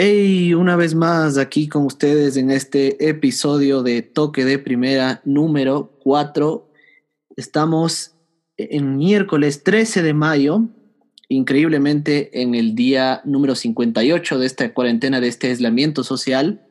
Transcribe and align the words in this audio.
Hey, 0.00 0.54
una 0.54 0.76
vez 0.76 0.94
más 0.94 1.38
aquí 1.38 1.66
con 1.66 1.84
ustedes 1.84 2.36
en 2.36 2.52
este 2.52 3.08
episodio 3.08 3.82
de 3.82 4.02
Toque 4.02 4.44
de 4.44 4.60
Primera 4.60 5.20
número 5.24 5.98
4. 6.04 6.70
Estamos 7.36 8.14
en 8.56 8.96
miércoles 8.96 9.64
13 9.64 10.02
de 10.02 10.14
mayo, 10.14 10.62
increíblemente 11.28 12.40
en 12.40 12.54
el 12.54 12.76
día 12.76 13.22
número 13.24 13.56
58 13.56 14.38
de 14.38 14.46
esta 14.46 14.72
cuarentena, 14.72 15.20
de 15.20 15.26
este 15.26 15.48
aislamiento 15.48 16.04
social. 16.04 16.64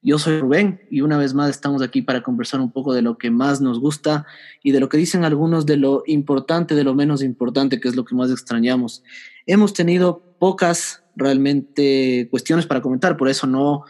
Yo 0.00 0.18
soy 0.18 0.40
Rubén 0.40 0.80
y 0.90 1.02
una 1.02 1.18
vez 1.18 1.34
más 1.34 1.50
estamos 1.50 1.82
aquí 1.82 2.00
para 2.00 2.22
conversar 2.22 2.60
un 2.60 2.72
poco 2.72 2.94
de 2.94 3.02
lo 3.02 3.18
que 3.18 3.30
más 3.30 3.60
nos 3.60 3.80
gusta 3.80 4.24
y 4.62 4.72
de 4.72 4.80
lo 4.80 4.88
que 4.88 4.96
dicen 4.96 5.24
algunos 5.24 5.66
de 5.66 5.76
lo 5.76 6.04
importante, 6.06 6.74
de 6.74 6.84
lo 6.84 6.94
menos 6.94 7.22
importante, 7.22 7.80
que 7.80 7.88
es 7.88 7.96
lo 7.96 8.06
que 8.06 8.14
más 8.14 8.30
extrañamos. 8.30 9.02
Hemos 9.44 9.74
tenido 9.74 10.36
pocas 10.38 11.02
realmente 11.16 12.28
cuestiones 12.30 12.66
para 12.66 12.82
comentar, 12.82 13.16
por 13.16 13.28
eso 13.28 13.46
no 13.46 13.84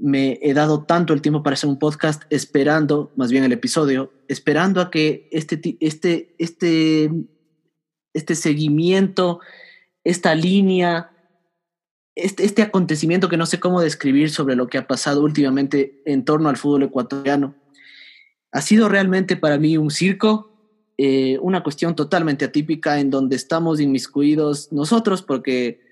me 0.00 0.38
he 0.42 0.54
dado 0.54 0.84
tanto 0.84 1.12
el 1.12 1.22
tiempo 1.22 1.42
para 1.42 1.54
hacer 1.54 1.68
un 1.68 1.78
podcast 1.78 2.22
esperando, 2.30 3.12
más 3.16 3.30
bien 3.30 3.44
el 3.44 3.52
episodio, 3.52 4.12
esperando 4.28 4.80
a 4.80 4.90
que 4.90 5.28
este, 5.32 5.60
este, 5.80 6.34
este, 6.38 7.10
este 8.12 8.34
seguimiento, 8.34 9.40
esta 10.04 10.34
línea, 10.34 11.10
este, 12.14 12.44
este 12.44 12.62
acontecimiento 12.62 13.28
que 13.28 13.36
no 13.36 13.46
sé 13.46 13.58
cómo 13.58 13.80
describir 13.80 14.30
sobre 14.30 14.56
lo 14.56 14.68
que 14.68 14.78
ha 14.78 14.86
pasado 14.86 15.22
últimamente 15.22 16.02
en 16.04 16.24
torno 16.24 16.48
al 16.48 16.56
fútbol 16.56 16.84
ecuatoriano, 16.84 17.54
ha 18.52 18.60
sido 18.62 18.88
realmente 18.88 19.36
para 19.36 19.58
mí 19.58 19.76
un 19.76 19.90
circo, 19.90 20.52
eh, 20.96 21.38
una 21.42 21.62
cuestión 21.62 21.94
totalmente 21.94 22.44
atípica 22.44 22.98
en 22.98 23.10
donde 23.10 23.36
estamos 23.36 23.80
inmiscuidos 23.80 24.72
nosotros 24.72 25.22
porque 25.22 25.87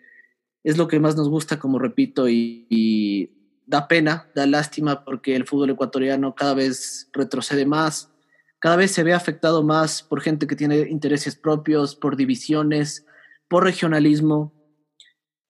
es 0.67 0.77
lo 0.77 0.89
que 0.89 0.99
más 0.99 1.15
nos 1.17 1.29
gusta, 1.29 1.61
como 1.61 1.79
repito, 1.79 2.29
y, 2.29 3.31
da 3.67 3.87
pena, 3.87 4.29
da 4.35 4.47
lástima 4.47 5.05
porque 5.05 5.37
el 5.37 5.47
fútbol 5.47 5.71
ecuatoriano 5.71 6.35
cada 6.35 6.55
vez 6.55 7.09
retrocede 7.13 7.67
más, 7.67 8.13
cada 8.59 8.75
vez 8.75 8.91
se 8.91 9.05
ve 9.05 9.13
afectado 9.13 9.63
más 9.63 10.03
por 10.03 10.21
gente 10.21 10.49
que 10.49 10.57
tiene 10.57 10.89
intereses 10.89 11.37
propios, 11.37 11.95
por 11.95 12.17
divisiones, 12.17 13.07
por 13.49 13.63
regionalismo, 13.63 14.53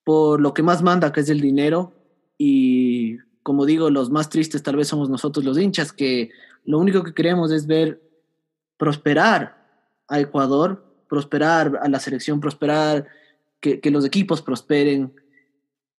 por 0.04 0.38
lo 0.40 0.52
que 0.52 0.62
más 0.62 0.82
manda, 0.82 1.12
que 1.12 1.20
es 1.20 1.30
el 1.30 1.40
dinero. 1.40 1.94
Y 2.36 3.16
como 3.42 3.64
digo, 3.64 3.88
los 3.88 4.10
más 4.10 4.28
tristes 4.28 4.62
tal 4.62 4.76
vez 4.76 4.88
somos 4.88 5.08
nosotros 5.08 5.46
los 5.46 5.58
hinchas, 5.58 5.94
que 5.94 6.30
lo 6.64 6.78
único 6.78 7.02
que 7.02 7.14
queremos 7.14 7.52
es 7.52 7.66
ver 7.66 8.02
prosperar 8.76 9.66
a 10.08 10.20
Ecuador, 10.20 10.84
prosperar 11.08 11.80
a 11.82 11.88
la 11.88 12.00
selección, 12.00 12.38
prosperar 12.40 13.06
que, 13.60 13.80
los 13.90 14.04
equipos 14.04 14.42
prosperen. 14.42 15.14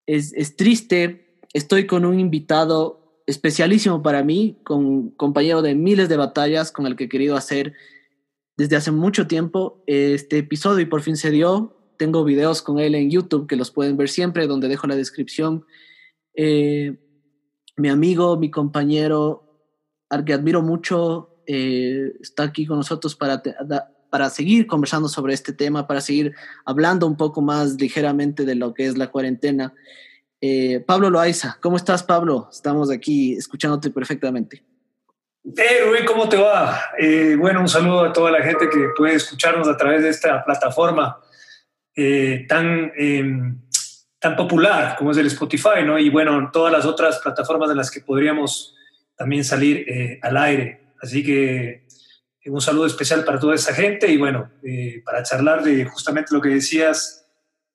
Es, 0.05 0.33
es, 0.33 0.55
triste, 0.55 1.39
estoy 1.53 1.87
con 1.87 2.05
un 2.05 2.19
invitado 2.19 3.21
especialísimo 3.25 4.01
para 4.01 4.23
mí, 4.23 4.57
con 4.63 5.09
compañero 5.11 5.61
de 5.61 5.75
miles 5.75 6.09
de 6.09 6.17
batallas 6.17 6.71
con 6.71 6.85
el 6.85 6.95
que 6.95 7.05
he 7.05 7.09
querido 7.09 7.35
hacer 7.35 7.73
desde 8.57 8.75
hace 8.75 8.91
mucho 8.91 9.27
tiempo 9.27 9.83
este 9.85 10.39
episodio 10.39 10.79
y 10.79 10.85
por 10.85 11.01
fin 11.01 11.15
se 11.15 11.31
dio. 11.31 11.75
Tengo 11.97 12.23
videos 12.23 12.61
con 12.61 12.79
él 12.79 12.95
en 12.95 13.09
YouTube 13.11 13.47
que 13.47 13.55
los 13.55 13.71
pueden 13.71 13.97
ver 13.97 14.09
siempre, 14.09 14.47
donde 14.47 14.67
dejo 14.67 14.87
la 14.87 14.95
descripción. 14.95 15.65
Eh, 16.35 16.97
mi 17.75 17.89
amigo, 17.89 18.37
mi 18.37 18.49
compañero, 18.49 19.73
al 20.09 20.25
que 20.25 20.33
admiro 20.33 20.61
mucho, 20.61 21.41
eh, 21.45 22.13
está 22.19 22.43
aquí 22.43 22.65
con 22.65 22.77
nosotros 22.77 23.15
para 23.15 23.41
para 24.09 24.29
seguir 24.29 24.67
conversando 24.67 25.07
sobre 25.07 25.33
este 25.33 25.53
tema, 25.53 25.87
para 25.87 26.01
seguir 26.01 26.33
hablando 26.65 27.07
un 27.07 27.17
poco 27.17 27.41
más 27.41 27.75
ligeramente 27.79 28.45
de 28.45 28.55
lo 28.55 28.73
que 28.73 28.85
es 28.85 28.97
la 28.97 29.07
cuarentena. 29.07 29.73
Eh, 30.39 30.83
Pablo 30.85 31.09
Loaiza, 31.09 31.57
¿cómo 31.61 31.77
estás, 31.77 32.03
Pablo? 32.03 32.47
Estamos 32.51 32.91
aquí 32.91 33.33
escuchándote 33.33 33.89
perfectamente. 33.89 34.63
Hey, 35.43 35.77
Rubén, 35.85 36.05
¿cómo 36.05 36.27
te 36.27 36.37
va? 36.37 36.79
Eh, 36.99 37.35
bueno, 37.39 37.61
un 37.61 37.69
saludo 37.69 38.05
a 38.05 38.13
toda 38.13 38.31
la 38.31 38.43
gente 38.43 38.69
que 38.69 38.89
puede 38.95 39.15
escucharnos 39.15 39.67
a 39.67 39.77
través 39.77 40.03
de 40.03 40.09
esta 40.09 40.43
plataforma 40.43 41.19
eh, 41.95 42.45
tan, 42.47 42.91
em, 42.95 43.59
tan 44.19 44.35
popular 44.35 44.95
como 44.97 45.11
es 45.11 45.17
el 45.17 45.27
Spotify, 45.27 45.83
¿no? 45.85 45.97
Y 45.97 46.09
bueno, 46.09 46.49
todas 46.51 46.71
las 46.71 46.85
otras 46.85 47.19
plataformas 47.19 47.71
en 47.71 47.77
las 47.77 47.89
que 47.89 48.01
podríamos 48.01 48.75
también 49.15 49.43
salir 49.43 50.19
al 50.21 50.37
aire. 50.37 50.93
Así 51.01 51.23
que 51.23 51.87
un 52.49 52.61
saludo 52.61 52.85
especial 52.85 53.23
para 53.23 53.39
toda 53.39 53.55
esa 53.55 53.73
gente 53.73 54.11
y 54.11 54.17
bueno, 54.17 54.51
eh, 54.63 55.01
para 55.05 55.23
charlar 55.23 55.63
de 55.63 55.85
justamente 55.85 56.33
lo 56.33 56.41
que 56.41 56.49
decías, 56.49 57.25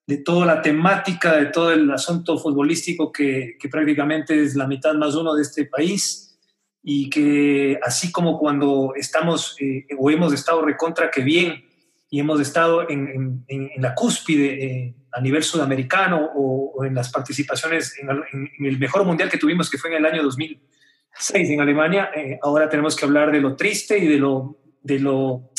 de 0.06 0.18
toda 0.18 0.46
la 0.46 0.62
temática, 0.62 1.36
de 1.36 1.46
todo 1.46 1.72
el 1.72 1.90
asunto 1.90 2.38
futbolístico 2.38 3.12
que, 3.12 3.56
que 3.58 3.68
prácticamente 3.68 4.42
es 4.42 4.56
la 4.56 4.66
mitad 4.66 4.94
más 4.94 5.14
uno 5.14 5.34
de 5.34 5.42
este 5.42 5.66
país 5.66 6.38
y 6.82 7.08
que 7.08 7.78
así 7.82 8.10
como 8.10 8.38
cuando 8.38 8.92
estamos 8.96 9.56
eh, 9.60 9.86
o 9.96 10.10
hemos 10.10 10.32
estado 10.32 10.62
recontra 10.62 11.10
que 11.10 11.22
bien 11.22 11.64
y 12.10 12.18
hemos 12.18 12.40
estado 12.40 12.88
en, 12.90 13.44
en, 13.46 13.70
en 13.74 13.82
la 13.82 13.94
cúspide 13.94 14.64
eh, 14.64 14.94
a 15.12 15.20
nivel 15.20 15.44
sudamericano 15.44 16.30
o, 16.34 16.84
en 16.84 16.94
las 16.94 17.12
participaciones 17.12 17.96
en, 18.00 18.08
en, 18.10 18.66
el 18.66 18.78
mejor 18.78 19.04
mundial 19.04 19.30
que 19.30 19.38
tuvimos 19.38 19.70
que 19.70 19.78
fue 19.78 19.90
en 19.90 19.98
el 19.98 20.06
año 20.06 20.22
2006 20.24 21.50
en 21.50 21.60
Alemania, 21.60 22.10
ahora 22.42 22.68
tenemos 22.68 22.96
que 22.96 23.04
hablar 23.04 23.30
de 23.30 23.40
lo 23.40 23.54
triste 23.54 23.98
y 23.98 24.08
de 24.08 24.18
lo 24.18 24.61
de 24.82 24.98
lo, 24.98 25.50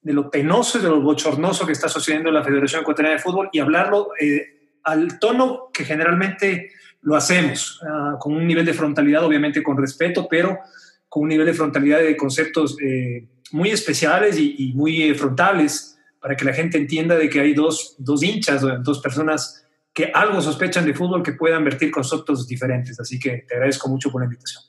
de 0.00 0.12
lo 0.12 0.30
penoso 0.30 0.78
y 0.78 0.82
de 0.82 0.88
lo 0.88 1.00
bochornoso 1.00 1.66
que 1.66 1.72
está 1.72 1.88
sucediendo 1.88 2.28
en 2.28 2.34
la 2.34 2.44
Federación 2.44 2.82
Ecuatoriana 2.82 3.16
de 3.16 3.22
Fútbol 3.22 3.48
y 3.52 3.58
hablarlo 3.58 4.10
eh, 4.20 4.76
al 4.84 5.18
tono 5.18 5.68
que 5.72 5.84
generalmente 5.84 6.70
lo 7.02 7.16
hacemos, 7.16 7.80
ah, 7.88 8.16
con 8.18 8.34
un 8.34 8.46
nivel 8.46 8.64
de 8.64 8.74
frontalidad, 8.74 9.24
obviamente 9.24 9.62
con 9.62 9.76
respeto, 9.76 10.26
pero 10.28 10.58
con 11.08 11.24
un 11.24 11.28
nivel 11.28 11.46
de 11.46 11.54
frontalidad 11.54 12.00
de 12.00 12.16
conceptos 12.16 12.76
eh, 12.82 13.26
muy 13.52 13.70
especiales 13.70 14.38
y, 14.38 14.72
muy 14.74 15.02
eh, 15.02 15.14
frontales 15.14 15.98
para 16.20 16.36
que 16.36 16.44
la 16.44 16.52
gente 16.52 16.76
entienda 16.76 17.16
de 17.16 17.28
que 17.30 17.40
hay 17.40 17.54
dos, 17.54 17.94
dos 17.98 18.22
hinchas, 18.22 18.62
dos 18.82 19.00
personas 19.00 19.64
que 19.94 20.10
algo 20.12 20.40
sospechan 20.40 20.84
de 20.84 20.94
fútbol 20.94 21.22
que 21.22 21.32
puedan 21.32 21.64
vertir 21.64 21.90
conceptos 21.90 22.46
diferentes. 22.46 22.98
Así 23.00 23.18
que 23.18 23.44
te 23.48 23.54
agradezco 23.54 23.88
mucho 23.88 24.10
por 24.10 24.20
la 24.20 24.26
invitación. 24.26 24.62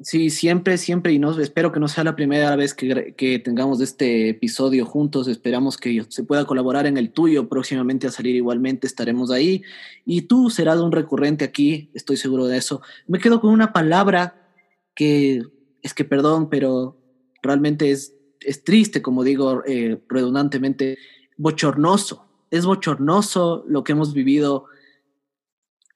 Sí, 0.00 0.30
siempre, 0.30 0.78
siempre, 0.78 1.12
y 1.12 1.18
no, 1.18 1.38
espero 1.38 1.70
que 1.70 1.78
no 1.78 1.86
sea 1.86 2.02
la 2.02 2.16
primera 2.16 2.56
vez 2.56 2.72
que, 2.72 3.42
tengamos 3.44 3.78
este 3.82 4.30
episodio 4.30 4.86
juntos. 4.86 5.28
Esperamos 5.28 5.76
que 5.76 6.06
se 6.08 6.24
pueda 6.24 6.46
colaborar 6.46 6.86
en 6.86 6.96
el 6.96 7.12
tuyo 7.12 7.46
próximamente 7.46 8.06
a 8.06 8.10
salir 8.10 8.34
igualmente, 8.34 8.86
estaremos 8.86 9.30
ahí. 9.30 9.62
Y 10.06 10.22
tú 10.22 10.48
serás 10.48 10.80
un 10.80 10.92
recurrente 10.92 11.44
aquí, 11.44 11.90
estoy 11.92 12.16
seguro 12.16 12.46
de 12.46 12.56
eso. 12.56 12.80
Me 13.06 13.18
quedo 13.18 13.40
con 13.42 13.50
una 13.50 13.74
palabra 13.74 14.48
que 14.94 15.42
es 15.82 15.92
que, 15.92 16.04
perdón, 16.04 16.48
pero 16.48 16.96
realmente 17.42 17.90
es, 17.90 18.14
es 18.40 18.64
triste, 18.64 19.02
como 19.02 19.24
digo 19.24 19.62
eh, 19.66 20.00
redundantemente, 20.08 20.96
bochornoso. 21.36 22.26
Es 22.50 22.64
bochornoso 22.64 23.64
lo 23.68 23.84
que 23.84 23.92
hemos 23.92 24.14
vivido 24.14 24.66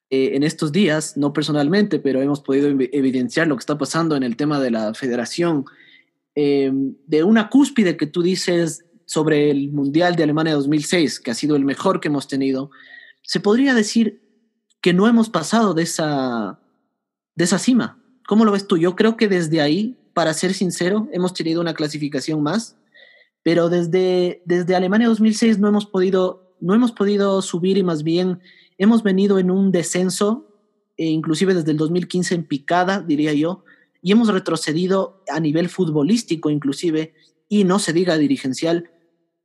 eh, 0.08 0.30
en 0.34 0.42
estos 0.44 0.70
días, 0.70 1.16
no 1.16 1.32
personalmente, 1.32 1.98
pero 1.98 2.22
hemos 2.22 2.40
podido 2.40 2.68
evidenciar 2.68 3.48
lo 3.48 3.56
que 3.56 3.60
está 3.60 3.76
pasando 3.76 4.14
en 4.14 4.22
el 4.22 4.36
tema 4.36 4.60
de 4.60 4.70
la 4.70 4.94
federación, 4.94 5.64
eh, 6.34 6.70
de 7.06 7.24
una 7.24 7.48
cúspide 7.48 7.96
que 7.96 8.06
tú 8.06 8.22
dices 8.22 8.84
sobre 9.04 9.50
el 9.50 9.72
Mundial 9.72 10.14
de 10.14 10.22
Alemania 10.22 10.54
2006, 10.54 11.18
que 11.20 11.30
ha 11.30 11.34
sido 11.34 11.56
el 11.56 11.64
mejor 11.64 12.00
que 12.00 12.08
hemos 12.08 12.28
tenido, 12.28 12.70
se 13.22 13.40
podría 13.40 13.74
decir 13.74 14.20
que 14.80 14.92
no 14.92 15.08
hemos 15.08 15.28
pasado 15.28 15.74
de 15.74 15.82
esa, 15.82 16.60
de 17.34 17.44
esa 17.44 17.58
cima. 17.58 18.00
¿Cómo 18.28 18.44
lo 18.44 18.52
ves 18.52 18.68
tú? 18.68 18.76
Yo 18.76 18.94
creo 18.94 19.16
que 19.16 19.26
desde 19.26 19.60
ahí, 19.60 19.96
para 20.14 20.34
ser 20.34 20.54
sincero, 20.54 21.08
hemos 21.12 21.34
tenido 21.34 21.60
una 21.60 21.74
clasificación 21.74 22.42
más, 22.42 22.76
pero 23.42 23.68
desde, 23.68 24.42
desde 24.44 24.76
Alemania 24.76 25.08
2006 25.08 25.58
no 25.58 25.66
hemos 25.68 25.86
podido, 25.86 26.54
no 26.60 26.74
hemos 26.74 26.92
podido 26.92 27.42
subir 27.42 27.78
y 27.78 27.82
más 27.82 28.04
bien 28.04 28.40
hemos 28.78 29.02
venido 29.02 29.38
en 29.38 29.50
un 29.50 29.72
descenso, 29.72 30.46
e 30.96 31.06
inclusive 31.06 31.54
desde 31.54 31.70
el 31.70 31.76
2015 31.76 32.34
en 32.34 32.44
picada, 32.44 33.00
diría 33.00 33.32
yo, 33.32 33.64
y 34.02 34.12
hemos 34.12 34.28
retrocedido 34.28 35.22
a 35.28 35.40
nivel 35.40 35.68
futbolístico 35.68 36.50
inclusive, 36.50 37.14
y 37.48 37.64
no 37.64 37.78
se 37.78 37.92
diga 37.92 38.16
dirigencial, 38.16 38.90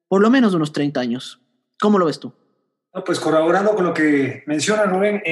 por 0.07 0.21
lo 0.21 0.29
menos 0.29 0.53
unos 0.53 0.73
30 0.73 0.99
años. 0.99 1.41
¿Cómo 1.79 1.99
lo 1.99 2.05
ves 2.05 2.19
tú? 2.19 2.33
pues 3.05 3.21
corroborando 3.21 3.73
con 3.73 3.85
lo 3.85 3.93
que 3.93 4.43
menciona 4.47 4.83
Rubén, 4.83 5.23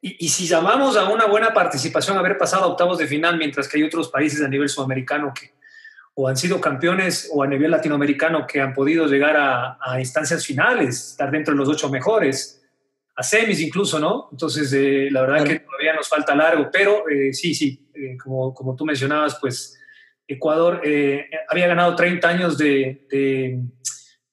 y, 0.00 0.24
y, 0.24 0.28
si 0.28 0.46
llamamos 0.46 0.96
a 0.96 1.10
una 1.10 1.26
buena 1.26 1.52
participación 1.52 2.16
haber 2.16 2.36
pasado 2.38 2.64
a 2.64 2.66
octavos 2.68 2.98
de 2.98 3.06
final, 3.06 3.38
mientras 3.38 3.68
que 3.68 3.78
hay 3.78 3.84
otros 3.84 4.08
países 4.08 4.42
a 4.42 4.48
nivel 4.48 4.68
sudamericano 4.68 5.32
que 5.34 5.52
o 6.14 6.28
han 6.28 6.36
sido 6.36 6.60
campeones 6.60 7.28
o 7.32 7.42
a 7.42 7.46
nivel 7.46 7.70
latinoamericano 7.70 8.46
que 8.46 8.60
han 8.60 8.72
podido 8.72 9.06
llegar 9.06 9.36
a, 9.36 9.98
instancias 9.98 10.46
finales, 10.46 11.10
estar 11.10 11.30
dentro 11.30 11.52
de 11.52 11.58
los 11.58 11.68
ocho 11.68 11.88
mejores, 11.90 12.62
a 13.16 13.22
semis 13.22 13.60
incluso, 13.60 13.98
¿no? 13.98 14.28
Entonces, 14.30 14.72
eh, 14.72 15.08
la 15.10 15.22
verdad 15.22 15.44
que 15.44 15.60
todavía 15.60 15.94
nos 15.94 16.08
falta 16.08 16.34
largo, 16.34 16.68
pero 16.72 17.08
eh, 17.08 17.32
sí, 17.32 17.54
sí, 17.54 17.88
eh, 17.94 18.16
como, 18.16 18.54
como 18.54 18.74
tú 18.74 18.84
mencionabas, 18.84 19.38
pues 19.40 19.78
Ecuador 20.26 20.80
había 21.48 21.66
ganado 21.66 21.94
30 21.94 22.28
años 22.28 22.56
de, 22.56 23.06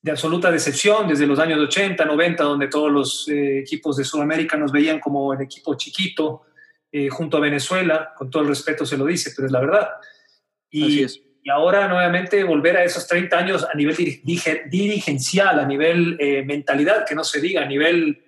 de 0.02 0.12
absoluta 0.12 0.50
decepción 0.50 1.08
desde 1.08 1.28
los 1.28 1.38
años 1.38 1.60
80, 1.60 2.06
90, 2.06 2.44
donde 2.44 2.68
todos 2.68 2.92
los 2.92 3.28
equipos 3.28 3.98
de 3.98 4.06
Sudamérica 4.06 4.56
nos 4.56 4.72
veían 4.72 5.00
como 5.00 5.34
el 5.34 5.42
equipo 5.42 5.76
chiquito 5.76 6.44
junto 7.10 7.38
a 7.38 7.42
Venezuela, 7.42 8.14
con 8.18 8.30
todo 8.30 8.44
el 8.44 8.50
respeto 8.50 8.86
se 8.86 8.98
lo 8.98 9.06
dice, 9.06 9.34
pero 9.36 9.48
es 9.48 9.52
la 9.52 9.60
verdad. 9.60 9.90
Y, 10.70 11.06
y 11.44 11.50
ahora 11.50 11.88
nuevamente 11.88 12.44
volver 12.44 12.78
a 12.78 12.84
esos 12.84 13.08
30 13.08 13.38
años 13.38 13.68
a 13.72 13.76
nivel 13.76 13.96
dirigencial, 14.70 15.60
a 15.60 15.66
nivel 15.66 16.18
eh, 16.20 16.44
mentalidad, 16.44 17.06
que 17.06 17.16
no 17.16 17.24
se 17.24 17.42
diga, 17.42 17.62
a 17.62 17.66
nivel 17.66 18.24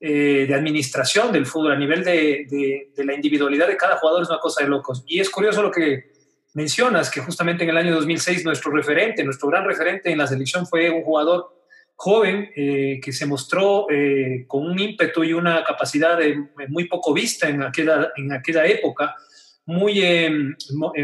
de 0.00 0.54
administración 0.54 1.32
del 1.32 1.46
fútbol, 1.46 1.72
a 1.72 1.78
nivel 1.78 2.04
de, 2.04 2.46
de, 2.50 2.90
de 2.94 3.04
la 3.06 3.14
individualidad 3.14 3.66
de 3.66 3.76
cada 3.78 3.96
jugador 3.96 4.22
es 4.22 4.28
una 4.28 4.38
cosa 4.38 4.62
de 4.62 4.68
locos. 4.68 5.02
Y 5.06 5.18
es 5.18 5.30
curioso 5.30 5.62
lo 5.62 5.70
que 5.70 6.12
mencionas 6.54 7.10
que 7.10 7.20
justamente 7.20 7.64
en 7.64 7.70
el 7.70 7.76
año 7.76 7.94
2006 7.94 8.44
nuestro 8.44 8.72
referente, 8.72 9.24
nuestro 9.24 9.48
gran 9.48 9.64
referente 9.64 10.10
en 10.10 10.18
la 10.18 10.26
selección 10.26 10.66
fue 10.66 10.88
un 10.88 11.02
jugador 11.02 11.54
joven 11.96 12.50
eh, 12.56 13.00
que 13.02 13.12
se 13.12 13.26
mostró 13.26 13.86
eh, 13.90 14.44
con 14.46 14.66
un 14.66 14.78
ímpetu 14.78 15.22
y 15.24 15.32
una 15.32 15.62
capacidad 15.62 16.18
muy 16.68 16.84
poco 16.88 17.12
vista 17.12 17.48
en 17.48 17.62
aquella, 17.62 18.12
en 18.16 18.32
aquella 18.32 18.66
época, 18.66 19.14
muy 19.66 20.00
eh, 20.02 20.30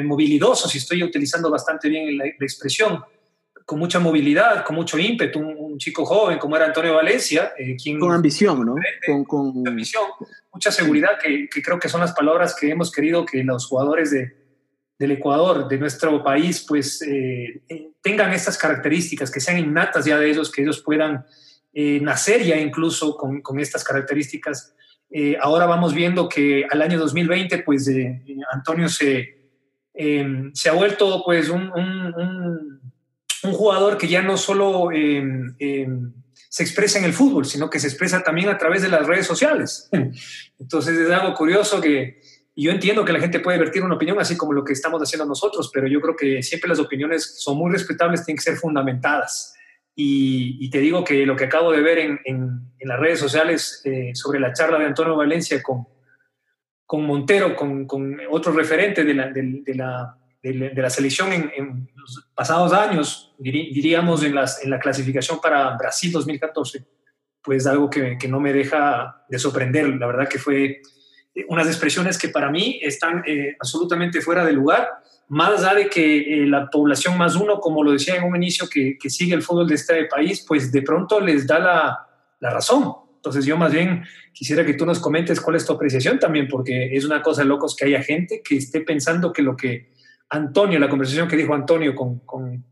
mobilidoso, 0.05 0.69
si 0.69 0.79
estoy 0.79 1.03
utilizando 1.03 1.51
bastante 1.51 1.89
bien 1.89 2.17
la, 2.19 2.27
expresión, 2.27 3.03
con 3.65 3.79
mucha 3.79 3.99
movilidad, 3.99 4.65
con 4.65 4.77
mucho 4.77 4.99
ímpetu, 4.99 5.39
un, 5.39 5.79
chico 5.79 6.05
joven 6.05 6.39
como 6.39 6.57
era 6.57 6.67
Antonio 6.67 6.95
Valencia. 6.95 7.53
quien, 7.83 7.99
con 7.99 8.12
ambición, 8.12 8.67
¿no? 8.67 8.75
Con, 9.07 9.25
con... 9.25 9.67
ambición, 9.67 10.05
mucha 10.53 10.71
seguridad, 10.71 11.19
que, 11.23 11.49
que 11.49 11.62
creo 11.62 11.79
que 11.79 11.89
son 11.89 12.01
las 12.01 12.12
palabras 12.12 12.55
que 12.59 12.71
hemos 12.71 12.91
querido 12.91 13.25
que 13.25 13.43
los 13.45 13.67
jugadores 13.67 14.11
de, 14.11 14.41
del 15.01 15.13
Ecuador, 15.13 15.67
de 15.67 15.79
nuestro 15.79 16.23
país, 16.23 16.63
pues 16.69 17.01
eh, 17.01 17.63
tengan 18.03 18.35
estas 18.35 18.59
características, 18.59 19.31
que 19.31 19.41
sean 19.41 19.59
innatas 19.59 20.05
ya 20.05 20.19
de 20.19 20.31
ellos, 20.31 20.53
que 20.53 20.61
ellos 20.61 20.83
puedan 20.83 21.25
eh, 21.73 21.99
nacer 22.03 22.45
ya 22.45 22.61
incluso 22.61 23.17
con, 23.17 23.41
con 23.41 23.59
estas 23.59 23.83
características. 23.83 24.75
Eh, 25.11 25.37
ahora 25.41 25.67
vamos 25.67 25.93
viendo 25.93 26.29
que 26.29 26.65
al 26.71 26.83
año 26.83 26.99
2020, 26.99 27.59
pues 27.65 27.91
Antonio 28.53 28.89
se, 28.89 29.51
em, 29.93 30.55
se 30.55 30.69
ha 30.69 30.73
vuelto 30.73 31.23
pues 31.25 31.49
un, 31.49 31.71
un, 31.73 32.81
un, 33.43 33.53
jugador 33.53 33.99
que 33.99 34.07
ya 34.07 34.23
no 34.23 34.37
solo 34.37 34.93
em, 34.93 35.55
em, 35.59 36.12
se 36.49 36.62
expresa 36.62 36.99
en 36.99 37.05
el 37.05 37.12
fútbol, 37.12 37.45
sino 37.45 37.69
que 37.69 37.81
se 37.81 37.89
expresa 37.89 38.23
también 38.23 38.49
a 38.49 38.59
través 38.59 38.83
de 38.83 38.89
las 38.89 39.07
redes 39.07 39.27
sociales. 39.27 39.89
Entonces 40.59 40.97
es 40.97 41.11
algo 41.11 41.35
curioso 41.35 41.81
que 41.81 42.21
yo 42.55 42.71
entiendo 42.71 43.05
que 43.05 43.13
la 43.13 43.21
gente 43.21 43.41
puede 43.41 43.59
vertir 43.59 43.83
una 43.83 43.95
opinión 43.95 44.21
así 44.21 44.37
como 44.37 44.53
lo 44.53 44.65
que 44.65 44.75
estamos 44.75 45.01
haciendo 45.01 45.27
nosotros, 45.27 45.71
pero 45.73 45.89
yo 45.89 46.01
creo 46.01 46.15
que 46.15 46.43
siempre 46.43 46.69
las 46.69 46.79
opiniones 46.79 47.39
son 47.39 47.56
muy 47.56 47.73
respetables, 47.73 48.25
tienen 48.25 48.37
que 48.37 48.45
ser 48.45 48.56
fundamentadas. 48.56 49.55
Y, 49.95 50.71
te 50.71 50.79
digo 50.79 51.05
que 51.05 51.27
lo 51.27 51.37
que 51.37 51.45
acabo 51.45 51.73
de 51.73 51.83
ver 51.83 51.99
en, 51.99 52.21
en, 52.25 52.73
las 52.81 52.99
redes 52.99 53.21
sociales 53.21 53.83
eh, 53.85 54.13
sobre 54.15 54.41
la 54.41 54.53
charla 54.53 54.79
de 54.79 54.87
Antonio 54.87 55.15
Valencia 55.15 55.63
con, 55.63 55.87
con 56.87 57.05
Montero, 57.05 57.55
con, 57.55 57.87
con 57.87 58.19
otro 58.31 58.53
referente 58.53 59.05
de 59.05 59.15
la, 59.15 59.29
de, 59.29 59.75
la, 59.75 60.17
de, 60.43 60.73
la 60.75 60.91
selección 60.91 61.33
en, 61.33 61.53
en, 61.55 61.91
los 61.95 62.31
pasados 62.35 62.73
años, 62.73 63.35
diríamos 63.39 64.23
en, 64.25 64.35
las, 64.35 64.65
en 64.65 64.71
la 64.71 64.79
clasificación 64.79 65.41
para 65.41 65.77
Brasil 65.77 66.11
2014, 66.11 66.85
pues 67.43 67.67
algo 67.67 67.91
que, 67.91 68.17
que 68.19 68.29
no 68.29 68.41
me 68.41 68.53
deja 68.53 69.25
de 69.29 69.39
sorprender. 69.39 69.89
La 69.97 70.07
verdad 70.07 70.29
que 70.29 70.39
fue 70.39 70.81
eh, 71.35 71.47
unas 71.49 71.67
expresiones 71.67 72.19
que 72.19 72.29
para 72.29 72.51
mí 72.51 72.81
están 72.83 73.23
eh, 73.27 73.57
absolutamente 73.61 74.21
fuera 74.21 74.45
de 74.45 74.53
lugar, 74.53 74.89
más 75.31 75.62
allá 75.62 75.77
de 75.77 75.88
que 75.88 76.43
eh, 76.43 76.47
la 76.47 76.69
población 76.69 77.17
más 77.17 77.37
uno, 77.37 77.61
como 77.61 77.85
lo 77.85 77.93
decía 77.93 78.17
en 78.17 78.25
un 78.25 78.35
inicio, 78.35 78.69
que, 78.69 78.99
que, 78.99 79.09
sigue 79.09 79.32
el 79.32 79.43
fútbol 79.43 79.69
de 79.69 79.77
este 79.77 80.05
país, 80.06 80.44
pues 80.47 80.73
de 80.73 80.82
pronto 80.82 81.21
les 81.21 81.47
da 81.47 81.61
la, 81.61 82.09
la, 82.41 82.50
razón. 82.50 82.93
Entonces 83.15 83.47
yo 83.47 83.56
más 83.56 83.73
bien 83.73 84.03
quisiera 84.32 84.67
que 84.67 84.75
tú 84.75 84.85
nos 84.85 84.99
comentes 84.99 85.41
cuál 85.41 85.55
es 85.55 85.65
tu 85.65 85.73
apreciación 85.73 86.19
también, 86.19 86.49
porque 86.49 86.97
es 86.97 87.05
una 87.05 87.23
cosa 87.23 87.43
de 87.43 87.49
locos 87.49 87.77
que 87.77 87.85
haya 87.85 88.03
gente 88.03 88.43
que 88.43 88.56
esté 88.56 88.81
pensando 88.81 89.32
que 89.32 89.43
lo 89.43 89.56
que 89.56 89.93
Antonio, 90.31 90.81
la 90.81 90.88
conversación 90.88 91.29
que 91.29 91.37
dijo 91.37 91.55
Antonio 91.55 91.94
con, 91.94 92.19
con, 92.21 92.65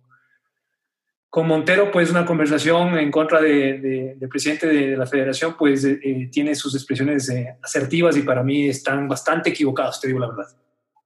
con 1.30 1.46
Montero, 1.46 1.92
pues 1.92 2.10
una 2.10 2.26
conversación 2.26 2.98
en 2.98 3.12
contra 3.12 3.40
del 3.40 4.18
de, 4.18 4.28
presidente 4.28 4.66
de, 4.66 4.96
la 4.96 5.06
federación, 5.06 5.54
pues 5.56 5.84
eh, 5.84 6.28
tiene 6.32 6.56
sus 6.56 6.74
expresiones 6.74 7.28
eh, 7.28 7.56
asertivas 7.62 8.16
y 8.16 8.22
para 8.22 8.42
mí 8.42 8.68
están 8.68 9.06
bastante 9.06 9.50
equivocados, 9.50 10.00
te 10.00 10.08
digo 10.08 10.18
la 10.18 10.26
verdad. 10.26 10.48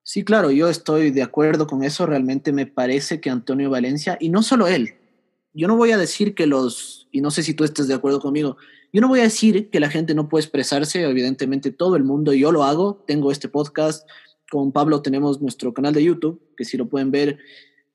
Sí, 0.04 0.24
claro, 0.24 0.50
yo 0.50 0.68
estoy 0.68 1.10
de 1.10 1.22
acuerdo 1.22 1.66
con 1.66 1.84
eso. 1.84 2.06
Realmente 2.06 2.52
me 2.52 2.66
parece 2.66 3.20
que 3.20 3.30
Antonio 3.30 3.70
Valencia, 3.70 4.16
y 4.20 4.30
no 4.30 4.42
solo 4.42 4.66
él, 4.66 4.94
yo 5.54 5.68
no 5.68 5.76
voy 5.76 5.92
a 5.92 5.98
decir 5.98 6.34
que 6.34 6.46
los, 6.46 7.08
y 7.12 7.20
no 7.20 7.30
sé 7.30 7.42
si 7.42 7.54
tú 7.54 7.64
estés 7.64 7.86
de 7.88 7.94
acuerdo 7.94 8.20
conmigo, 8.20 8.56
yo 8.92 9.00
no 9.00 9.08
voy 9.08 9.20
a 9.20 9.24
decir 9.24 9.70
que 9.70 9.80
la 9.80 9.90
gente 9.90 10.14
no 10.14 10.28
puede 10.28 10.42
expresarse, 10.42 11.02
evidentemente 11.02 11.70
todo 11.70 11.96
el 11.96 12.04
mundo, 12.04 12.32
yo 12.32 12.52
lo 12.52 12.64
hago, 12.64 13.04
tengo 13.06 13.30
este 13.30 13.48
podcast, 13.48 14.08
con 14.50 14.72
Pablo 14.72 15.00
tenemos 15.00 15.40
nuestro 15.40 15.72
canal 15.72 15.94
de 15.94 16.04
YouTube, 16.04 16.42
que 16.56 16.64
si 16.64 16.76
lo 16.76 16.88
pueden 16.88 17.10
ver, 17.10 17.38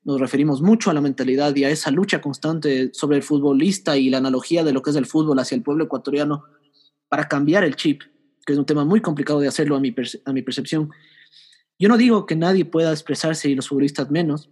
nos 0.02 0.18
referimos 0.20 0.62
mucho 0.62 0.90
a 0.90 0.94
la 0.94 1.00
mentalidad 1.00 1.54
y 1.54 1.64
a 1.64 1.70
esa 1.70 1.90
lucha 1.90 2.20
constante 2.20 2.90
sobre 2.92 3.16
el 3.16 3.22
futbolista 3.22 3.96
y 3.96 4.10
la 4.10 4.18
analogía 4.18 4.64
de 4.64 4.72
lo 4.72 4.82
que 4.82 4.90
es 4.90 4.96
el 4.96 5.06
fútbol 5.06 5.38
hacia 5.38 5.54
el 5.54 5.62
pueblo 5.62 5.84
ecuatoriano 5.84 6.44
para 7.08 7.28
cambiar 7.28 7.62
el 7.62 7.76
chip, 7.76 8.02
que 8.44 8.54
es 8.54 8.58
un 8.58 8.66
tema 8.66 8.84
muy 8.84 9.00
complicado 9.00 9.38
de 9.40 9.48
hacerlo 9.48 9.76
a 9.76 9.80
mi, 9.80 9.94
a 10.24 10.32
mi 10.32 10.42
percepción. 10.42 10.90
Yo 11.78 11.88
no 11.88 11.96
digo 11.96 12.26
que 12.26 12.36
nadie 12.36 12.64
pueda 12.64 12.90
expresarse 12.90 13.48
y 13.48 13.54
los 13.54 13.68
futbolistas 13.68 14.10
menos, 14.10 14.50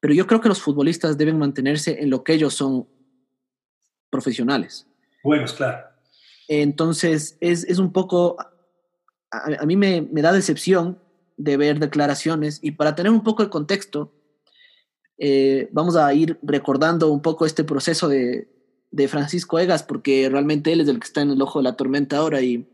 pero 0.00 0.14
yo 0.14 0.26
creo 0.26 0.40
que 0.40 0.48
los 0.48 0.60
futbolistas 0.60 1.18
deben 1.18 1.38
mantenerse 1.38 2.00
en 2.02 2.10
lo 2.10 2.22
que 2.24 2.34
ellos 2.34 2.54
son 2.54 2.88
profesionales. 4.10 4.86
Buenos, 5.22 5.52
claro. 5.52 5.86
Entonces, 6.48 7.36
es, 7.40 7.64
es 7.64 7.78
un 7.78 7.92
poco, 7.92 8.36
a, 8.38 8.50
a 9.60 9.66
mí 9.66 9.76
me, 9.76 10.02
me, 10.02 10.22
da 10.22 10.32
decepción 10.32 10.98
de 11.36 11.56
ver 11.56 11.78
declaraciones 11.78 12.58
y 12.62 12.72
para 12.72 12.94
tener 12.94 13.10
un 13.10 13.22
poco 13.22 13.42
de 13.42 13.50
contexto, 13.50 14.12
eh, 15.18 15.68
vamos 15.72 15.96
a 15.96 16.12
ir 16.14 16.38
recordando 16.42 17.10
un 17.10 17.22
poco 17.22 17.46
este 17.46 17.64
proceso 17.64 18.08
de, 18.08 18.48
de, 18.90 19.08
Francisco 19.08 19.58
Egas, 19.58 19.82
porque 19.82 20.28
realmente 20.28 20.72
él 20.72 20.80
es 20.80 20.88
el 20.88 20.98
que 20.98 21.06
está 21.06 21.22
en 21.22 21.30
el 21.30 21.42
ojo 21.42 21.60
de 21.60 21.64
la 21.64 21.76
tormenta 21.76 22.18
ahora 22.18 22.40
y 22.42 22.68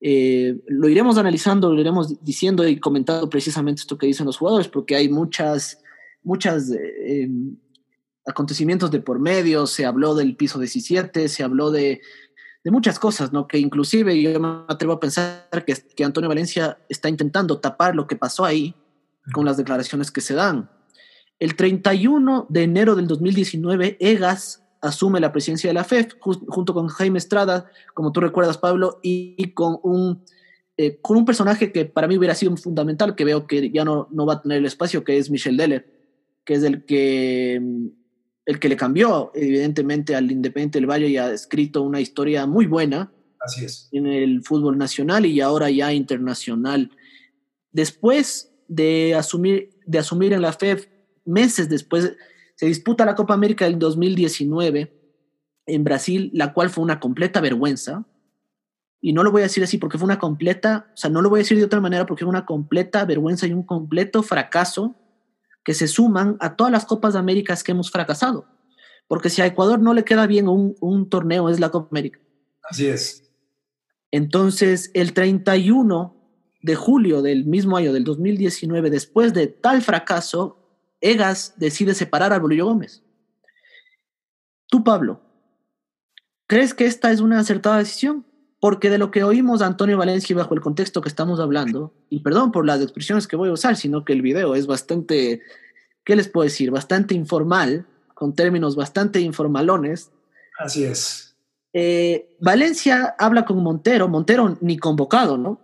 eh, 0.00 0.56
lo 0.68 0.88
iremos 0.88 1.18
analizando, 1.18 1.72
lo 1.72 1.80
iremos 1.80 2.22
diciendo 2.22 2.66
y 2.66 2.78
comentando 2.78 3.28
precisamente 3.28 3.80
esto 3.80 3.98
que 3.98 4.06
dicen 4.06 4.26
los 4.26 4.36
jugadores, 4.36 4.68
porque 4.68 4.94
hay 4.94 5.08
muchas, 5.08 5.82
muchas 6.22 6.70
eh, 6.70 7.22
em, 7.22 7.56
acontecimientos 8.26 8.90
de 8.90 9.00
por 9.00 9.18
medio, 9.18 9.66
se 9.66 9.86
habló 9.86 10.14
del 10.14 10.36
piso 10.36 10.58
17, 10.58 11.28
se 11.28 11.42
habló 11.42 11.70
de, 11.70 12.00
muchas 12.64 12.98
cosas, 12.98 13.32
¿no? 13.32 13.48
Que 13.48 13.56
inclusive 13.58 14.20
yo 14.20 14.38
me 14.38 14.64
atrevo 14.68 14.92
a 14.92 15.00
pensar 15.00 15.48
que, 15.66 15.74
que 15.96 16.04
Antonio 16.04 16.28
Valencia 16.28 16.78
está 16.90 17.08
intentando 17.08 17.60
tapar 17.60 17.94
lo 17.94 18.06
que 18.06 18.14
pasó 18.14 18.44
ahí 18.44 18.74
con 19.32 19.46
las 19.46 19.56
declaraciones 19.56 20.10
que 20.10 20.20
se 20.20 20.34
dan. 20.34 20.70
El 21.38 21.56
31 21.56 22.46
de 22.50 22.62
enero 22.64 22.94
del 22.94 23.06
2019, 23.06 23.96
EGAS 24.00 24.67
asume 24.80 25.20
la 25.20 25.32
presidencia 25.32 25.68
de 25.68 25.74
la 25.74 25.84
FEF 25.84 26.14
junto 26.20 26.74
con 26.74 26.88
Jaime 26.88 27.18
Estrada, 27.18 27.70
como 27.94 28.12
tú 28.12 28.20
recuerdas, 28.20 28.58
Pablo, 28.58 29.00
y, 29.02 29.52
con, 29.52 29.78
un, 29.82 30.24
eh, 30.76 30.98
con 31.00 31.16
un 31.16 31.24
personaje 31.24 31.72
que 31.72 31.84
para 31.84 32.06
mí 32.06 32.16
hubiera 32.16 32.34
sido 32.34 32.56
fundamental, 32.56 33.14
que 33.14 33.24
veo 33.24 33.46
que 33.46 33.70
ya 33.70 33.84
no, 33.84 34.08
no 34.10 34.26
va 34.26 34.34
a 34.34 34.42
tener 34.42 34.58
el 34.58 34.66
espacio, 34.66 35.04
que 35.04 35.18
es 35.18 35.30
Michel 35.30 35.56
Deller, 35.56 35.86
que 36.44 36.54
es 36.54 36.62
el 36.62 36.84
que, 36.84 37.60
el 38.46 38.58
que 38.58 38.68
le 38.68 38.76
cambió 38.76 39.30
evidentemente 39.34 40.14
al 40.14 40.30
Independiente 40.30 40.78
del 40.78 40.90
Valle 40.90 41.08
y 41.08 41.16
ha 41.16 41.32
escrito 41.32 41.82
una 41.82 42.00
historia 42.00 42.46
muy 42.46 42.66
buena 42.66 43.12
Así 43.40 43.64
es. 43.64 43.88
en 43.92 44.06
el 44.06 44.42
fútbol 44.42 44.78
nacional 44.78 45.26
y 45.26 45.40
ahora 45.40 45.70
ya 45.70 45.92
internacional. 45.92 46.90
Después 47.72 48.52
de 48.68 49.14
asumir, 49.14 49.70
de 49.86 49.98
asumir 49.98 50.32
en 50.32 50.42
la 50.42 50.52
FEF 50.52 50.86
meses 51.24 51.68
después 51.68 52.14
se 52.58 52.66
disputa 52.66 53.06
la 53.06 53.14
Copa 53.14 53.34
América 53.34 53.66
del 53.66 53.78
2019 53.78 54.92
en 55.66 55.84
Brasil, 55.84 56.28
la 56.34 56.52
cual 56.52 56.70
fue 56.70 56.82
una 56.82 56.98
completa 56.98 57.40
vergüenza. 57.40 58.04
Y 59.00 59.12
no 59.12 59.22
lo 59.22 59.30
voy 59.30 59.42
a 59.42 59.44
decir 59.44 59.62
así 59.62 59.78
porque 59.78 59.96
fue 59.96 60.06
una 60.06 60.18
completa, 60.18 60.90
o 60.92 60.96
sea, 60.96 61.08
no 61.08 61.22
lo 61.22 61.30
voy 61.30 61.38
a 61.38 61.42
decir 61.44 61.56
de 61.56 61.64
otra 61.64 61.80
manera 61.80 62.04
porque 62.04 62.24
fue 62.24 62.30
una 62.30 62.46
completa 62.46 63.04
vergüenza 63.04 63.46
y 63.46 63.52
un 63.52 63.62
completo 63.62 64.24
fracaso 64.24 64.96
que 65.62 65.72
se 65.72 65.86
suman 65.86 66.36
a 66.40 66.56
todas 66.56 66.72
las 66.72 66.84
Copas 66.84 67.12
de 67.12 67.20
América 67.20 67.56
que 67.64 67.70
hemos 67.70 67.92
fracasado. 67.92 68.48
Porque 69.06 69.30
si 69.30 69.40
a 69.40 69.46
Ecuador 69.46 69.78
no 69.78 69.94
le 69.94 70.02
queda 70.02 70.26
bien 70.26 70.48
un, 70.48 70.74
un 70.80 71.08
torneo, 71.08 71.50
es 71.50 71.60
la 71.60 71.70
Copa 71.70 71.86
América. 71.92 72.18
Así 72.68 72.88
es. 72.88 73.30
Entonces, 74.10 74.90
el 74.94 75.12
31 75.12 76.16
de 76.62 76.74
julio 76.74 77.22
del 77.22 77.46
mismo 77.46 77.76
año, 77.76 77.92
del 77.92 78.02
2019, 78.02 78.90
después 78.90 79.32
de 79.32 79.46
tal 79.46 79.80
fracaso, 79.80 80.57
Egas 81.00 81.54
decide 81.56 81.94
separar 81.94 82.32
a 82.32 82.38
Bolillo 82.38 82.66
Gómez. 82.66 83.02
Tú, 84.66 84.84
Pablo, 84.84 85.20
¿crees 86.46 86.74
que 86.74 86.86
esta 86.86 87.10
es 87.10 87.20
una 87.20 87.38
acertada 87.38 87.78
decisión? 87.78 88.26
Porque 88.60 88.90
de 88.90 88.98
lo 88.98 89.10
que 89.10 89.22
oímos 89.22 89.62
a 89.62 89.66
Antonio 89.66 89.96
Valencia 89.96 90.34
bajo 90.36 90.54
el 90.54 90.60
contexto 90.60 91.00
que 91.00 91.08
estamos 91.08 91.38
hablando, 91.40 91.94
y 92.10 92.20
perdón 92.20 92.50
por 92.50 92.66
las 92.66 92.82
expresiones 92.82 93.28
que 93.28 93.36
voy 93.36 93.48
a 93.48 93.52
usar, 93.52 93.76
sino 93.76 94.04
que 94.04 94.12
el 94.12 94.22
video 94.22 94.54
es 94.54 94.66
bastante, 94.66 95.42
¿qué 96.04 96.16
les 96.16 96.28
puedo 96.28 96.44
decir? 96.44 96.70
Bastante 96.70 97.14
informal, 97.14 97.86
con 98.14 98.34
términos 98.34 98.74
bastante 98.74 99.20
informalones. 99.20 100.10
Así 100.58 100.82
es. 100.82 101.36
Eh, 101.72 102.36
Valencia 102.40 103.14
habla 103.16 103.44
con 103.44 103.62
Montero, 103.62 104.08
Montero 104.08 104.58
ni 104.60 104.76
convocado, 104.76 105.38
¿no? 105.38 105.60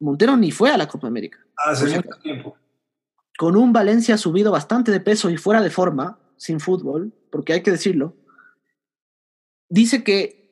Montero 0.00 0.36
ni 0.36 0.50
fue 0.50 0.70
a 0.70 0.76
la 0.76 0.86
Copa 0.86 1.06
América. 1.06 1.38
Hace 1.56 1.86
mucho 1.86 2.18
tiempo. 2.22 2.56
Con 3.38 3.56
un 3.56 3.72
Valencia 3.72 4.16
subido 4.16 4.50
bastante 4.50 4.90
de 4.90 5.00
peso 5.00 5.30
y 5.30 5.36
fuera 5.36 5.60
de 5.60 5.70
forma, 5.70 6.18
sin 6.36 6.60
fútbol, 6.60 7.12
porque 7.30 7.52
hay 7.52 7.62
que 7.62 7.70
decirlo, 7.70 8.16
dice 9.68 10.04
que 10.04 10.46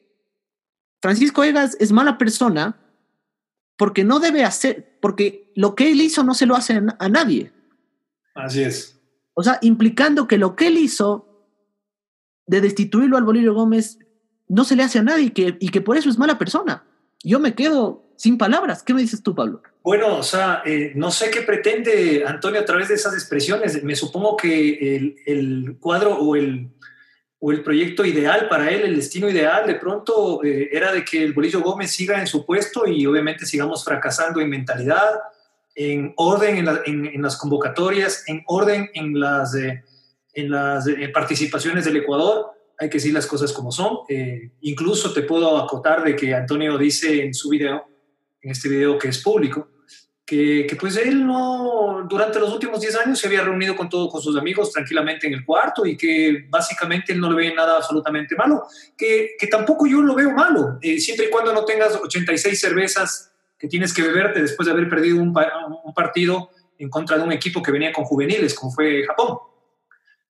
Francisco 1.01 1.45
Egas 1.45 1.77
es 1.81 1.93
mala 1.93 2.19
persona 2.19 2.81
porque 3.77 4.05
no 4.05 4.21
debe 4.21 4.45
hacer, 4.45 4.99
porque 5.01 5.53
lo 5.55 5.75
que 5.75 5.91
él 5.91 6.01
hizo 6.01 6.25
no 6.25 6.35
se 6.35 6.47
lo 6.47 6.55
hace 6.55 6.81
a 6.99 7.09
nadie. 7.09 7.53
Así 8.35 8.63
es. 8.63 9.01
O 9.35 9.43
sea, 9.43 9.59
implicando 9.63 10.29
que 10.29 10.39
lo 10.39 10.57
que 10.57 10.69
él 10.69 10.79
hizo 10.79 11.49
de 12.47 12.61
destituirlo 12.61 13.17
al 13.17 13.25
Bolívar 13.25 13.55
Gómez 13.55 13.99
no 14.49 14.65
se 14.65 14.77
le 14.77 14.83
hace 14.83 14.99
a 14.99 15.03
nadie 15.03 15.27
y 15.27 15.31
que, 15.31 15.57
y 15.61 15.71
que 15.71 15.81
por 15.81 15.97
eso 15.97 16.09
es 16.09 16.19
mala 16.19 16.39
persona. 16.39 16.87
Yo 17.23 17.41
me 17.41 17.55
quedo 17.55 18.04
sin 18.17 18.39
palabras. 18.39 18.83
¿Qué 18.83 18.95
me 18.95 19.01
dices 19.01 19.23
tú, 19.23 19.35
Pablo? 19.35 19.63
Bueno, 19.83 20.17
o 20.17 20.23
sea, 20.23 20.63
eh, 20.65 20.93
no 20.95 21.11
sé 21.11 21.31
qué 21.31 21.43
pretende 21.43 22.25
Antonio 22.27 22.61
a 22.61 22.65
través 22.65 22.89
de 22.89 22.95
esas 22.95 23.13
expresiones. 23.13 23.83
Me 23.85 23.95
supongo 23.95 24.37
que 24.37 24.97
el, 25.27 25.77
cuadro 25.79 26.17
o 26.17 26.37
el, 26.37 26.71
o 27.39 27.53
el 27.53 27.63
proyecto 27.63 28.05
ideal 28.05 28.49
para 28.49 28.71
él, 28.71 28.83
el 28.83 28.97
destino 28.97 29.29
ideal, 29.29 29.67
de 29.67 29.75
pronto 29.75 30.43
eh, 30.43 30.71
era 30.73 30.91
de 30.93 31.05
que 31.05 31.23
el 31.23 31.35
Bolillo 31.35 31.61
Gómez 31.61 31.91
siga 31.91 32.19
en 32.19 32.27
su 32.27 32.47
puesto 32.47 32.87
y 32.87 33.05
obviamente 33.05 33.45
sigamos 33.45 33.85
fracasando 33.85 34.41
en 34.41 34.49
mentalidad, 34.49 35.21
en 35.75 36.15
orden 36.17 36.67
en, 36.87 37.23
las 37.23 37.37
convocatorias, 37.37 38.25
en 38.27 38.43
orden 38.47 38.89
en 38.95 39.21
las, 39.21 39.55
eh, 39.55 39.83
en 40.33 40.51
las 40.51 40.89
participaciones 41.13 41.85
del 41.85 41.99
Ecuador. 41.99 42.53
Hay 42.79 42.89
que 42.89 42.99
decir 42.99 43.13
las 43.13 43.27
cosas 43.27 43.53
como 43.53 43.71
son. 43.71 43.99
incluso 44.63 45.13
te 45.13 45.23
puedo 45.23 45.59
acotar 45.59 46.03
de 46.03 46.17
que 46.17 46.35
Antonio 46.35 46.79
dice 46.79 47.23
en 47.23 47.35
su 47.35 47.51
video, 47.51 47.85
en 48.45 48.51
este 48.51 48.69
video 48.69 48.99
que 48.99 49.09
es 49.09 49.23
público, 49.23 49.69
que, 50.27 50.77
pues 50.81 50.97
él 50.97 51.27
no, 51.27 52.07
durante 52.09 52.41
los 52.41 52.53
últimos 52.53 52.81
10 52.81 52.97
años 52.97 53.19
se 53.19 53.27
había 53.27 53.43
reunido 53.43 53.77
con 53.77 53.89
todos 53.89 54.11
con 54.11 54.23
sus 54.23 54.37
amigos 54.37 54.73
tranquilamente 54.73 55.27
en 55.27 55.35
el 55.35 55.45
cuarto 55.45 55.85
y 55.85 55.97
que 55.97 56.47
básicamente 56.49 57.13
él 57.13 57.21
no 57.21 57.31
le 57.31 57.37
ve 57.37 57.55
nada 57.55 57.77
absolutamente 57.77 58.35
malo, 58.35 58.65
que, 58.97 59.33
que 59.39 59.47
tampoco 59.47 59.87
yo 59.87 60.01
lo 60.01 60.15
veo 60.15 60.31
malo, 60.31 60.79
eh, 60.81 60.99
siempre 60.99 61.27
y 61.27 61.31
cuando 61.31 61.53
no 61.53 61.65
tengas 61.65 61.97
86 61.97 62.59
cervezas 62.59 63.33
que 63.59 63.69
tienes 63.69 63.93
que 63.93 64.03
beberte 64.03 64.41
después 64.41 64.67
de 64.67 64.73
haber 64.73 64.89
perdido 64.89 65.19
un, 65.19 65.35
un 65.85 65.95
partido 65.95 66.51
en 66.79 66.89
contra 66.89 67.17
de 67.17 67.25
un 67.25 67.33
equipo 67.33 67.63
que 67.63 67.73
venía 67.73 67.93
con 67.93 68.05
juveniles, 68.05 68.55
como 68.55 68.73
fue 68.73 69.05
Japón, 69.05 69.39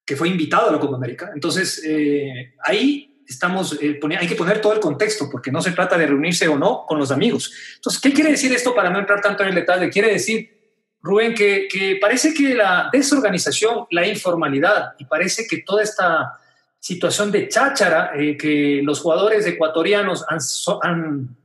que 0.05 0.15
fue 0.15 0.29
invitado 0.29 0.69
a 0.69 0.71
la 0.73 0.79
Copa 0.79 0.95
América. 0.95 1.31
Entonces, 1.33 1.81
eh, 1.83 2.53
ahí 2.63 3.14
estamos, 3.27 3.77
eh, 3.81 3.99
hay 4.19 4.27
que 4.27 4.35
poner 4.35 4.61
todo 4.61 4.73
el 4.73 4.79
contexto, 4.79 5.29
porque 5.29 5.51
no 5.51 5.61
se 5.61 5.71
trata 5.71 5.97
de 5.97 6.07
reunirse 6.07 6.47
o 6.47 6.57
no 6.57 6.85
con 6.87 6.99
los 6.99 7.11
amigos. 7.11 7.51
Entonces, 7.75 8.01
¿qué 8.01 8.13
quiere 8.13 8.31
decir 8.31 8.53
esto 8.53 8.73
para 8.73 8.89
no 8.89 8.99
entrar 8.99 9.21
tanto 9.21 9.43
en 9.43 9.49
el 9.49 9.55
detalle? 9.55 9.89
Quiere 9.89 10.11
decir, 10.11 10.55
Rubén, 11.01 11.33
que, 11.35 11.97
parece 12.01 12.33
que 12.33 12.55
la 12.55 12.89
desorganización, 12.91 13.85
la 13.91 14.07
informalidad 14.07 14.93
y 14.97 15.05
parece 15.05 15.45
que 15.47 15.59
toda 15.59 15.83
esta 15.83 16.39
situación 16.79 17.31
de 17.31 17.47
cháchara 17.47 18.11
eh, 18.15 18.35
que 18.37 18.81
los 18.83 18.99
jugadores 18.99 19.45
ecuatorianos 19.45 20.25
han, 20.27 20.39
han 20.81 21.35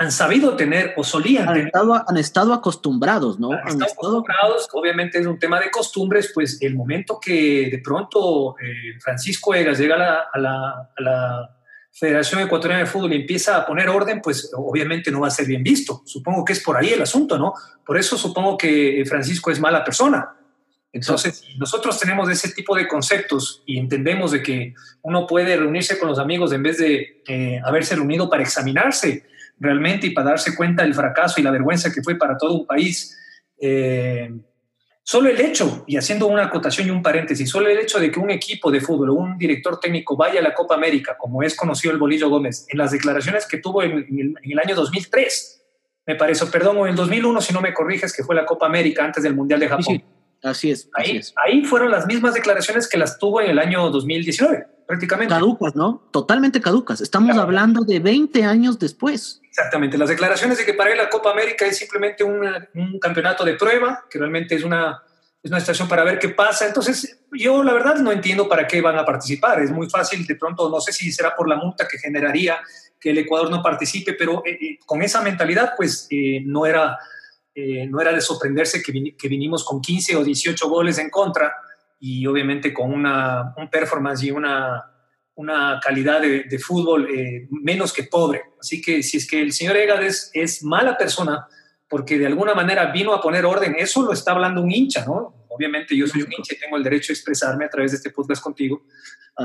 han 0.00 0.10
sabido 0.10 0.56
tener 0.56 0.94
o 0.96 1.04
solían 1.04 1.46
han 1.46 1.54
tener. 1.54 1.66
Estado, 1.66 2.04
han 2.08 2.16
estado 2.16 2.54
acostumbrados, 2.54 3.38
¿no? 3.38 3.52
Han, 3.52 3.68
estado 3.68 3.92
acostumbrados, 3.92 4.68
obviamente 4.72 5.18
es 5.18 5.26
un 5.26 5.38
tema 5.38 5.60
de 5.60 5.70
costumbres, 5.70 6.30
pues 6.32 6.56
el 6.62 6.74
momento 6.74 7.20
que 7.20 7.68
de 7.70 7.78
pronto 7.84 8.56
eh, 8.58 8.98
Francisco 8.98 9.54
Egas 9.54 9.78
llega 9.78 9.96
a 9.96 9.98
la, 9.98 10.24
a, 10.32 10.38
la, 10.38 10.70
a 10.96 11.02
la, 11.02 11.56
Federación 11.92 12.40
Ecuatoriana 12.40 12.84
de 12.84 12.88
Fútbol 12.88 13.12
y 13.12 13.16
empieza 13.16 13.56
a 13.56 13.66
poner 13.66 13.88
orden, 13.88 14.22
pues 14.22 14.52
obviamente 14.56 15.10
no 15.10 15.20
va 15.20 15.26
a 15.26 15.30
ser 15.30 15.44
bien 15.44 15.62
visto. 15.62 16.02
Supongo 16.06 16.44
que 16.44 16.52
es 16.52 16.62
por 16.62 16.76
ahí 16.76 16.90
el 16.90 17.02
asunto, 17.02 17.36
¿no? 17.36 17.52
Por 17.84 17.98
eso 17.98 18.16
supongo 18.16 18.56
que 18.56 19.02
Francisco 19.06 19.50
es 19.50 19.58
mala 19.58 19.82
persona. 19.82 20.36
Entonces, 20.92 21.44
nosotros 21.58 21.98
tenemos 21.98 22.30
ese 22.30 22.52
tipo 22.52 22.76
de 22.76 22.86
conceptos 22.86 23.64
y 23.66 23.76
entendemos 23.76 24.30
de 24.30 24.40
que 24.40 24.74
uno 25.02 25.26
puede 25.26 25.56
reunirse 25.56 25.98
con 25.98 26.08
los 26.08 26.20
amigos 26.20 26.52
en 26.52 26.62
vez 26.62 26.78
de 26.78 27.22
eh, 27.26 27.60
haberse 27.64 27.96
reunido 27.96 28.30
para 28.30 28.44
examinarse, 28.44 29.24
realmente 29.60 30.06
y 30.06 30.10
para 30.10 30.30
darse 30.30 30.56
cuenta 30.56 30.82
del 30.82 30.94
fracaso 30.94 31.40
y 31.40 31.44
la 31.44 31.50
vergüenza 31.50 31.92
que 31.92 32.02
fue 32.02 32.16
para 32.16 32.36
todo 32.36 32.54
un 32.54 32.66
país. 32.66 33.16
Eh, 33.60 34.30
solo 35.02 35.28
el 35.28 35.40
hecho, 35.40 35.84
y 35.86 35.98
haciendo 35.98 36.26
una 36.26 36.46
acotación 36.46 36.88
y 36.88 36.90
un 36.90 37.02
paréntesis, 37.02 37.48
solo 37.48 37.68
el 37.68 37.78
hecho 37.78 38.00
de 38.00 38.10
que 38.10 38.18
un 38.18 38.30
equipo 38.30 38.70
de 38.70 38.80
fútbol 38.80 39.10
o 39.10 39.14
un 39.14 39.36
director 39.36 39.78
técnico 39.78 40.16
vaya 40.16 40.40
a 40.40 40.42
la 40.42 40.54
Copa 40.54 40.74
América, 40.74 41.16
como 41.18 41.42
es 41.42 41.54
conocido 41.54 41.92
el 41.92 41.98
Bolillo 41.98 42.30
Gómez, 42.30 42.66
en 42.70 42.78
las 42.78 42.90
declaraciones 42.90 43.46
que 43.46 43.58
tuvo 43.58 43.82
en, 43.82 44.34
el, 44.42 44.58
año 44.58 44.74
2003, 44.74 45.62
me 46.06 46.14
parece, 46.16 46.46
perdón, 46.46 46.78
o 46.78 46.86
en 46.86 46.90
el 46.90 46.96
2001, 46.96 47.40
si 47.42 47.52
no 47.52 47.60
me 47.60 47.74
corriges, 47.74 48.16
que 48.16 48.24
fue 48.24 48.34
la 48.34 48.46
Copa 48.46 48.66
América 48.66 49.04
antes 49.04 49.22
del 49.22 49.34
Mundial 49.34 49.60
de 49.60 49.68
Japón. 49.68 50.02
Así 50.42 50.70
es. 50.70 50.88
Ahí, 50.94 51.20
ahí 51.44 51.64
fueron 51.64 51.90
las 51.90 52.06
mismas 52.06 52.34
declaraciones 52.34 52.88
que 52.88 52.96
las 52.96 53.18
tuvo 53.18 53.40
en 53.40 53.50
el 53.50 53.58
año 53.58 53.90
2019, 53.90 54.66
prácticamente. 54.86 55.34
Caducas, 55.34 55.76
¿no? 55.76 56.08
Totalmente 56.10 56.60
caducas. 56.60 57.00
Estamos 57.00 57.36
hablando 57.36 57.82
de 57.82 58.00
20 58.00 58.44
años 58.44 58.78
después. 58.78 59.40
Exactamente. 59.48 59.98
Las 59.98 60.08
declaraciones 60.08 60.58
de 60.58 60.64
que 60.64 60.74
para 60.74 60.90
él 60.90 60.98
la 60.98 61.10
Copa 61.10 61.30
América 61.30 61.66
es 61.66 61.76
simplemente 61.76 62.24
un 62.24 62.98
campeonato 63.00 63.44
de 63.44 63.54
prueba, 63.54 64.04
que 64.08 64.18
realmente 64.18 64.54
es 64.54 64.64
una, 64.64 65.02
es 65.42 65.50
una 65.50 65.58
estación 65.58 65.88
para 65.88 66.04
ver 66.04 66.18
qué 66.18 66.28
pasa. 66.30 66.66
Entonces, 66.66 67.18
yo 67.32 67.62
la 67.62 67.72
verdad 67.72 67.96
no 67.96 68.12
entiendo 68.12 68.48
para 68.48 68.66
qué 68.66 68.80
van 68.80 68.98
a 68.98 69.04
participar. 69.04 69.60
Es 69.62 69.70
muy 69.70 69.88
fácil, 69.88 70.26
de 70.26 70.36
pronto, 70.36 70.68
no 70.68 70.80
sé 70.80 70.92
si 70.92 71.10
será 71.12 71.34
por 71.34 71.48
la 71.48 71.56
multa 71.56 71.88
que 71.88 71.98
generaría 71.98 72.58
que 73.00 73.10
el 73.10 73.18
Ecuador 73.18 73.50
no 73.50 73.62
participe, 73.62 74.12
pero 74.12 74.42
eh, 74.44 74.58
eh, 74.60 74.78
con 74.84 75.02
esa 75.02 75.22
mentalidad, 75.22 75.72
pues 75.76 76.06
eh, 76.10 76.42
no 76.44 76.66
era 76.66 76.98
eh, 77.54 77.86
no 77.86 78.00
era 78.00 78.12
de 78.12 78.20
sorprenderse 78.20 78.82
que, 78.82 79.16
que, 79.16 79.28
vinimos 79.28 79.64
con 79.64 79.80
15 79.80 80.16
o 80.16 80.24
18 80.24 80.68
goles 80.68 80.98
en 80.98 81.10
contra 81.10 81.52
y 81.98 82.26
obviamente 82.26 82.72
con 82.72 82.92
una, 82.92 83.54
un 83.56 83.68
performance 83.68 84.22
y 84.22 84.30
una, 84.30 84.84
una 85.34 85.80
calidad 85.82 86.20
de, 86.20 86.44
de 86.44 86.58
fútbol 86.58 87.08
eh, 87.10 87.48
menos 87.50 87.92
que 87.92 88.04
pobre. 88.04 88.42
Así 88.60 88.80
que 88.80 89.02
si 89.02 89.16
es 89.16 89.28
que 89.28 89.40
el 89.42 89.52
señor 89.52 89.76
Egades 89.76 90.30
es 90.32 90.62
mala 90.62 90.96
persona 90.96 91.46
porque 91.88 92.18
de 92.18 92.26
alguna 92.26 92.54
manera 92.54 92.92
vino 92.92 93.12
a 93.12 93.20
poner 93.20 93.44
orden, 93.44 93.74
eso 93.76 94.02
lo 94.02 94.12
está 94.12 94.30
hablando 94.30 94.62
un 94.62 94.70
hincha, 94.70 95.04
¿no? 95.04 95.44
Obviamente 95.48 95.96
yo 95.96 96.06
soy 96.06 96.22
un 96.22 96.32
hincha 96.32 96.54
y 96.54 96.58
tengo 96.58 96.76
el 96.76 96.84
derecho 96.84 97.12
a 97.12 97.14
expresarme 97.14 97.64
a 97.64 97.68
través 97.68 97.90
de 97.90 97.96
este 97.96 98.10
podcast 98.10 98.40
contigo. 98.40 98.84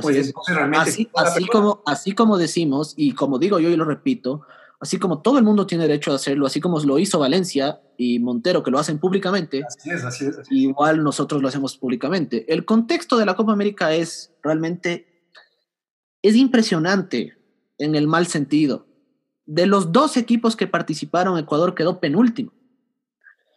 Pues, 0.02 0.32
así, 0.74 1.10
así, 1.16 1.48
como, 1.48 1.82
así 1.86 2.12
como 2.12 2.38
decimos, 2.38 2.94
y 2.96 3.14
como 3.14 3.40
digo 3.40 3.60
yo 3.60 3.70
y 3.70 3.76
lo 3.76 3.86
repito, 3.86 4.46
así 4.86 5.00
como 5.00 5.22
todo 5.24 5.39
el 5.39 5.44
mundo 5.44 5.65
tiene 5.65 5.88
derecho 5.88 6.12
a 6.12 6.15
hacerlo, 6.15 6.46
así 6.46 6.62
como 6.62 6.80
lo 6.80 7.00
hizo 7.00 7.18
Valencia 7.18 7.82
y 7.98 8.20
Montero, 8.20 8.62
que 8.62 8.70
lo 8.70 8.77
hacen 8.77 9.00
públicamente, 9.00 9.63
así 9.65 9.89
es, 9.89 10.04
así 10.04 10.25
es, 10.27 10.38
igual 10.51 11.04
nosotros 11.04 11.42
lo 11.42 11.48
hacemos 11.48 11.75
públicamente. 11.75 12.46
El 12.54 12.65
contexto 12.65 13.18
de 13.18 13.25
la 13.25 13.36
Copa 13.36 13.51
América 13.51 13.94
es 13.94 14.32
realmente, 14.44 15.08
es 16.22 16.36
impresionante 16.36 17.36
en 17.80 17.96
el 17.96 18.08
mal 18.08 18.27
sentido. 18.27 18.86
De 19.48 19.65
los 19.65 19.92
dos 19.92 20.18
equipos 20.18 20.56
que 20.56 20.68
participaron, 20.68 21.39
Ecuador 21.39 21.74
quedó 21.74 22.00
penúltimo, 22.00 22.54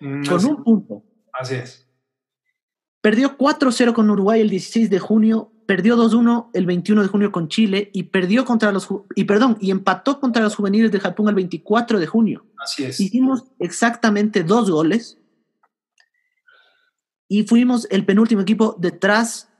mm, 0.01 0.25
con 0.27 0.45
un 0.47 0.65
punto. 0.65 1.03
Así 1.33 1.57
es. 1.57 1.87
Perdió 3.03 3.37
4-0 3.37 3.93
con 3.93 4.09
Uruguay 4.09 4.41
el 4.41 4.49
16 4.49 4.89
de 4.89 4.99
junio, 4.99 5.53
perdió 5.69 5.99
2-1 5.99 6.49
el 6.55 6.65
21 6.65 7.03
de 7.03 7.09
junio 7.09 7.31
con 7.31 7.49
Chile 7.49 7.91
y 7.93 8.05
perdió 8.05 8.47
contra 8.47 8.73
los 8.73 8.89
y 9.15 9.25
perdón, 9.25 9.59
y 9.61 9.71
empató 9.71 10.19
contra 10.19 10.43
los 10.43 10.57
juveniles 10.57 10.91
de 10.91 10.99
Japón 10.99 11.29
el 11.29 11.35
24 11.35 12.01
de 12.01 12.07
junio. 12.07 12.47
Así 12.57 12.85
es. 12.85 12.99
Hicimos 12.99 13.45
exactamente 13.59 14.45
dos 14.45 14.71
goles 14.71 15.19
y 17.29 17.43
fuimos 17.43 17.87
el 17.91 18.07
penúltimo 18.07 18.41
equipo 18.41 18.77
detrás, 18.79 19.51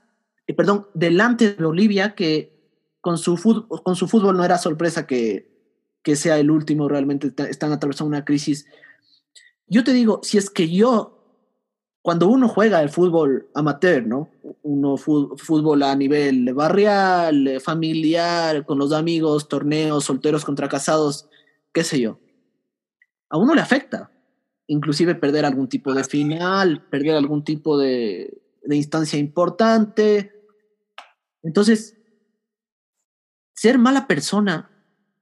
eh, 0.47 0.55
perdón, 0.55 0.87
delante 0.95 1.53
de 1.53 1.63
Bolivia 1.63 2.15
que 2.15 2.59
con 3.01 3.19
su 3.19 3.37
fútbol, 3.37 3.83
con 3.83 3.95
su 3.95 4.07
fútbol 4.07 4.35
no 4.35 4.43
era 4.43 4.57
sorpresa 4.57 5.05
que, 5.05 5.47
que 6.01 6.15
sea 6.15 6.39
el 6.39 6.49
último, 6.49 6.89
realmente 6.89 7.31
están 7.51 7.71
atravesando 7.71 8.09
una 8.09 8.25
crisis. 8.25 8.65
Yo 9.67 9.83
te 9.83 9.93
digo, 9.93 10.21
si 10.23 10.39
es 10.39 10.49
que 10.49 10.71
yo 10.71 11.18
cuando 12.09 12.27
uno 12.27 12.47
juega 12.47 12.81
el 12.81 12.89
fútbol 12.89 13.51
amateur, 13.53 14.03
¿no? 14.07 14.31
Uno 14.63 14.97
fútbol 14.97 15.83
a 15.83 15.95
nivel 15.95 16.51
barrial, 16.55 17.47
eh, 17.47 17.59
familiar, 17.59 18.65
con 18.65 18.79
los 18.79 18.93
amigos, 18.93 19.47
torneos, 19.47 20.05
solteros 20.05 20.43
contra 20.43 20.67
casados, 20.67 21.29
qué 21.71 21.83
sé 21.83 22.01
yo. 22.01 22.19
A 23.29 23.37
uno 23.37 23.53
le 23.53 23.61
afecta, 23.61 24.09
inclusive 24.65 25.13
perder 25.13 25.45
algún 25.45 25.69
tipo 25.69 25.93
de 25.93 26.03
final, 26.03 26.83
perder 26.89 27.15
algún 27.15 27.43
tipo 27.43 27.77
de, 27.77 28.41
de 28.63 28.75
instancia 28.75 29.19
importante. 29.19 30.33
Entonces, 31.43 31.95
ser 33.53 33.77
mala 33.77 34.07
persona 34.07 34.71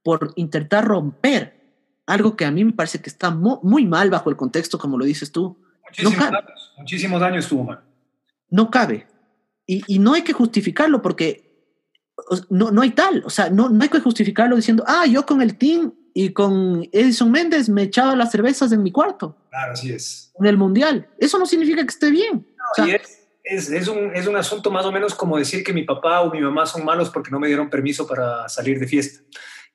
por 0.02 0.32
intentar 0.36 0.86
romper 0.86 1.84
algo 2.06 2.34
que 2.34 2.46
a 2.46 2.50
mí 2.50 2.64
me 2.64 2.72
parece 2.72 3.02
que 3.02 3.10
está 3.10 3.28
muy 3.28 3.84
mal 3.84 4.08
bajo 4.08 4.30
el 4.30 4.36
contexto, 4.36 4.78
como 4.78 4.96
lo 4.96 5.04
dices 5.04 5.30
tú, 5.30 5.58
Muchísimos, 5.88 6.18
no 6.18 6.24
años, 6.24 6.67
muchísimos 6.78 7.22
años 7.22 7.44
estuvo 7.44 7.64
mal. 7.64 7.82
No 8.50 8.70
cabe. 8.70 9.06
y, 9.66 9.98
no 9.98 10.14
hay 10.14 10.22
que 10.22 10.32
justificarlo 10.32 11.02
porque 11.02 11.48
no, 12.50 12.70
no 12.70 12.82
hay 12.82 12.90
tal, 12.90 13.22
o 13.24 13.30
sea, 13.30 13.50
no, 13.50 13.68
no 13.68 13.82
hay 13.82 13.88
que 13.88 14.00
justificarlo 14.00 14.56
diciendo, 14.56 14.84
ah, 14.86 15.06
yo 15.06 15.24
con 15.26 15.42
el 15.42 15.56
team 15.56 15.92
y 16.14 16.32
con 16.32 16.88
Edison 16.92 17.30
Méndez 17.30 17.68
me 17.68 17.82
echaba 17.82 18.16
las 18.16 18.30
cervezas 18.30 18.72
en 18.72 18.82
mi 18.82 18.90
cuarto. 18.90 19.36
Claro, 19.50 19.72
así 19.72 19.92
es. 19.92 20.32
En 20.38 20.46
el 20.46 20.56
Mundial. 20.56 21.08
Eso 21.18 21.38
no 21.38 21.46
significa 21.46 21.82
que 21.82 21.90
esté 21.90 22.10
bien. 22.10 22.46
es, 23.44 23.70
es, 23.70 23.88
un, 23.88 24.14
es 24.14 24.26
un 24.26 24.36
asunto 24.36 24.70
más 24.70 24.84
o 24.84 24.92
menos 24.92 25.14
como 25.14 25.38
decir 25.38 25.62
que 25.62 25.72
mi 25.72 25.84
papá 25.84 26.22
o 26.22 26.32
mi 26.32 26.40
mamá 26.40 26.66
son 26.66 26.84
malos 26.84 27.10
porque 27.10 27.30
no 27.30 27.38
me 27.38 27.46
dieron 27.46 27.70
permiso 27.70 28.06
para 28.06 28.48
salir 28.48 28.78
de 28.80 28.86
fiesta. 28.86 29.20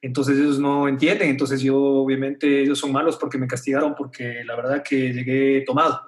Entonces 0.02 0.38
ellos 0.38 0.60
no 0.60 0.90
entienden, 0.90 1.30
entonces 1.30 1.62
yo 1.62 1.78
obviamente 1.78 2.62
ellos 2.62 2.78
son 2.78 2.92
malos 2.92 3.16
porque 3.16 3.38
me 3.38 3.48
castigaron 3.48 3.96
porque 3.96 4.44
la 4.44 4.58
verdad 4.58 4.84
que 4.84 5.14
llegué 5.14 5.62
tomado. 5.66 6.02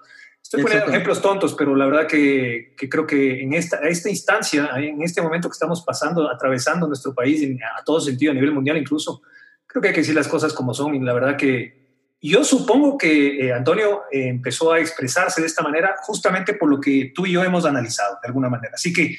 Estoy 0.46 0.62
poniendo 0.62 0.90
ejemplos 0.90 1.24
tontos, 1.24 1.56
pero 1.56 1.76
la 1.76 1.86
verdad 1.86 2.06
que, 2.06 2.76
que, 2.78 2.88
creo 2.88 3.08
que 3.08 3.42
en 3.42 3.54
esta, 3.54 3.78
esta 3.78 4.12
instancia, 4.12 4.70
en 4.78 5.02
este 5.02 5.20
momento 5.20 5.50
que 5.50 5.54
estamos 5.54 5.82
pasando, 5.82 6.30
atravesando 6.30 6.86
nuestro 6.86 7.16
país 7.16 7.42
a 7.76 7.84
todo 7.84 8.00
sentido, 8.00 8.32
a 8.32 8.36
nivel 8.36 8.52
mundial 8.52 8.78
incluso, 8.78 9.24
creo 9.66 9.82
que 9.82 9.88
hay 9.88 9.94
que 9.96 10.02
decir 10.02 10.14
las 10.14 10.28
cosas 10.28 10.54
como 10.54 10.72
son 10.76 10.94
y 10.94 11.00
la 11.00 11.14
verdad 11.14 11.36
que 11.36 12.14
yo 12.22 12.44
supongo 12.44 12.96
que 12.96 13.48
eh, 13.48 13.54
Antonio 13.54 14.04
eh, 14.12 14.28
empezó 14.28 14.72
a 14.72 14.80
expresarse 14.80 15.42
de 15.42 15.48
esta 15.48 15.64
manera 15.64 15.96
justamente 16.04 16.54
por 16.54 16.70
lo 16.70 16.80
que 16.80 17.12
tú 17.16 17.26
y 17.26 17.32
yo 17.32 17.44
hemos 17.44 17.66
analizado 17.66 18.20
de 18.22 18.28
alguna 18.28 18.48
manera. 18.48 18.76
Así 18.76 18.94
que 18.94 19.18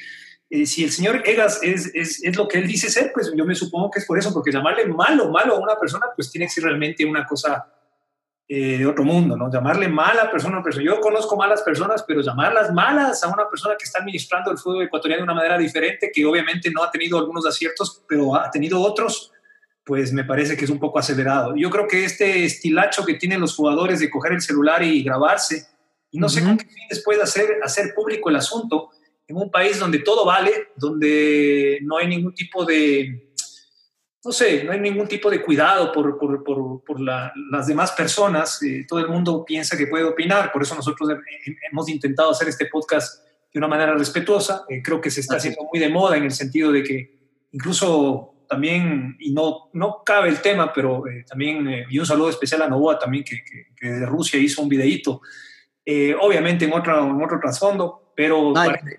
eh, 0.49 0.65
si 0.65 0.85
el 0.85 0.93
señor 0.93 1.23
Egas 1.25 1.59
es, 1.61 1.91
es, 1.93 2.23
es, 2.23 2.37
lo 2.37 2.47
que 2.47 2.59
él 2.59 2.67
dice 2.67 2.89
ser, 2.89 3.11
pues 3.13 3.33
yo 3.35 3.45
me 3.45 3.53
supongo 3.53 3.91
que 3.91 3.99
es 3.99 4.05
por 4.05 4.17
eso, 4.17 4.33
porque 4.33 4.53
llamarle 4.53 4.85
malo, 4.85 5.29
malo 5.29 5.55
a 5.55 5.59
una 5.59 5.75
persona, 5.77 6.05
pues 6.15 6.31
tiene 6.31 6.45
que 6.45 6.53
ser 6.53 6.63
realmente 6.63 7.03
una 7.03 7.25
cosa 7.25 7.65
eh, 8.49 8.77
de 8.77 8.85
otro 8.85 9.03
mundo, 9.03 9.35
¿no? 9.35 9.51
Llamarle 9.51 9.89
mala 9.89 10.21
a 10.21 10.31
persona 10.31 10.55
a 10.55 10.57
una 10.59 10.63
persona. 10.63 10.85
Yo 10.85 11.01
conozco 11.01 11.35
malas 11.35 11.61
personas, 11.63 12.05
pero 12.07 12.21
llamarlas 12.21 12.73
malas 12.73 13.21
a 13.21 13.27
una 13.27 13.49
persona 13.49 13.75
que 13.77 13.83
está 13.83 13.99
administrando 13.99 14.51
el 14.51 14.57
fútbol 14.57 14.83
ecuatoriano 14.83 15.19
de 15.19 15.23
una 15.25 15.33
manera 15.33 15.57
diferente, 15.57 16.09
que 16.13 16.25
obviamente 16.25 16.71
no 16.71 16.81
ha 16.81 16.89
tenido 16.89 17.17
algunos 17.17 17.45
aciertos, 17.45 18.05
pero 18.07 18.35
ha 18.35 18.49
tenido 18.49 18.79
otros, 18.79 19.33
pues 19.83 20.13
me 20.13 20.23
parece 20.23 20.55
que 20.55 20.63
es 20.63 20.71
un 20.71 20.79
poco 20.79 20.97
acelerado. 20.97 21.57
Yo 21.57 21.69
creo 21.69 21.89
que 21.89 22.05
este 22.05 22.45
estilacho 22.45 23.03
que 23.03 23.15
tienen 23.15 23.41
los 23.41 23.53
jugadores 23.53 23.99
de 23.99 24.09
coger 24.09 24.31
el 24.31 24.41
celular 24.41 24.81
y 24.81 25.03
grabarse, 25.03 25.67
y 26.09 26.17
no 26.17 26.29
sé 26.29 26.41
con 26.41 26.55
qué 26.55 26.63
fin 26.63 26.87
después 26.89 27.17
de 27.17 27.25
hacer, 27.25 27.57
hacer 27.61 27.93
público 27.93 28.29
el 28.29 28.37
asunto, 28.37 28.91
en 29.27 29.35
un 29.35 29.51
país 29.51 29.77
donde 29.77 29.99
todo 29.99 30.25
vale, 30.25 30.69
donde 30.77 31.79
no 31.81 31.97
hay 31.97 32.07
ningún 32.07 32.33
tipo 32.33 32.63
de, 32.63 33.26
no 34.23 34.31
sé, 34.31 34.63
no 34.63 34.71
hay 34.71 34.79
ningún 34.79 35.07
tipo 35.07 35.29
de 35.29 35.41
cuidado 35.41 35.91
por, 35.91 36.17
por, 36.17 36.43
por, 36.43 36.83
por 36.83 36.99
las 36.99 37.67
demás 37.67 37.91
personas. 37.91 38.61
Eh, 38.63 38.85
todo 38.87 38.99
el 38.99 39.07
mundo 39.07 39.45
piensa 39.45 39.77
que 39.77 39.87
puede 39.87 40.03
opinar, 40.03 40.51
por 40.51 40.63
eso 40.63 40.75
nosotros 40.75 41.09
hemos 41.71 41.89
intentado 41.89 42.31
hacer 42.31 42.47
este 42.47 42.65
podcast 42.65 43.25
de 43.53 43.59
una 43.59 43.67
manera 43.67 43.93
respetuosa. 43.93 44.65
Eh, 44.69 44.81
creo 44.83 44.99
que 44.99 45.11
se 45.11 45.21
está 45.21 45.37
haciendo 45.37 45.61
muy 45.71 45.79
de 45.79 45.89
moda 45.89 46.17
en 46.17 46.23
el 46.23 46.31
sentido 46.31 46.71
de 46.71 46.83
que 46.83 47.17
incluso 47.51 48.45
también, 48.49 49.15
y 49.19 49.31
no, 49.31 49.69
no 49.73 50.03
cabe 50.05 50.29
el 50.29 50.41
tema, 50.41 50.73
pero 50.73 51.07
eh, 51.07 51.23
también, 51.27 51.85
y 51.89 51.99
un 51.99 52.05
saludo 52.05 52.29
especial 52.29 52.61
a 52.61 52.67
Novoa 52.67 52.97
también, 52.97 53.23
que, 53.23 53.43
que, 53.75 53.87
de 53.87 54.05
Rusia 54.05 54.39
hizo 54.39 54.61
un 54.61 54.69
videíto, 54.69 55.21
obviamente 56.21 56.65
en 56.65 56.73
otro, 56.73 57.05
en 57.05 57.23
otro 57.23 57.39
trasfondo, 57.39 58.06
pero, 58.17 58.51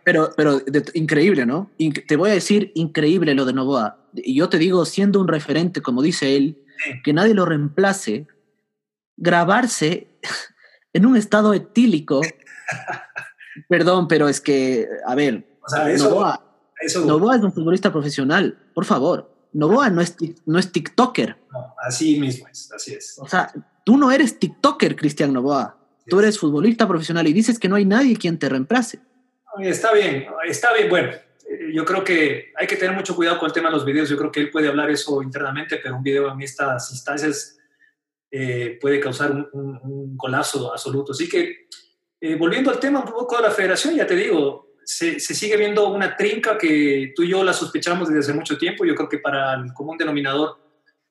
pero, 0.04 0.30
pero 0.36 0.62
increíble, 0.94 1.44
¿no? 1.44 1.72
te 2.06 2.14
voy 2.14 2.30
a 2.30 2.34
decir 2.34 2.70
increíble 2.76 3.34
lo 3.34 3.44
de 3.44 3.52
Novoa. 3.52 3.98
Y 4.14 4.36
yo 4.36 4.48
te 4.48 4.58
digo, 4.58 4.84
siendo 4.84 5.20
un 5.20 5.26
referente, 5.26 5.82
como 5.82 6.02
dice 6.02 6.36
él, 6.36 6.62
que 7.02 7.12
nadie 7.12 7.34
lo 7.34 7.44
reemplace, 7.44 8.28
grabarse 9.16 10.06
en 10.92 11.04
un 11.04 11.16
estado 11.16 11.52
etílico. 11.52 12.20
perdón, 13.68 14.06
pero 14.06 14.28
es 14.28 14.40
que, 14.40 14.88
a 15.04 15.16
ver, 15.16 15.58
Novoa, 15.98 16.40
Novoa 17.04 17.36
es 17.36 17.42
un 17.42 17.52
futbolista 17.52 17.90
profesional, 17.90 18.56
por 18.72 18.84
favor. 18.84 19.34
Novoa 19.52 19.90
no 19.90 20.00
es, 20.00 20.14
no 20.46 20.60
es 20.60 20.70
TikToker. 20.70 21.36
No, 21.52 21.74
así 21.84 22.20
mismo 22.20 22.46
es, 22.46 22.70
así 22.70 22.94
es. 22.94 23.18
O 23.18 23.26
sea, 23.26 23.50
tú 23.84 23.96
no 23.96 24.12
eres 24.12 24.38
TikToker, 24.38 24.94
Cristian 24.94 25.32
Novoa. 25.32 25.76
Tú 26.06 26.20
eres 26.20 26.38
futbolista 26.38 26.86
profesional 26.86 27.26
y 27.26 27.32
dices 27.32 27.58
que 27.58 27.68
no 27.68 27.74
hay 27.74 27.84
nadie 27.84 28.16
quien 28.16 28.38
te 28.38 28.48
reemplace. 28.48 29.00
Está 29.56 29.92
bien, 29.92 30.26
está 30.46 30.72
bien. 30.74 30.88
Bueno, 30.88 31.10
eh, 31.10 31.72
yo 31.72 31.84
creo 31.84 32.04
que 32.04 32.52
hay 32.54 32.66
que 32.66 32.76
tener 32.76 32.94
mucho 32.94 33.16
cuidado 33.16 33.38
con 33.38 33.46
el 33.46 33.52
tema 33.52 33.68
de 33.68 33.74
los 33.74 33.84
videos. 33.84 34.08
Yo 34.08 34.16
creo 34.16 34.30
que 34.30 34.40
él 34.40 34.50
puede 34.50 34.68
hablar 34.68 34.90
eso 34.90 35.22
internamente, 35.22 35.80
pero 35.82 35.96
un 35.96 36.02
video 36.02 36.30
en 36.30 36.42
estas 36.42 36.90
instancias 36.92 37.58
eh, 38.30 38.78
puede 38.80 39.00
causar 39.00 39.32
un, 39.52 40.16
colapso 40.16 40.72
absoluto. 40.72 41.12
Así 41.12 41.28
que, 41.28 41.68
eh, 42.20 42.34
volviendo 42.34 42.70
al 42.70 42.78
tema 42.78 43.00
un 43.00 43.06
poco 43.06 43.36
de 43.36 43.42
la 43.42 43.50
federación, 43.50 43.94
ya 43.94 44.06
te 44.06 44.16
digo, 44.16 44.74
se, 44.84 45.18
sigue 45.20 45.56
viendo 45.56 45.88
una 45.88 46.16
trinca 46.16 46.58
que 46.58 47.12
tú 47.14 47.22
y 47.22 47.30
yo 47.30 47.42
la 47.42 47.52
sospechamos 47.52 48.08
desde 48.08 48.20
hace 48.20 48.32
mucho 48.34 48.58
tiempo. 48.58 48.84
Yo 48.84 48.94
creo 48.94 49.08
que 49.08 49.18
para 49.18 49.54
el 49.54 49.72
común 49.72 49.96
denominador 49.96 50.58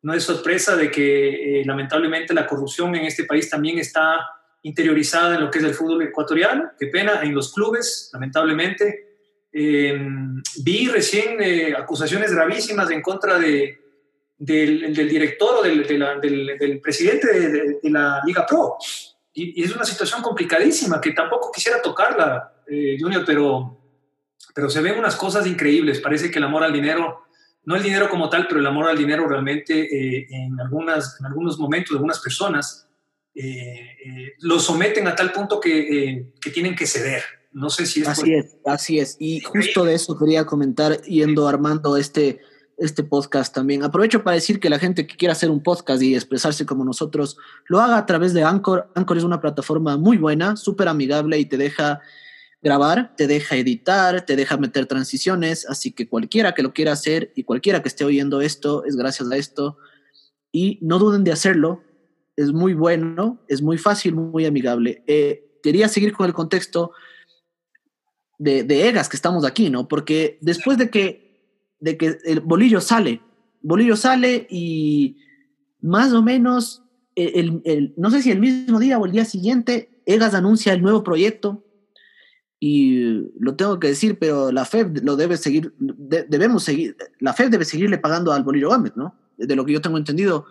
no 0.04 0.14
es 0.14 0.24
sorpresa 0.24 0.76
de 0.76 0.92
que 0.92 1.64
lamentablemente 1.66 2.34
la 2.34 2.46
corrupción 2.46 2.96
en 2.96 3.06
este 3.06 3.24
país 3.24 3.50
también 3.50 3.80
está 3.80 4.37
interiorizada 4.68 5.36
en 5.36 5.42
lo 5.42 5.50
que 5.50 5.60
es 5.60 5.64
el 5.64 5.74
fútbol 5.74 6.04
ecuatoriano. 6.04 6.72
Qué 6.78 6.88
pena, 6.88 7.22
en 7.24 7.34
los 7.34 7.54
clubes, 7.54 8.10
lamentablemente. 8.14 9.08
Eh, 9.52 9.98
vi 10.62 10.88
recién 10.90 11.42
eh, 11.42 11.74
acusaciones 11.74 12.32
gravísimas 12.34 12.92
en 12.92 13.02
contra 13.02 13.40
de, 13.40 13.80
del, 14.38 14.94
director 14.94 15.58
o 15.60 15.64
del, 15.64 15.88
del, 15.88 16.82
presidente 16.82 17.28
de, 17.82 17.90
la 17.90 18.22
Liga 18.26 18.46
Pro. 18.46 18.76
Y, 19.34 19.64
es 19.64 19.74
una 19.74 19.86
situación 19.86 20.22
complicadísima 20.22 21.00
que 21.00 21.12
tampoco 21.12 21.50
quisiera 21.52 21.82
tocarla, 21.82 22.54
eh, 22.68 22.98
Junior, 23.00 23.24
pero, 23.26 23.80
pero 24.54 24.70
se 24.70 24.82
ven 24.82 25.00
unas 25.00 25.16
cosas 25.16 25.48
increíbles. 25.48 26.02
Parece 26.02 26.30
que 26.30 26.40
el 26.40 26.46
amor 26.46 26.64
al 26.64 26.74
dinero, 26.74 27.26
no 27.64 27.78
el 27.78 27.84
dinero 27.84 28.10
como 28.10 28.30
tal, 28.30 28.48
pero 28.48 28.60
el 28.60 28.68
amor 28.68 28.90
al 28.90 28.98
dinero 28.98 29.28
realmente 29.30 30.26
en, 30.30 30.60
algunas, 30.60 31.18
en 31.22 31.28
algunos 31.28 31.58
momentos, 31.58 31.92
de 31.92 31.96
algunas 31.96 32.20
personas, 32.20 32.87
eh, 33.40 33.98
eh, 34.04 34.34
lo 34.40 34.60
someten 34.60 35.08
a 35.08 35.16
tal 35.16 35.32
punto 35.32 35.60
que, 35.60 36.10
eh, 36.10 36.34
que, 36.42 36.50
tienen 36.50 36.76
que 36.76 36.88
ceder. 36.88 37.22
No 37.52 37.70
sé 37.70 37.86
si 37.86 38.02
es... 38.02 38.08
Así 38.08 38.34
es, 38.34 38.58
así 38.66 38.98
es. 38.98 39.16
Y 39.20 39.42
justo 39.42 39.86
de 39.86 39.94
eso 39.94 40.18
quería 40.18 40.46
comentar 40.46 41.04
yendo 41.04 41.48
armando 41.48 41.98
este, 41.98 42.40
este 42.78 43.04
podcast 43.04 43.54
también. 43.54 43.84
Aprovecho 43.84 44.24
para 44.24 44.34
decir 44.34 44.60
que 44.60 44.72
la 44.72 44.80
gente 44.80 45.06
que 45.06 45.16
quiera 45.16 45.34
hacer 45.34 45.52
un 45.52 45.62
podcast 45.62 46.02
y 46.02 46.16
expresarse 46.16 46.66
como 46.66 46.84
nosotros, 46.84 47.38
lo 47.68 47.80
haga 47.80 48.00
a 48.00 48.08
través 48.08 48.34
de 48.34 48.42
Anchor. 48.44 48.90
Anchor 48.96 49.20
es 49.20 49.24
una 49.24 49.40
plataforma 49.40 49.98
muy 49.98 50.18
buena, 50.18 50.56
súper 50.56 50.88
amigable 50.88 51.38
y 51.38 51.46
te 51.46 51.58
deja 51.58 52.02
grabar, 52.64 53.16
te 53.16 53.28
deja 53.28 53.56
editar, 53.56 54.26
te 54.26 54.36
deja 54.36 54.58
meter 54.58 54.88
transiciones, 54.88 55.70
así 55.70 55.92
que 55.92 56.10
cualquiera 56.10 56.56
que 56.56 56.64
lo 56.64 56.74
quiera 56.74 56.94
hacer 56.94 57.32
y 57.36 57.44
cualquiera 57.44 57.84
que 57.84 57.90
esté 57.90 58.04
oyendo 58.04 58.42
esto 58.42 58.84
es 58.84 58.96
gracias 58.96 59.30
a 59.30 59.38
esto. 59.38 59.78
Y 60.52 60.80
no 60.82 60.98
duden 60.98 61.24
de 61.24 61.34
hacerlo, 61.34 61.84
es 62.38 62.54
muy 62.54 62.76
bueno, 62.76 63.40
es 63.48 63.62
muy 63.62 63.78
fácil, 63.78 64.16
muy 64.16 64.46
amigable. 64.46 65.04
Eh, 65.08 65.60
quería 65.62 65.90
seguir 65.90 66.14
con 66.14 66.28
el 66.28 66.34
contexto 66.34 66.92
de, 68.38 68.64
de, 68.64 68.88
Egas, 68.88 69.10
que 69.10 69.18
estamos 69.18 69.44
aquí, 69.44 69.72
¿no? 69.72 69.88
Porque 69.88 70.38
después 70.42 70.78
de 70.78 70.92
que, 70.92 71.66
de 71.80 71.98
que 71.98 72.20
el 72.26 72.40
Bolillo 72.42 72.80
sale, 72.80 73.22
Bolillo 73.62 73.96
sale 73.96 74.48
y 74.52 75.18
más 75.82 76.14
o 76.14 76.22
menos, 76.22 76.84
el, 77.16 77.62
el, 77.66 77.96
no 77.98 78.12
sé 78.12 78.22
si 78.22 78.30
el 78.30 78.40
mismo 78.40 78.80
día 78.80 79.00
o 79.00 79.06
el 79.06 79.12
día 79.12 79.26
siguiente, 79.26 79.90
Egas 80.06 80.36
anuncia 80.36 80.74
el 80.74 80.82
nuevo 80.82 81.04
proyecto 81.04 81.66
y 82.60 83.32
lo 83.40 83.56
tengo 83.56 83.80
que 83.80 83.88
decir, 83.88 84.20
pero 84.20 84.52
la 84.52 84.64
FED 84.64 85.00
lo 85.04 85.16
debe 85.16 85.38
seguir, 85.38 85.74
debemos 85.78 86.64
seguir, 86.64 86.96
la 87.20 87.34
FED 87.34 87.50
debe 87.50 87.66
seguirle 87.66 87.98
pagando 87.98 88.32
al 88.32 88.44
Bolillo 88.44 88.70
Gómez, 88.70 88.94
¿no? 88.96 89.16
De 89.38 89.56
lo 89.56 89.66
que 89.66 89.74
yo 89.74 89.82
tengo 89.82 89.98
entendido, 89.98 90.46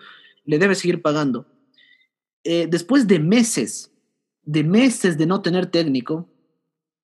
le 0.44 0.58
debe 0.58 0.74
seguir 0.74 1.00
pagando. 1.00 1.46
Eh, 2.48 2.68
después 2.70 3.08
de 3.08 3.18
meses, 3.18 3.90
de 4.44 4.62
meses 4.62 5.18
de 5.18 5.26
no 5.26 5.42
tener 5.42 5.66
técnico, 5.66 6.28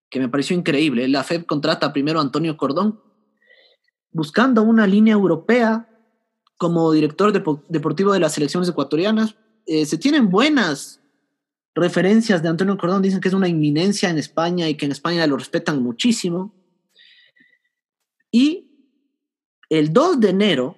que 0.08 0.20
me 0.20 0.28
pareció 0.28 0.56
increíble, 0.56 1.08
la 1.08 1.24
FED 1.24 1.46
contrata 1.46 1.92
primero 1.92 2.20
a 2.20 2.22
Antonio 2.22 2.56
Cordón, 2.56 3.00
buscando 4.12 4.62
una 4.62 4.86
línea 4.86 5.14
europea 5.14 5.88
como 6.58 6.92
director 6.92 7.32
deportivo 7.68 8.12
de 8.12 8.20
las 8.20 8.34
selecciones 8.34 8.68
ecuatorianas. 8.68 9.34
Eh, 9.66 9.84
se 9.84 9.98
tienen 9.98 10.30
buenas 10.30 11.00
referencias 11.74 12.40
de 12.40 12.48
Antonio 12.48 12.78
Cordón, 12.78 13.02
dicen 13.02 13.20
que 13.20 13.26
es 13.26 13.34
una 13.34 13.48
inminencia 13.48 14.10
en 14.10 14.18
España 14.18 14.68
y 14.68 14.76
que 14.76 14.86
en 14.86 14.92
España 14.92 15.26
lo 15.26 15.36
respetan 15.36 15.82
muchísimo. 15.82 16.54
Y 18.30 18.70
el 19.68 19.92
2 19.92 20.20
de 20.20 20.30
enero 20.30 20.76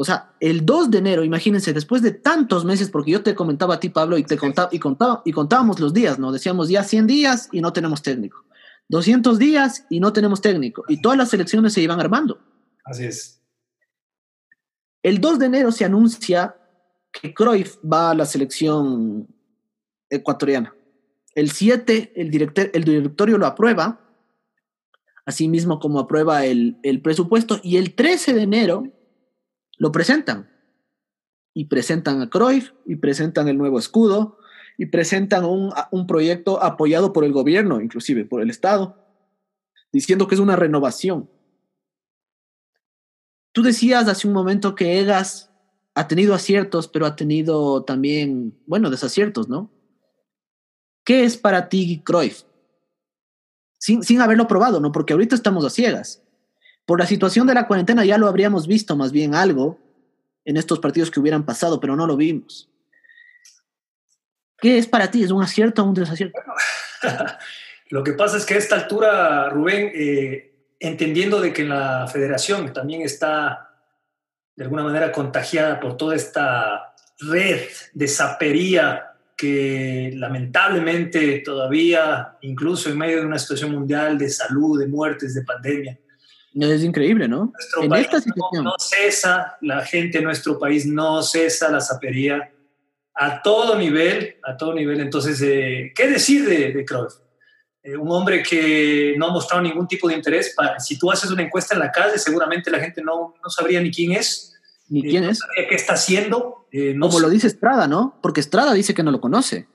o 0.00 0.04
sea, 0.04 0.30
el 0.38 0.64
2 0.64 0.92
de 0.92 0.98
enero, 0.98 1.24
imagínense, 1.24 1.72
después 1.72 2.02
de 2.02 2.12
tantos 2.12 2.64
meses, 2.64 2.88
porque 2.88 3.10
yo 3.10 3.24
te 3.24 3.34
comentaba 3.34 3.74
a 3.74 3.80
ti, 3.80 3.88
Pablo, 3.88 4.16
y 4.16 4.22
te 4.22 4.38
contaba, 4.38 4.68
y, 4.70 4.78
contaba, 4.78 5.22
y 5.24 5.32
contábamos 5.32 5.80
los 5.80 5.92
días, 5.92 6.20
¿no? 6.20 6.30
Decíamos 6.30 6.68
ya 6.68 6.84
100 6.84 7.08
días 7.08 7.48
y 7.50 7.60
no 7.60 7.72
tenemos 7.72 8.00
técnico. 8.00 8.44
200 8.90 9.40
días 9.40 9.86
y 9.90 9.98
no 9.98 10.12
tenemos 10.12 10.40
técnico. 10.40 10.84
Y 10.86 11.02
todas 11.02 11.18
las 11.18 11.34
elecciones 11.34 11.72
se 11.72 11.82
iban 11.82 11.98
armando. 11.98 12.38
Así 12.84 13.06
es. 13.06 13.42
El 15.02 15.20
2 15.20 15.40
de 15.40 15.46
enero 15.46 15.72
se 15.72 15.84
anuncia 15.84 16.54
que 17.10 17.34
Cruyff 17.34 17.78
va 17.84 18.12
a 18.12 18.14
la 18.14 18.24
selección 18.24 19.26
ecuatoriana. 20.08 20.76
El 21.34 21.50
7, 21.50 22.12
el, 22.14 22.30
director, 22.30 22.70
el 22.72 22.84
directorio 22.84 23.36
lo 23.36 23.46
aprueba. 23.46 23.98
así 25.26 25.48
mismo 25.48 25.80
como 25.80 25.98
aprueba 25.98 26.44
el, 26.44 26.78
el 26.84 27.02
presupuesto, 27.02 27.58
y 27.64 27.78
el 27.78 27.96
13 27.96 28.34
de 28.34 28.42
enero 28.42 28.92
lo 29.78 29.92
presentan. 29.92 30.50
Y 31.54 31.64
presentan 31.64 32.20
a 32.20 32.30
Cruyff, 32.30 32.72
y 32.86 32.96
presentan 32.96 33.48
el 33.48 33.58
nuevo 33.58 33.78
escudo, 33.78 34.38
y 34.76 34.86
presentan 34.86 35.44
un, 35.44 35.72
un 35.90 36.06
proyecto 36.06 36.62
apoyado 36.62 37.12
por 37.12 37.24
el 37.24 37.32
gobierno, 37.32 37.80
inclusive 37.80 38.24
por 38.24 38.42
el 38.42 38.50
Estado, 38.50 38.96
diciendo 39.90 40.28
que 40.28 40.34
es 40.34 40.40
una 40.40 40.56
renovación. 40.56 41.28
Tú 43.52 43.62
decías 43.62 44.06
hace 44.06 44.28
un 44.28 44.34
momento 44.34 44.74
que 44.74 45.00
Egas 45.00 45.50
ha 45.94 46.06
tenido 46.06 46.32
aciertos, 46.32 46.86
pero 46.86 47.06
ha 47.06 47.16
tenido 47.16 47.82
también, 47.82 48.56
bueno, 48.66 48.88
desaciertos, 48.88 49.48
¿no? 49.48 49.72
¿Qué 51.04 51.24
es 51.24 51.36
para 51.36 51.68
ti 51.68 52.02
Cruyff? 52.04 52.44
Sin, 53.78 54.04
sin 54.04 54.20
haberlo 54.20 54.46
probado, 54.46 54.78
¿no? 54.78 54.92
Porque 54.92 55.12
ahorita 55.12 55.34
estamos 55.34 55.64
a 55.64 55.70
ciegas. 55.70 56.22
Por 56.88 57.00
la 57.00 57.06
situación 57.06 57.46
de 57.46 57.52
la 57.52 57.66
cuarentena 57.66 58.02
ya 58.06 58.16
lo 58.16 58.28
habríamos 58.28 58.66
visto 58.66 58.96
más 58.96 59.12
bien 59.12 59.34
algo 59.34 59.78
en 60.46 60.56
estos 60.56 60.78
partidos 60.78 61.10
que 61.10 61.20
hubieran 61.20 61.44
pasado, 61.44 61.80
pero 61.80 61.94
no 61.94 62.06
lo 62.06 62.16
vimos. 62.16 62.70
¿Qué 64.56 64.78
es 64.78 64.86
para 64.86 65.10
ti? 65.10 65.22
¿Es 65.22 65.30
un 65.30 65.42
acierto 65.42 65.82
o 65.82 65.84
un 65.84 65.92
desacierto? 65.92 66.40
lo 67.90 68.02
que 68.02 68.14
pasa 68.14 68.38
es 68.38 68.46
que 68.46 68.54
a 68.54 68.56
esta 68.56 68.76
altura, 68.76 69.50
Rubén, 69.50 69.92
eh, 69.94 70.70
entendiendo 70.80 71.42
de 71.42 71.52
que 71.52 71.62
la 71.62 72.06
federación 72.10 72.72
también 72.72 73.02
está 73.02 73.68
de 74.56 74.64
alguna 74.64 74.82
manera 74.82 75.12
contagiada 75.12 75.80
por 75.80 75.98
toda 75.98 76.16
esta 76.16 76.94
red 77.20 77.64
de 77.92 78.08
sapería 78.08 79.12
que 79.36 80.12
lamentablemente 80.14 81.40
todavía, 81.40 82.38
incluso 82.40 82.88
en 82.88 82.96
medio 82.96 83.20
de 83.20 83.26
una 83.26 83.38
situación 83.38 83.72
mundial 83.72 84.16
de 84.16 84.30
salud, 84.30 84.80
de 84.80 84.86
muertes, 84.86 85.34
de 85.34 85.42
pandemia, 85.42 85.98
es 86.54 86.84
increíble, 86.84 87.28
¿no? 87.28 87.52
Nuestro 87.52 87.82
en 87.82 87.88
país 87.90 88.04
esta 88.06 88.20
situación. 88.20 88.64
No, 88.64 88.74
cesa, 88.78 89.56
la 89.60 89.84
gente 89.84 90.18
en 90.18 90.24
nuestro 90.24 90.58
país 90.58 90.86
no 90.86 91.22
cesa 91.22 91.70
la 91.70 91.80
sapería 91.80 92.52
a 93.14 93.42
todo 93.42 93.76
nivel, 93.76 94.36
a 94.44 94.56
todo 94.56 94.74
nivel. 94.74 95.00
Entonces, 95.00 95.40
eh, 95.42 95.92
¿qué 95.94 96.08
decir 96.08 96.48
de, 96.48 96.72
de 96.72 96.84
Cruyff? 96.84 97.14
Eh, 97.82 97.96
un 97.96 98.10
hombre 98.10 98.42
que 98.42 99.14
no 99.16 99.26
ha 99.26 99.32
mostrado 99.32 99.62
ningún 99.62 99.86
tipo 99.86 100.08
de 100.08 100.14
interés. 100.14 100.54
Para, 100.56 100.78
si 100.80 100.98
tú 100.98 101.10
haces 101.10 101.30
una 101.30 101.42
encuesta 101.42 101.74
en 101.74 101.80
la 101.80 101.90
calle, 101.90 102.18
seguramente 102.18 102.70
la 102.70 102.80
gente 102.80 103.02
no, 103.02 103.34
no 103.42 103.50
sabría 103.50 103.80
ni 103.80 103.90
quién 103.90 104.12
es 104.12 104.48
ni 104.88 105.02
quién 105.02 105.24
es. 105.24 105.40
¿Qué 105.54 105.74
está 105.74 105.94
haciendo? 105.94 106.66
Eh, 106.72 106.96
Como 106.98 107.20
lo 107.20 107.28
dice 107.28 107.46
Estrada, 107.46 107.86
¿no? 107.86 108.18
Porque 108.22 108.40
Estrada 108.40 108.72
dice 108.72 108.94
que 108.94 109.02
no 109.02 109.10
lo 109.10 109.20
conoce. 109.20 109.68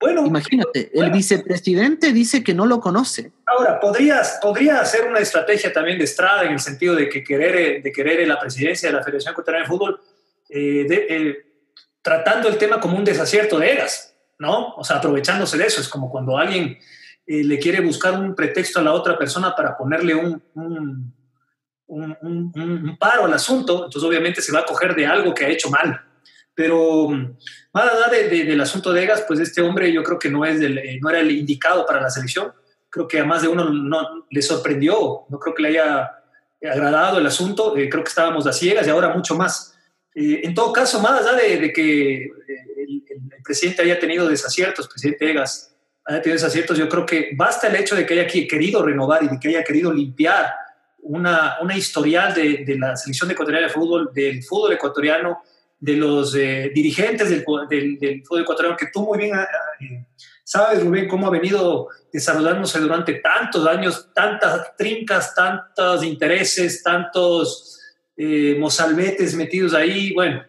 Bueno, 0.00 0.26
imagínate, 0.26 0.90
el 0.94 1.10
vicepresidente 1.10 2.12
dice 2.12 2.42
que 2.42 2.54
no 2.54 2.64
lo 2.64 2.80
conoce. 2.80 3.32
Ahora, 3.46 3.78
podrías, 3.78 4.38
podría 4.40 4.80
hacer 4.80 5.06
una 5.06 5.18
estrategia 5.18 5.72
también 5.72 5.98
de 5.98 6.04
Estrada 6.04 6.44
en 6.44 6.52
el 6.52 6.60
sentido 6.60 6.94
de 6.94 7.08
que 7.08 7.22
querer, 7.22 7.56
eh, 7.56 7.80
de 7.82 7.92
querer 7.92 8.26
la 8.26 8.40
presidencia 8.40 8.88
de 8.88 8.96
la 8.96 9.02
Federación 9.02 9.32
Ecuatoriana 9.32 9.66
de 9.66 9.70
Fútbol, 9.70 10.00
eh, 10.48 11.44
tratando 12.00 12.48
el 12.48 12.56
tema 12.56 12.80
como 12.80 12.96
un 12.96 13.04
desacierto 13.04 13.58
de 13.58 13.72
eras, 13.72 14.14
¿no? 14.38 14.74
O 14.76 14.84
sea, 14.84 14.96
aprovechándose 14.96 15.58
de 15.58 15.66
eso. 15.66 15.80
Es 15.82 15.88
como 15.88 16.10
cuando 16.10 16.38
alguien 16.38 16.78
le 17.26 17.58
quiere 17.58 17.80
buscar 17.80 18.14
un 18.14 18.34
pretexto 18.34 18.80
a 18.80 18.82
la 18.82 18.92
otra 18.92 19.16
persona 19.16 19.54
para 19.54 19.76
ponerle 19.76 20.14
un 20.14 21.14
un, 21.90 22.96
paro 22.98 23.24
al 23.24 23.32
asunto, 23.32 23.84
entonces 23.84 24.02
obviamente 24.02 24.40
se 24.40 24.52
va 24.52 24.60
a 24.60 24.64
coger 24.64 24.94
de 24.94 25.06
algo 25.06 25.34
que 25.34 25.44
ha 25.44 25.48
hecho 25.48 25.70
mal. 25.70 26.00
Pero 26.54 27.08
más 27.72 27.84
allá 27.84 28.08
de, 28.08 28.44
del 28.44 28.60
asunto 28.60 28.92
de 28.92 29.04
Egas, 29.04 29.24
pues 29.26 29.38
este 29.40 29.60
hombre 29.60 29.92
yo 29.92 30.02
creo 30.02 30.18
que 30.18 30.30
no, 30.30 30.44
es 30.44 30.60
eh, 30.60 30.98
no 31.00 31.10
era 31.10 31.20
el 31.20 31.30
indicado 31.30 31.86
para 31.86 32.00
la 32.00 32.10
selección. 32.10 32.52
Creo 32.88 33.06
que 33.06 33.20
a 33.20 33.24
más 33.24 33.42
de 33.42 33.48
uno 33.48 33.70
no, 33.70 34.26
le 34.28 34.42
sorprendió, 34.42 35.26
no 35.28 35.38
creo 35.38 35.54
que 35.54 35.62
le 35.62 35.68
haya 35.68 36.10
agradado 36.62 37.18
el 37.18 37.26
asunto, 37.26 37.76
eh, 37.76 37.88
creo 37.88 38.02
que 38.02 38.08
estábamos 38.08 38.46
a 38.46 38.52
ciegas 38.52 38.86
y 38.86 38.90
ahora 38.90 39.14
mucho 39.14 39.36
más. 39.36 39.76
Eh, 40.14 40.40
en 40.42 40.54
todo 40.54 40.72
caso, 40.72 41.00
más 41.00 41.24
allá 41.24 41.34
de, 41.34 41.72
que 41.72 42.24
el, 42.24 43.04
el, 43.08 43.42
presidente 43.44 43.82
haya 43.82 43.98
tenido 43.98 44.28
desaciertos, 44.28 44.88
presidente 44.88 45.30
Egas 45.30 45.74
haya 46.04 46.20
tenido 46.22 46.36
desaciertos, 46.36 46.76
yo 46.76 46.88
creo 46.88 47.06
que 47.06 47.30
basta 47.36 47.68
el 47.68 47.76
hecho 47.76 47.94
de 47.94 48.04
que 48.04 48.14
haya 48.14 48.26
querido 48.26 48.82
renovar 48.82 49.22
y 49.22 49.28
de 49.28 49.38
que 49.38 49.48
haya 49.48 49.62
querido 49.62 49.92
limpiar 49.92 50.52
una, 51.02 51.58
una 51.60 51.76
historial 51.76 52.34
de, 52.34 52.64
de, 52.64 52.78
la 52.78 52.96
selección 52.96 53.30
ecuatoriana 53.30 53.68
de 53.68 53.72
fútbol, 53.72 54.10
del 54.12 54.42
fútbol 54.42 54.72
ecuatoriano, 54.72 55.42
de 55.80 55.96
los 55.96 56.34
eh, 56.36 56.70
dirigentes 56.74 57.30
del, 57.30 57.44
del, 57.98 58.22
fútbol 58.24 58.42
ecuatoriano, 58.42 58.76
que 58.76 58.88
tú 58.92 59.02
muy 59.02 59.18
bien 59.18 59.34
eh, 59.34 60.06
sabes, 60.44 60.84
Rubén, 60.84 61.08
cómo 61.08 61.26
ha 61.26 61.30
venido 61.30 61.88
desarrollándose 62.12 62.78
durante 62.78 63.14
tantos 63.14 63.66
años, 63.66 64.10
tantas 64.14 64.76
trincas, 64.76 65.34
tantos 65.34 66.04
intereses, 66.04 66.82
tantos 66.82 67.80
eh, 68.16 68.56
mozalbetes 68.58 69.34
metidos 69.34 69.74
ahí, 69.74 70.12
bueno, 70.12 70.44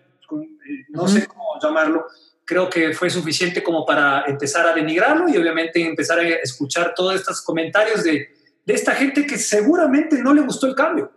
no 0.89 1.07
sé 1.07 1.25
cómo 1.25 1.57
llamarlo, 1.61 2.05
creo 2.45 2.69
que 2.69 2.93
fue 2.93 3.09
suficiente 3.09 3.63
como 3.63 3.85
para 3.85 4.25
empezar 4.27 4.67
a 4.67 4.73
denigrarlo 4.73 5.29
y 5.29 5.37
obviamente 5.37 5.81
empezar 5.81 6.19
a 6.19 6.27
escuchar 6.27 6.93
todos 6.93 7.15
estos 7.15 7.41
comentarios 7.41 8.03
de 8.03 8.41
de 8.65 8.73
esta 8.73 8.93
gente 8.93 9.25
que 9.25 9.37
seguramente 9.37 10.21
no 10.21 10.33
le 10.33 10.41
gustó 10.41 10.67
el 10.67 10.75
cambio. 10.75 11.11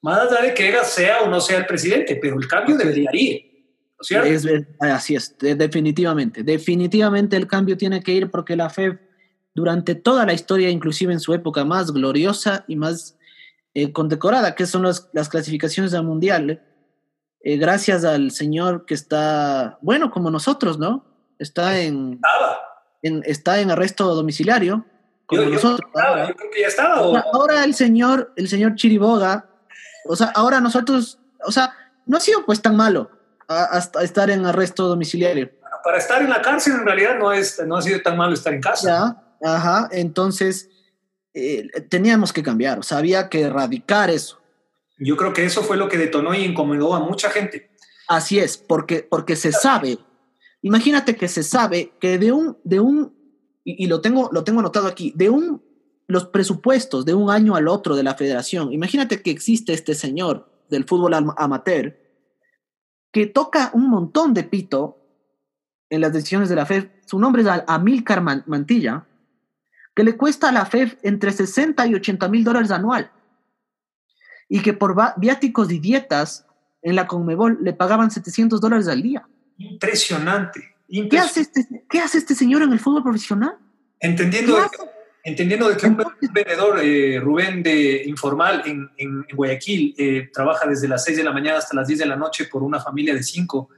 Más 0.00 0.20
allá 0.20 0.42
de 0.42 0.54
que 0.54 0.68
Egas 0.68 0.92
sea 0.92 1.20
o 1.22 1.28
no 1.28 1.40
sea 1.40 1.58
el 1.58 1.66
presidente, 1.66 2.16
pero 2.20 2.38
el 2.38 2.46
cambio 2.46 2.76
debería 2.76 3.10
ir. 3.12 3.47
¿No 3.98 4.04
cierto? 4.04 4.28
Es, 4.28 4.46
así 4.80 5.14
es, 5.16 5.36
definitivamente. 5.38 6.42
Definitivamente 6.42 7.36
el 7.36 7.46
cambio 7.46 7.76
tiene 7.76 8.02
que 8.02 8.12
ir 8.12 8.30
porque 8.30 8.56
la 8.56 8.70
FEB 8.70 8.98
durante 9.54 9.94
toda 9.94 10.24
la 10.24 10.32
historia, 10.32 10.70
inclusive 10.70 11.12
en 11.12 11.20
su 11.20 11.34
época 11.34 11.64
más 11.64 11.92
gloriosa 11.92 12.64
y 12.68 12.76
más 12.76 13.18
eh, 13.74 13.92
condecorada, 13.92 14.54
que 14.54 14.66
son 14.66 14.82
las 14.82 15.28
clasificaciones 15.28 15.90
del 15.90 16.04
Mundial, 16.04 16.62
eh, 17.42 17.56
gracias 17.56 18.04
al 18.04 18.30
señor 18.30 18.86
que 18.86 18.94
está, 18.94 19.78
bueno, 19.82 20.10
como 20.10 20.30
nosotros, 20.30 20.78
¿no? 20.78 21.04
Está 21.38 21.80
en, 21.80 22.20
en, 23.02 23.22
está 23.24 23.60
en 23.60 23.70
arresto 23.70 24.14
domiciliario 24.14 24.84
ahora. 25.94 26.34
creo 26.34 26.50
que 26.50 26.60
ya 26.60 26.68
estaba. 26.68 27.24
Ahora 27.32 27.64
el 27.64 27.74
señor, 27.74 28.32
el 28.36 28.48
señor 28.48 28.74
Chiriboga, 28.74 29.48
o 30.06 30.16
sea, 30.16 30.28
ahora 30.34 30.60
nosotros, 30.60 31.18
o 31.44 31.52
sea, 31.52 31.74
no 32.06 32.16
ha 32.16 32.20
sido 32.20 32.44
pues 32.46 32.62
tan 32.62 32.76
malo 32.76 33.10
hasta 33.48 34.02
estar 34.02 34.30
en 34.30 34.46
arresto 34.46 34.86
domiciliario. 34.86 35.50
Para 35.82 35.98
estar 35.98 36.20
en 36.22 36.30
la 36.30 36.42
cárcel 36.42 36.74
en 36.74 36.84
realidad 36.84 37.18
no, 37.18 37.32
es, 37.32 37.60
no 37.66 37.76
ha 37.76 37.82
sido 37.82 38.00
tan 38.02 38.16
malo 38.16 38.34
estar 38.34 38.52
en 38.52 38.60
casa. 38.60 38.88
Ya, 39.40 39.50
ajá, 39.50 39.88
entonces 39.90 40.68
eh, 41.32 41.68
teníamos 41.88 42.32
que 42.32 42.42
cambiar, 42.42 42.78
o 42.78 42.82
sea, 42.82 42.98
había 42.98 43.28
que 43.28 43.42
erradicar 43.42 44.10
eso. 44.10 44.38
Yo 44.98 45.16
creo 45.16 45.32
que 45.32 45.44
eso 45.44 45.62
fue 45.62 45.76
lo 45.76 45.88
que 45.88 45.96
detonó 45.96 46.34
y 46.34 46.44
incomodó 46.44 46.94
a 46.94 47.00
mucha 47.00 47.30
gente. 47.30 47.70
Así 48.08 48.38
es, 48.38 48.56
porque, 48.56 49.06
porque 49.08 49.36
se 49.36 49.52
sabe, 49.52 49.98
imagínate 50.62 51.16
que 51.16 51.28
se 51.28 51.42
sabe 51.42 51.92
que 52.00 52.18
de 52.18 52.32
un, 52.32 52.58
de 52.64 52.80
un 52.80 53.16
y, 53.64 53.86
lo, 53.86 54.00
tengo, 54.00 54.30
lo 54.32 54.44
tengo 54.44 54.60
anotado 54.60 54.86
aquí, 54.86 55.12
de 55.14 55.28
un, 55.28 55.62
los 56.06 56.26
presupuestos 56.26 57.04
de 57.04 57.14
un 57.14 57.30
año 57.30 57.54
al 57.54 57.68
otro 57.68 57.94
de 57.96 58.02
la 58.02 58.14
federación, 58.14 58.72
imagínate 58.72 59.22
que 59.22 59.30
existe 59.30 59.74
este 59.74 59.94
señor 59.94 60.50
del 60.70 60.84
fútbol 60.84 61.14
amateur 61.36 62.07
que 63.12 63.26
toca 63.26 63.70
un 63.72 63.88
montón 63.88 64.34
de 64.34 64.44
pito 64.44 64.98
en 65.90 66.00
las 66.00 66.12
decisiones 66.12 66.48
de 66.48 66.56
la 66.56 66.66
FEF, 66.66 66.88
su 67.06 67.18
nombre 67.18 67.42
es 67.42 67.48
Amilcar 67.66 68.22
Mantilla, 68.22 69.06
que 69.94 70.04
le 70.04 70.16
cuesta 70.16 70.50
a 70.50 70.52
la 70.52 70.66
FEF 70.66 70.96
entre 71.02 71.32
60 71.32 71.86
y 71.86 71.94
80 71.94 72.28
mil 72.28 72.44
dólares 72.44 72.70
anual, 72.70 73.10
y 74.48 74.60
que 74.60 74.72
por 74.72 74.94
viáticos 75.16 75.70
y 75.72 75.78
dietas 75.78 76.46
en 76.82 76.96
la 76.96 77.06
Conmebol 77.06 77.58
le 77.62 77.72
pagaban 77.72 78.10
700 78.10 78.60
dólares 78.60 78.88
al 78.88 79.02
día. 79.02 79.26
Impresionante. 79.56 80.76
¿Qué 80.88 81.18
hace, 81.18 81.40
este, 81.40 81.84
¿Qué 81.88 81.98
hace 81.98 82.18
este 82.18 82.34
señor 82.34 82.62
en 82.62 82.72
el 82.72 82.80
fútbol 82.80 83.02
profesional? 83.02 83.58
Entendiendo, 84.00 84.56
entendiendo 85.24 85.68
de 85.68 85.76
que 85.76 85.86
un 85.86 85.96
vendedor, 86.32 86.80
eh, 86.82 87.20
Rubén, 87.20 87.62
de 87.62 88.04
informal 88.06 88.62
en, 88.66 88.90
en, 88.96 89.26
Guayaquil, 89.34 89.94
eh, 89.98 90.30
trabaja 90.32 90.66
desde 90.66 90.88
las 90.88 91.04
6 91.04 91.18
de 91.18 91.24
la 91.24 91.32
mañana 91.32 91.58
hasta 91.58 91.76
las 91.76 91.88
10 91.88 92.00
de 92.00 92.06
la 92.06 92.16
noche 92.16 92.46
por 92.46 92.62
una 92.62 92.80
familia 92.80 93.14
de 93.14 93.22
5 93.22 93.68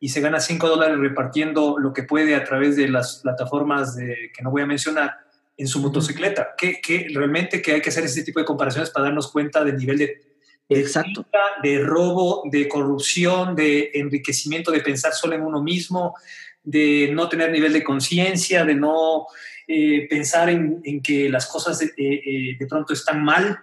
y 0.00 0.08
se 0.08 0.20
gana 0.20 0.40
5 0.40 0.68
dólares 0.68 0.98
repartiendo 0.98 1.78
lo 1.78 1.92
que 1.92 2.04
puede 2.04 2.34
a 2.34 2.44
través 2.44 2.76
de 2.76 2.88
las 2.88 3.20
plataformas 3.22 3.96
de, 3.96 4.30
que 4.34 4.42
no 4.42 4.50
voy 4.50 4.62
a 4.62 4.66
mencionar 4.66 5.18
en 5.56 5.66
su 5.66 5.80
motocicleta. 5.80 6.54
Que, 6.56 6.80
que 6.80 7.08
realmente 7.14 7.60
que 7.60 7.72
hay 7.72 7.80
que 7.82 7.90
hacer 7.90 8.04
ese 8.04 8.22
tipo 8.22 8.40
de 8.40 8.46
comparaciones 8.46 8.90
para 8.90 9.06
darnos 9.06 9.30
cuenta 9.30 9.62
del 9.62 9.76
nivel 9.76 9.98
de, 9.98 10.22
Exacto. 10.70 11.26
de 11.62 11.80
robo, 11.80 12.42
de 12.50 12.68
corrupción, 12.68 13.56
de 13.56 13.90
enriquecimiento, 13.94 14.70
de 14.70 14.80
pensar 14.80 15.12
solo 15.12 15.34
en 15.34 15.42
uno 15.42 15.62
mismo, 15.62 16.14
de 16.62 17.10
no 17.12 17.28
tener 17.28 17.50
nivel 17.50 17.72
de 17.72 17.82
conciencia, 17.82 18.64
de 18.64 18.74
no 18.74 19.26
eh, 19.72 20.08
pensar 20.10 20.50
en, 20.50 21.00
que 21.00 21.28
las 21.28 21.46
cosas 21.46 21.80
eh, 21.80 21.92
eh, 21.96 22.56
de 22.58 22.66
pronto 22.66 22.92
están 22.92 23.22
mal, 23.22 23.60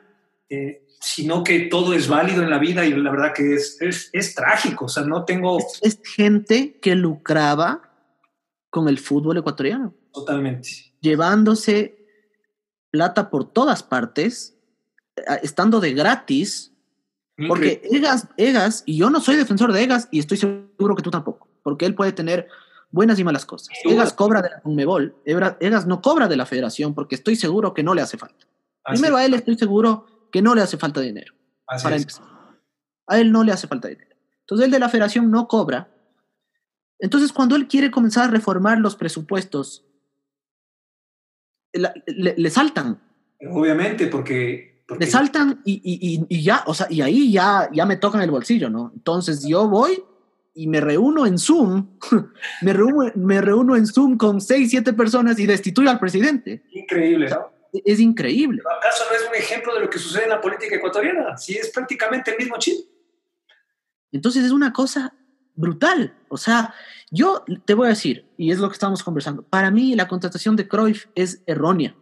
sino 1.01 1.43
que 1.43 1.59
todo 1.67 1.93
es 1.93 2.07
válido 2.07 2.41
en 2.41 2.49
la 2.49 2.59
vida 2.59 2.85
y 2.85 2.93
la 2.93 3.11
verdad 3.11 3.33
que 3.35 3.55
es, 3.55 3.77
es, 4.13 4.33
trágico. 4.33 4.85
O 4.85 4.87
sea, 4.87 5.03
no 5.03 5.25
tengo... 5.25 5.57
Es, 5.81 5.99
gente 6.15 6.79
que 6.81 6.95
lucraba 6.95 7.81
con 8.69 8.87
el 8.87 8.99
fútbol 8.99 9.35
ecuatoriano. 9.35 9.93
Totalmente. 10.13 10.69
Llevándose 11.01 11.97
plata 12.89 13.29
por 13.29 13.51
todas 13.51 13.83
partes 13.83 14.57
estando 15.43 15.81
de 15.81 15.93
gratis, 15.93 16.71
porque 17.49 17.81
Egas, 17.91 18.29
Egas, 18.37 18.83
y 18.85 18.95
yo 18.95 19.09
no 19.09 19.19
soy 19.19 19.35
defensor 19.35 19.73
de 19.73 19.83
Egas, 19.83 20.07
y 20.09 20.19
estoy 20.19 20.37
seguro 20.37 20.95
que 20.95 21.03
tú 21.03 21.11
tampoco, 21.11 21.49
porque 21.63 21.85
él 21.85 21.95
puede 21.95 22.13
tener 22.13 22.47
buenas 22.89 23.19
y 23.19 23.23
malas 23.23 23.45
cosas. 23.45 23.69
Egas 23.84 24.13
cobra 24.13 24.41
de 24.41 24.50
la 24.50 24.62
Conmebol, 24.62 25.15
Egas 25.26 25.86
no 25.88 26.02
cobra 26.02 26.28
de 26.28 26.38
la 26.38 26.45
federación, 26.45 26.93
porque 26.93 27.15
estoy 27.15 27.36
seguro 27.36 27.73
que 27.73 27.84
no 27.84 27.93
le 27.93 28.02
hace 28.02 28.17
falta. 28.17 28.47
Primero 28.86 29.17
a 29.17 29.26
él 29.26 29.34
estoy 29.34 29.58
seguro 29.58 30.30
que 30.32 30.41
no 30.41 30.56
le 30.56 30.62
hace 30.62 30.78
falta 30.78 31.02
dinero. 31.02 31.34
para 31.65 31.95
empezar. 31.95 32.26
A 33.08 33.19
él 33.19 33.32
no 33.32 33.43
le 33.43 33.52
hace 33.52 33.67
falta 33.67 33.88
dinero. 33.88 34.15
Entonces 34.41 34.65
él 34.65 34.71
de 34.71 34.80
la 34.80 34.89
federación 34.89 35.30
no 35.30 35.47
cobra. 35.47 35.89
Entonces 37.00 37.32
cuando 37.32 37.56
él 37.56 37.67
quiere 37.67 37.91
comenzar 37.91 38.26
a 38.26 38.32
reformar 38.32 38.80
los 38.80 38.95
presupuestos, 38.95 39.86
le, 41.73 42.50
saltan. 42.50 43.00
Obviamente, 43.52 44.08
porque, 44.08 44.84
Le 44.97 45.06
saltan 45.06 45.62
y, 45.63 45.82
y, 45.84 46.26
y, 46.28 46.43
ya, 46.43 46.63
o 46.65 46.73
sea, 46.73 46.88
y 46.89 47.02
ahí 47.02 47.32
ya, 47.32 47.69
ya 47.71 47.86
me 47.86 47.97
tocan 47.97 48.21
el 48.21 48.32
bolsillo, 48.32 48.69
¿no? 48.69 48.91
Entonces 48.95 49.45
yo 49.45 49.67
voy 49.67 50.04
y 50.57 50.67
me 50.67 50.81
reúno 50.81 51.25
en 51.25 51.37
Zoom, 51.37 51.87
me, 52.61 52.73
reúno, 52.73 53.11
me 53.15 53.39
reúno 53.41 53.75
en 53.75 53.85
Zoom 53.85 54.17
con 54.17 54.41
seis, 54.41 54.71
siete 54.71 54.91
personas 54.91 55.37
y 55.39 55.45
destituyo 55.45 55.89
al 55.89 55.99
presidente. 55.99 56.63
Increíble, 56.71 57.29
¿no? 57.29 57.55
es 57.85 57.99
increíble. 57.99 58.61
¿Acaso 58.79 59.03
no 59.09 59.15
es 59.17 59.29
un 59.29 59.35
ejemplo 59.35 59.73
de 59.75 59.81
lo 59.81 59.89
que 59.89 59.99
sucede 59.99 60.23
en 60.23 60.29
la 60.29 60.41
política 60.41 60.75
ecuatoriana? 60.75 61.37
Sí, 61.37 61.55
es 61.55 61.69
prácticamente 61.69 62.31
el 62.31 62.37
mismo 62.37 62.57
chip. 62.57 62.75
Entonces 64.11 64.45
es 64.45 64.51
una 64.51 64.73
cosa 64.73 65.13
brutal. 65.53 66.15
O 66.29 66.37
sea, 66.37 66.73
yo 67.11 67.43
te 67.65 67.73
voy 67.73 67.87
a 67.87 67.89
decir, 67.89 68.25
y 68.37 68.51
es 68.51 68.59
lo 68.59 68.69
que 68.69 68.73
estamos 68.73 69.03
conversando, 69.03 69.43
para 69.43 69.69
mí 69.69 69.95
la 69.95 70.07
contratación 70.07 70.55
de 70.55 70.67
Cruyff 70.67 71.07
es 71.13 71.43
errónea. 71.45 71.95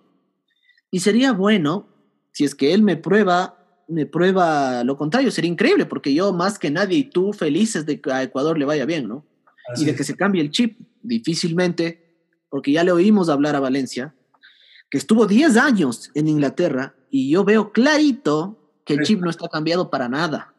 Y 0.91 1.01
sería 1.01 1.33
bueno, 1.33 1.89
si 2.31 2.45
es 2.45 2.55
que 2.55 2.73
él 2.73 2.83
me 2.83 2.95
prueba, 2.95 3.64
me 3.87 4.05
prueba 4.05 4.83
lo 4.83 4.97
contrario, 4.97 5.31
sería 5.31 5.51
increíble, 5.51 5.85
porque 5.85 6.13
yo 6.13 6.33
más 6.33 6.57
que 6.59 6.71
nadie 6.71 6.97
y 6.97 7.03
tú 7.05 7.33
felices 7.33 7.85
de 7.85 8.01
que 8.01 8.11
a 8.11 8.23
Ecuador 8.23 8.57
le 8.57 8.65
vaya 8.65 8.85
bien, 8.85 9.07
¿no? 9.07 9.25
y 9.75 9.85
de 9.85 9.95
que 9.95 10.03
se 10.03 10.15
cambie 10.15 10.41
el 10.41 10.51
chip, 10.51 10.79
difícilmente, 11.01 12.03
porque 12.49 12.71
ya 12.71 12.83
le 12.83 12.91
oímos 12.91 13.29
hablar 13.29 13.55
a 13.55 13.59
Valencia, 13.59 14.13
que 14.89 14.97
estuvo 14.97 15.25
10 15.25 15.57
años 15.57 16.11
en 16.13 16.27
Inglaterra 16.27 16.95
y 17.09 17.31
yo 17.31 17.43
veo 17.43 17.71
clarito 17.71 18.59
que 18.85 18.93
el 18.93 19.03
chip 19.03 19.21
no 19.21 19.29
está 19.29 19.47
cambiado 19.49 19.89
para 19.89 20.07
nada. 20.07 20.53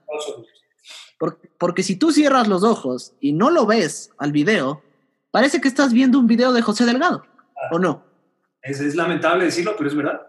Porque, 1.59 1.83
si 1.83 1.97
tú 1.97 2.13
cierras 2.13 2.49
los 2.49 2.63
ojos 2.63 3.15
y 3.21 3.33
no 3.33 3.51
lo 3.51 3.65
ves 3.67 4.11
al 4.19 4.33
video, 4.33 4.83
parece 5.31 5.61
que 5.61 5.69
estás 5.69 5.93
viendo 5.93 6.19
un 6.19 6.27
video 6.27 6.53
de 6.53 6.63
José 6.63 6.85
Delgado, 6.85 7.25
ah. 7.57 7.69
¿o 7.73 7.79
no? 7.79 8.05
Es, 8.61 8.81
es, 8.81 8.97
lamentable 8.97 9.45
decirlo, 9.45 9.75
pero 9.79 9.89
es 9.89 9.95
verdad. 9.95 10.21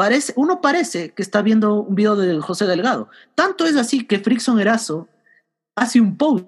Parece, 0.00 0.32
uno 0.36 0.62
parece 0.62 1.10
que 1.10 1.20
está 1.20 1.42
viendo 1.42 1.74
un 1.74 1.94
video 1.94 2.16
de 2.16 2.40
José 2.40 2.64
Delgado. 2.64 3.10
Tanto 3.34 3.66
es 3.66 3.76
así 3.76 4.06
que 4.06 4.18
Frickson 4.18 4.58
Erazo 4.58 5.10
hace 5.74 6.00
un 6.00 6.16
post, 6.16 6.46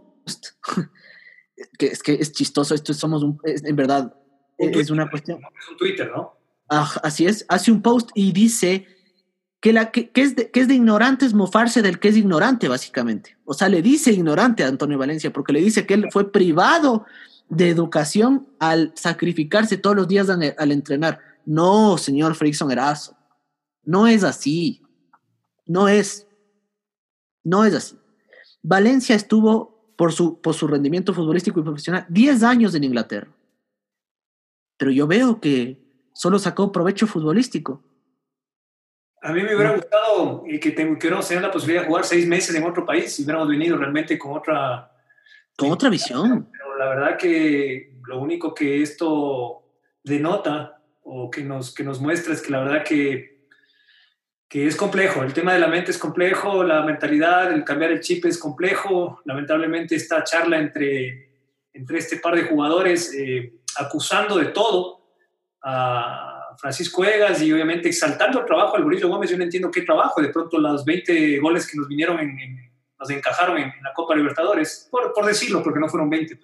que 1.79 1.89
es 1.89 2.03
que 2.03 2.15
es 2.15 2.33
chistoso, 2.33 2.75
esto 2.75 2.95
somos 2.95 3.23
un, 3.23 3.39
en 3.45 3.77
verdad, 3.77 4.17
es 4.57 4.89
una 4.89 5.11
cuestión. 5.11 5.39
Es 5.39 5.69
un 5.69 5.77
Twitter, 5.77 6.11
¿no? 6.17 6.35
así 6.67 7.27
es, 7.27 7.45
hace 7.47 7.71
un 7.71 7.83
post 7.83 8.09
y 8.15 8.33
dice 8.33 8.87
que, 9.61 9.75
la, 9.75 9.91
que, 9.91 10.11
es 10.15 10.35
de, 10.35 10.51
que 10.51 10.61
es 10.61 10.69
de 10.69 10.77
ignorantes 10.77 11.35
mofarse 11.35 11.83
del 11.83 11.99
que 11.99 12.09
es 12.09 12.17
ignorante, 12.17 12.69
básicamente. 12.69 13.37
O 13.45 13.53
sea, 13.53 13.69
le 13.69 13.83
dice 13.83 14.13
ignorante 14.13 14.65
a 14.65 14.69
Antonio 14.69 14.97
Valencia 14.97 15.31
porque 15.31 15.53
le 15.53 15.61
dice 15.61 15.85
que 15.85 15.93
él 15.93 16.09
fue 16.11 16.33
privado 16.33 17.05
de 17.51 17.69
educación 17.69 18.49
al 18.61 18.93
sacrificarse 18.95 19.77
todos 19.77 19.95
los 19.95 20.09
días 20.09 20.31
al, 20.31 20.73
entrenar. 20.73 21.19
No, 21.45 21.99
señor 21.99 22.35
Frickson 22.35 22.71
Erazo, 22.71 23.15
no 23.85 24.07
es 24.07 24.25
así. 24.25 24.83
No 25.67 25.89
es. 25.89 26.27
No 27.45 27.65
es 27.65 27.75
así. 27.75 27.99
Valencia 28.63 29.17
estuvo 29.17 29.95
por 29.97 30.13
su, 30.13 30.41
por 30.41 30.55
su 30.55 30.67
rendimiento 30.67 31.13
futbolístico 31.13 31.61
y 31.61 31.65
profesional 31.65 32.07
10 32.09 32.43
años 32.43 32.75
en 32.75 32.85
Inglaterra. 32.85 33.29
Pero 34.77 34.91
yo 34.91 35.07
veo 35.07 35.41
que 35.41 35.81
solo 36.15 36.39
sacó 36.39 36.73
provecho 36.73 37.07
futbolístico. 37.07 37.83
A 39.21 39.33
mí 39.33 39.43
me 39.43 39.55
hubiera 39.55 39.77
gustado 39.77 40.43
que, 40.45 40.61
que 40.61 40.83
hubiéramos 40.83 41.29
tenido 41.29 41.47
la 41.47 41.53
posibilidad 41.53 41.83
de 41.83 41.89
jugar 41.89 42.05
seis 42.05 42.27
meses 42.27 42.55
en 42.57 42.65
otro 42.65 42.85
país 42.85 43.19
y 43.19 43.23
hubiéramos 43.23 43.49
venido 43.49 43.77
realmente 43.77 44.19
con 44.19 44.37
otra... 44.37 44.91
Con 45.57 45.71
otra 45.71 45.89
visión. 45.89 46.49
Pero 46.51 46.77
la 46.77 46.89
verdad 46.89 47.19
que 47.19 47.95
lo 48.09 48.21
único 48.21 48.55
que 48.55 48.83
esto 48.83 49.63
denota 50.03 50.83
o 51.05 51.31
que 51.31 51.45
nos, 51.45 51.73
que 51.73 51.85
nos 51.85 52.01
muestra 52.01 52.33
es 52.33 52.43
que 52.43 52.51
la 52.51 52.65
verdad 52.65 52.85
que, 52.85 53.32
que 54.53 54.67
es 54.67 54.77
complejo. 54.77 55.23
El 55.23 55.33
tema 55.33 55.55
de 55.55 55.61
la 55.61 55.67
mente 55.67 55.93
es 55.93 55.97
complejo, 55.97 56.63
la 56.63 56.83
mentalidad, 56.83 57.51
el 57.51 57.65
cambiar 57.65 57.91
el 57.91 58.01
chip 58.01 58.27
es 58.27 58.37
complejo. 58.37 59.23
Lamentablemente 59.25 59.97
esta 59.97 60.23
charla 60.25 60.59
entre, 60.59 61.31
entre 61.73 61.97
este 61.97 62.19
par 62.19 62.35
de 62.35 62.43
jugadores 62.43 63.15
eh, 63.15 63.55
acusando 63.79 64.37
de 64.37 64.45
todo 64.47 65.07
a 65.63 66.55
Francisco 66.59 67.03
Egas 67.03 67.41
y 67.41 67.51
obviamente 67.51 67.89
exaltando 67.89 68.41
el 68.41 68.45
trabajo 68.45 68.77
al 68.77 68.85
Bolillo 68.85 69.09
Gómez. 69.09 69.31
Yo 69.31 69.39
no 69.39 69.45
entiendo 69.45 69.71
qué 69.71 69.81
trabajo. 69.81 70.21
De 70.21 70.29
pronto 70.29 70.59
los 70.59 70.85
20 70.85 71.39
goles 71.39 71.67
que 71.67 71.79
nos 71.79 71.89
vinieron, 71.89 72.21
en, 72.21 72.37
nos 73.01 73.09
encajaron 73.09 73.57
en, 73.57 73.73
la 73.83 73.95
Copa 73.95 74.15
Libertadores, 74.15 74.87
por, 74.91 75.15
por, 75.15 75.25
decirlo, 75.25 75.63
porque 75.63 75.81
no 75.81 75.89
fueron 75.89 76.11
20. 76.11 76.39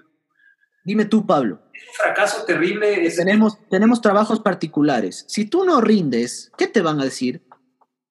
Dime 0.83 1.05
tú, 1.05 1.27
Pablo. 1.27 1.61
Es 1.75 1.87
un 1.87 1.95
fracaso 1.95 2.47
terrible. 2.47 3.11
Tenemos, 3.15 3.59
tenemos 3.69 4.01
trabajos 4.01 4.41
particulares. 4.41 5.27
Si 5.29 5.45
tú 5.45 5.67
no 5.67 5.83
rindes, 5.83 6.51
¿qué 6.57 6.69
te 6.69 6.81
van 6.81 7.03
a 7.03 7.05
decir? 7.05 7.43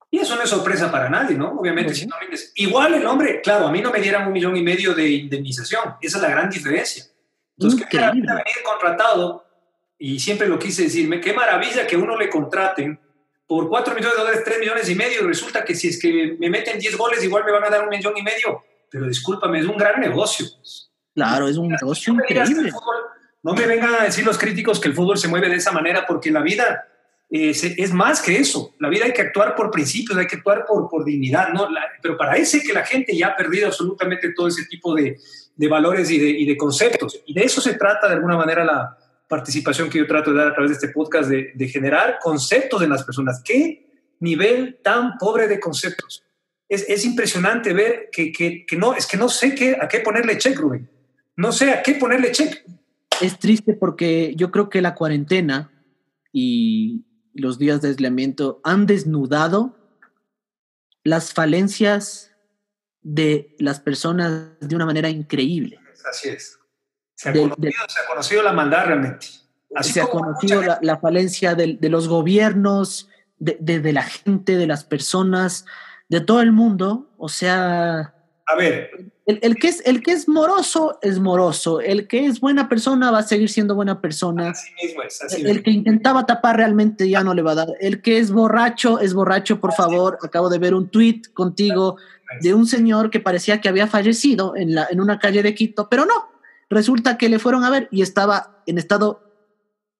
Y 0.10 0.20
eso 0.20 0.36
no 0.36 0.44
es 0.44 0.50
sorpresa 0.50 0.92
para 0.92 1.10
nadie, 1.10 1.38
¿no? 1.38 1.52
Obviamente, 1.52 1.94
si 1.94 2.06
no 2.06 2.18
rindes. 2.20 2.54
Igual 2.56 2.94
el 2.94 3.06
hombre, 3.06 3.42
claro, 3.42 3.68
a 3.68 3.72
mí 3.72 3.82
no 3.82 3.92
me 3.92 4.00
dieran 4.00 4.28
un 4.28 4.34
millón 4.34 4.56
y 4.56 4.64
medio 4.64 4.94
de 4.94 5.10
indemnización. 5.10 5.96
Esa 6.02 6.18
es 6.18 6.24
la 6.24 6.30
gran 6.30 6.50
diferencia. 6.50 7.06
Entonces, 7.58 7.86
¿qué 7.90 7.98
venir 7.98 8.26
contratado 8.64 9.48
y 10.00 10.20
siempre 10.20 10.48
lo 10.48 10.60
quise 10.60 10.84
decirme, 10.84 11.20
qué 11.20 11.34
maravilla 11.34 11.88
que 11.88 11.98
uno 11.98 12.18
le 12.18 12.30
contraten 12.30 13.00
por 13.48 13.68
4 13.68 13.96
millones 13.96 14.16
de 14.16 14.22
dólares, 14.22 14.44
3 14.46 14.60
millones 14.60 14.90
y 14.90 14.96
medio, 14.96 15.24
y 15.24 15.28
resulta 15.28 15.64
que 15.64 15.74
si 15.74 15.88
es 15.88 16.00
que 16.00 16.36
me 16.40 16.50
meten 16.50 16.78
10 16.78 16.98
goles, 16.98 17.24
igual 17.24 17.46
me 17.46 17.52
van 17.52 17.64
a 17.64 17.70
dar 17.70 17.84
un 17.84 17.90
millón 17.90 18.14
y 18.16 18.22
medio. 18.22 18.64
Pero 18.90 19.08
discúlpame, 19.08 19.60
es 19.60 19.66
un 19.66 19.78
gran 19.78 20.00
negocio. 20.00 20.46
Claro, 21.16 21.48
es 21.48 21.58
un 21.58 21.70
negocio 21.70 22.14
increíble. 22.14 22.72
no 23.42 23.54
me 23.54 23.66
vengan 23.66 23.96
a 23.96 24.04
decir 24.04 24.26
los 24.26 24.38
críticos 24.38 24.80
que 24.80 24.90
el 24.90 24.94
fútbol 24.94 25.18
se 25.18 25.28
mueve 25.28 25.50
de 25.50 25.56
esa 25.56 25.72
manera, 25.72 26.06
porque 26.06 26.30
la 26.30 26.42
vida 26.42 26.88
es, 27.30 27.64
es 27.64 27.94
más 27.94 28.22
que 28.22 28.38
eso. 28.38 28.74
La 28.80 28.90
vida 28.90 29.06
hay 29.06 29.14
que 29.14 29.22
actuar 29.22 29.56
por 29.56 29.72
principios, 29.72 30.18
hay 30.18 30.28
que 30.28 30.38
actuar 30.38 30.66
por, 30.66 30.90
por 30.90 31.04
dignidad, 31.04 31.50
¿no? 31.54 31.68
pero 32.02 32.18
parece 32.18 32.62
que 32.62 32.74
la 32.74 32.86
gente 32.86 33.16
ya 33.16 33.28
ha 33.28 33.36
perdido 33.36 33.68
absolutamente 33.68 34.34
todo 34.34 34.48
ese 34.48 34.66
tipo 34.66 34.96
de, 34.96 35.18
de 35.56 35.68
valores 35.68 36.10
y 36.10 36.18
de, 36.18 36.30
y 36.30 36.46
de 36.46 36.58
conceptos. 36.58 37.22
Y 37.26 37.34
de 37.34 37.44
eso 37.44 37.62
se 37.62 37.74
trata 37.74 38.08
de 38.08 38.16
alguna 38.16 38.38
manera 38.38 38.64
la, 38.64 38.98
participación 39.28 39.90
que 39.90 40.00
yo 40.00 40.08
trato 40.08 40.32
de 40.32 40.38
dar 40.38 40.48
a 40.48 40.54
través 40.54 40.72
de 40.72 40.76
este 40.76 40.90
podcast, 40.90 41.30
de, 41.30 41.68
generar 41.68 42.20
conceptos 42.22 42.82
en 42.82 42.90
las 42.90 43.04
personas. 43.04 43.42
¿Qué 43.44 43.86
nivel 44.20 44.80
tan 44.82 45.18
pobre 45.18 45.48
de 45.48 45.60
conceptos? 45.60 46.24
Es, 46.70 46.86
es 46.88 47.06
impresionante 47.06 47.74
ver 47.74 48.10
que, 48.12 48.32
que, 48.32 48.66
que, 48.66 48.76
no, 48.76 48.94
es 48.96 49.06
que 49.06 49.18
no 49.18 49.30
sé 49.30 49.54
qué, 49.54 49.78
a 49.80 49.88
qué 49.88 50.00
ponerle 50.00 50.38
check, 50.38 50.58
Rubén. 50.58 50.90
No 51.36 51.52
sé 51.52 51.72
a 51.72 51.84
qué 51.84 51.96
ponerle 51.96 52.32
check. 52.32 52.64
Es 53.22 53.38
triste 53.40 53.74
porque 53.74 54.34
yo 54.36 54.52
creo 54.52 54.70
que 54.70 54.82
la 54.82 54.96
cuarentena 54.96 55.72
y 56.32 57.06
los 57.38 57.58
días 57.58 57.82
de 57.82 57.90
aislamiento 57.90 58.60
han 58.64 58.86
desnudado 58.86 59.78
las 61.04 61.34
falencias 61.34 62.32
de 63.02 63.56
las 63.60 63.80
personas 63.80 64.60
de 64.60 64.76
una 64.76 64.86
manera 64.86 65.10
increíble. 65.10 65.80
Así 66.10 66.30
es. 66.30 66.60
Se 67.16 67.30
ha, 67.30 67.34
conocido, 68.08 68.44
la 68.44 68.54
maldad 68.54 68.86
realmente. 68.86 69.28
se 69.82 70.02
ha 70.02 70.08
conocido 70.08 70.62
la, 70.82 70.98
falencia 70.98 71.56
de, 71.56 71.78
los 71.90 72.08
gobiernos, 72.08 73.10
de, 73.40 73.94
la 73.94 74.04
gente, 74.04 74.56
de 74.56 74.68
las 74.68 74.84
personas, 74.84 75.66
de 76.10 76.22
todo 76.22 76.42
el 76.42 76.52
mundo. 76.52 77.14
O 77.18 77.30
sea... 77.30 78.14
A 78.48 78.56
ver. 78.56 79.12
El, 79.26 79.56
que 79.58 79.68
es, 79.68 79.86
el 79.86 80.02
que 80.02 80.12
es 80.12 80.30
moroso 80.30 81.00
es 81.02 81.20
moroso. 81.20 81.82
El 81.82 82.08
que 82.08 82.26
es 82.26 82.40
buena 82.40 82.70
persona 82.70 83.12
va 83.12 83.20
a 83.20 83.24
seguir 83.24 83.50
siendo 83.50 83.76
buena 83.76 84.00
persona. 84.00 84.52
Así 84.52 84.72
mismo 84.82 85.04
es. 85.04 85.22
el, 85.34 85.64
que 85.64 85.72
intentaba 85.72 86.26
tapar 86.26 86.56
realmente 86.56 87.10
ya 87.10 87.24
no 87.24 87.34
le 87.34 87.42
va 87.42 87.52
a 87.52 87.56
dar. 87.56 87.68
El 87.82 88.02
que 88.02 88.20
es 88.20 88.32
borracho 88.32 89.00
es 89.00 89.14
borracho, 89.14 89.60
por 89.60 89.74
favor. 89.74 90.18
Acabo 90.24 90.50
de 90.50 90.60
ver 90.60 90.74
un 90.74 90.90
tweet 90.90 91.24
contigo 91.34 91.98
de 92.42 92.54
un 92.54 92.66
señor 92.66 93.10
que 93.10 93.20
parecía 93.20 93.60
que 93.60 93.68
había 93.70 93.88
fallecido 93.88 94.56
en, 94.56 94.76
la, 94.76 94.88
en 94.90 95.02
una 95.02 95.20
calle 95.20 95.44
de 95.44 95.54
Quito, 95.54 95.90
pero 95.90 96.06
no 96.06 96.38
Resulta 96.70 97.18
que 97.18 97.30
le 97.30 97.40
fueron 97.40 97.64
a 97.64 97.70
ver 97.70 97.88
y 97.92 98.02
estaba 98.02 98.62
en 98.66 98.78
estado 98.78 99.24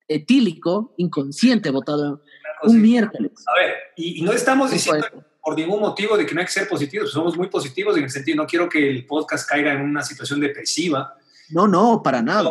etílico, 0.08 0.94
inconsciente, 0.98 1.70
votado 1.70 2.24
un 2.64 2.82
miércoles. 2.82 3.32
A 3.48 3.60
ver, 3.60 3.76
y, 3.96 4.22
no 4.22 4.34
estamos 4.34 4.72
diciendo 4.72 5.06
por 5.48 5.56
ningún 5.56 5.80
motivo 5.80 6.18
de 6.18 6.26
que 6.26 6.36
no 6.36 6.42
hay 6.42 6.46
que 6.46 6.52
ser 6.52 6.68
positivos, 6.68 7.10
somos 7.10 7.38
muy 7.38 7.48
positivos 7.48 7.96
en 7.96 8.04
el 8.04 8.10
sentido, 8.10 8.36
no 8.36 8.46
quiero 8.46 8.68
que 8.68 8.90
el 8.90 9.06
podcast 9.06 9.48
caiga 9.48 9.72
en 9.72 9.80
una 9.80 10.04
situación 10.04 10.42
depresiva. 10.42 11.16
No, 11.52 11.70
no, 11.70 12.04
para 12.04 12.22
nada. 12.22 12.50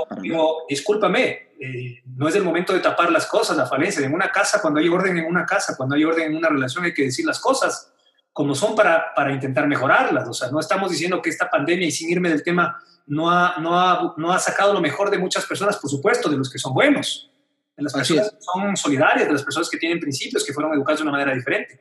discúlpame, 0.67 1.51
eh, 1.61 2.03
no 2.17 2.27
es 2.27 2.35
el 2.37 2.43
momento 2.43 2.73
de 2.73 2.81
tapar 2.81 3.13
las 3.13 3.27
cosas, 3.27 3.55
la 3.55 3.67
falencia. 3.67 4.03
En 4.03 4.15
una 4.15 4.33
casa, 4.33 4.63
cuando 4.63 4.81
hay 4.81 4.89
orden 4.89 5.19
en 5.19 5.27
una 5.27 5.45
casa, 5.45 5.77
cuando 5.77 5.95
hay 5.95 6.05
orden 6.05 6.31
en 6.31 6.39
una 6.39 6.49
relación, 6.49 6.87
hay 6.87 6.95
que 6.95 7.03
decir 7.03 7.27
las 7.27 7.39
cosas. 7.39 7.93
como 8.33 8.55
son 8.55 8.75
para, 8.75 9.13
para 9.15 9.31
intentar 9.31 9.69
mejorarlas. 9.69 10.27
O 10.27 10.33
sea, 10.33 10.51
no 10.51 10.59
estamos 10.59 10.91
diciendo 10.91 11.21
que 11.21 11.29
esta 11.29 11.51
pandemia, 11.51 11.89
y 11.89 11.91
sin 11.91 12.09
irme 12.09 12.31
del 12.31 12.43
tema, 12.43 12.83
no 13.09 13.31
ha, 13.31 13.59
no, 13.59 13.79
ha, 13.79 14.15
no 14.17 14.33
ha 14.33 14.39
sacado 14.39 14.73
lo 14.73 14.81
mejor 14.81 15.11
de 15.11 15.19
muchas 15.19 15.45
personas, 15.45 15.77
por 15.77 15.91
supuesto, 15.91 16.31
de 16.31 16.39
los 16.39 16.51
que 16.51 16.59
son 16.59 16.73
buenos, 16.73 17.31
de 17.77 17.83
las 17.83 17.93
personas 17.93 18.31
que 18.31 18.37
son 18.41 18.75
solidarias, 18.75 19.27
de 19.27 19.35
las 19.35 19.43
personas 19.43 19.69
que 19.69 19.77
tienen 19.77 20.01
principios, 20.01 20.43
que 20.43 20.55
fueron 20.55 20.73
educados 20.73 21.01
de 21.01 21.03
una 21.03 21.13
manera 21.13 21.35
diferente. 21.35 21.79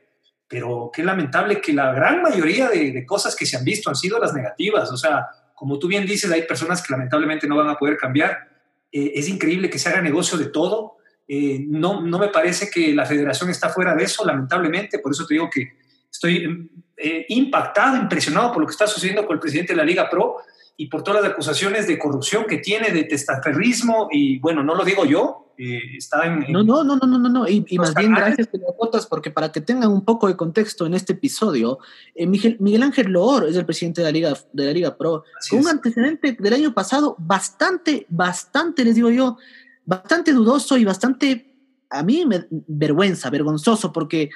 Pero 0.48 0.90
qué 0.92 1.02
lamentable 1.02 1.60
que 1.60 1.72
la 1.72 1.92
gran 1.92 2.22
mayoría 2.22 2.68
de, 2.68 2.92
de 2.92 3.06
cosas 3.06 3.34
que 3.34 3.46
se 3.46 3.56
han 3.56 3.64
visto 3.64 3.90
han 3.90 3.96
sido 3.96 4.18
las 4.18 4.32
negativas. 4.32 4.90
O 4.92 4.96
sea, 4.96 5.26
como 5.54 5.78
tú 5.78 5.88
bien 5.88 6.06
dices, 6.06 6.30
hay 6.30 6.42
personas 6.42 6.82
que 6.82 6.92
lamentablemente 6.92 7.48
no 7.48 7.56
van 7.56 7.68
a 7.68 7.76
poder 7.76 7.96
cambiar. 7.96 8.48
Eh, 8.92 9.12
es 9.14 9.28
increíble 9.28 9.70
que 9.70 9.78
se 9.78 9.88
haga 9.88 10.00
negocio 10.00 10.38
de 10.38 10.46
todo. 10.46 10.96
Eh, 11.26 11.64
no, 11.66 12.00
no 12.02 12.18
me 12.18 12.28
parece 12.28 12.70
que 12.70 12.94
la 12.94 13.06
federación 13.06 13.50
está 13.50 13.70
fuera 13.70 13.94
de 13.94 14.04
eso, 14.04 14.24
lamentablemente. 14.24 15.00
Por 15.00 15.12
eso 15.12 15.26
te 15.26 15.34
digo 15.34 15.50
que 15.50 15.72
Estoy 16.16 16.70
eh, 16.96 17.26
impactado, 17.28 17.96
impresionado 17.98 18.50
por 18.50 18.62
lo 18.62 18.66
que 18.66 18.72
está 18.72 18.86
sucediendo 18.86 19.26
con 19.26 19.34
el 19.34 19.40
presidente 19.40 19.74
de 19.74 19.76
la 19.76 19.84
Liga 19.84 20.08
Pro 20.08 20.36
y 20.76 20.86
por 20.86 21.02
todas 21.02 21.22
las 21.22 21.32
acusaciones 21.32 21.86
de 21.86 21.98
corrupción 21.98 22.44
que 22.46 22.58
tiene, 22.58 22.90
de 22.90 23.04
testaferrismo, 23.04 24.08
y 24.10 24.38
bueno, 24.38 24.62
no 24.62 24.74
lo 24.74 24.84
digo 24.84 25.06
yo, 25.06 25.52
eh, 25.58 25.80
está 25.96 26.26
en, 26.26 26.52
No, 26.52 26.62
no, 26.62 26.84
no, 26.84 26.96
no, 26.96 27.18
no, 27.18 27.28
no, 27.30 27.48
y, 27.48 27.64
más 27.78 27.94
bien 27.94 28.12
gracias 28.12 28.48
notas, 28.78 29.06
porque 29.06 29.30
para 29.30 29.50
que 29.50 29.62
tengan 29.62 29.90
un 29.90 30.04
poco 30.04 30.28
de 30.28 30.36
contexto 30.36 30.84
en 30.84 30.92
este 30.92 31.14
episodio, 31.14 31.78
eh, 32.14 32.26
Miguel, 32.26 32.58
Miguel, 32.60 32.82
Ángel 32.82 33.10
Loor 33.10 33.48
es 33.48 33.56
el 33.56 33.64
presidente 33.64 34.02
de 34.02 34.04
la 34.04 34.12
Liga, 34.12 34.34
de 34.52 34.64
la 34.66 34.72
Liga 34.72 34.96
Pro, 34.98 35.24
con 35.48 35.60
un 35.60 35.68
antecedente 35.68 36.36
del 36.38 36.52
año 36.52 36.74
pasado 36.74 37.16
bastante, 37.18 38.06
bastante, 38.10 38.84
les 38.84 38.96
digo 38.96 39.10
yo, 39.10 39.38
bastante 39.86 40.32
dudoso 40.32 40.76
y 40.76 40.84
bastante, 40.84 41.54
a 41.88 42.02
mí 42.02 42.26
me 42.26 42.46
vergüenza, 42.50 43.30
vergonzoso, 43.30 43.94
porque 43.94 44.28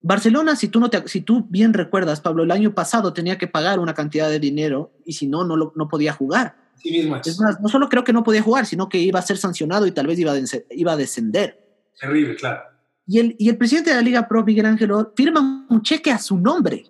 Barcelona, 0.00 0.54
si 0.54 0.68
tú, 0.68 0.80
no 0.80 0.90
te, 0.90 1.06
si 1.08 1.22
tú 1.22 1.46
bien 1.48 1.74
recuerdas, 1.74 2.20
Pablo, 2.20 2.44
el 2.44 2.50
año 2.50 2.74
pasado 2.74 3.12
tenía 3.12 3.36
que 3.36 3.48
pagar 3.48 3.80
una 3.80 3.94
cantidad 3.94 4.30
de 4.30 4.38
dinero 4.38 4.92
y 5.04 5.14
si 5.14 5.26
no, 5.26 5.44
no, 5.44 5.72
no 5.74 5.88
podía 5.88 6.12
jugar. 6.12 6.56
Sí 6.76 6.92
mismo 6.92 7.16
es. 7.16 7.40
más, 7.40 7.60
no 7.60 7.68
solo 7.68 7.88
creo 7.88 8.04
que 8.04 8.12
no 8.12 8.22
podía 8.22 8.42
jugar, 8.42 8.66
sino 8.66 8.88
que 8.88 8.98
iba 8.98 9.18
a 9.18 9.22
ser 9.22 9.38
sancionado 9.38 9.86
y 9.86 9.92
tal 9.92 10.06
vez 10.06 10.18
iba 10.18 10.32
a, 10.32 10.36
iba 10.70 10.92
a 10.92 10.96
descender. 10.96 11.60
Terrible, 11.98 12.36
claro. 12.36 12.62
Y 13.06 13.18
el, 13.18 13.36
y 13.38 13.48
el 13.48 13.56
presidente 13.56 13.90
de 13.90 13.96
la 13.96 14.02
Liga 14.02 14.28
Pro, 14.28 14.44
Miguel 14.44 14.66
Ángel, 14.66 14.92
firma 15.16 15.66
un 15.68 15.82
cheque 15.82 16.12
a 16.12 16.18
su 16.18 16.38
nombre 16.38 16.86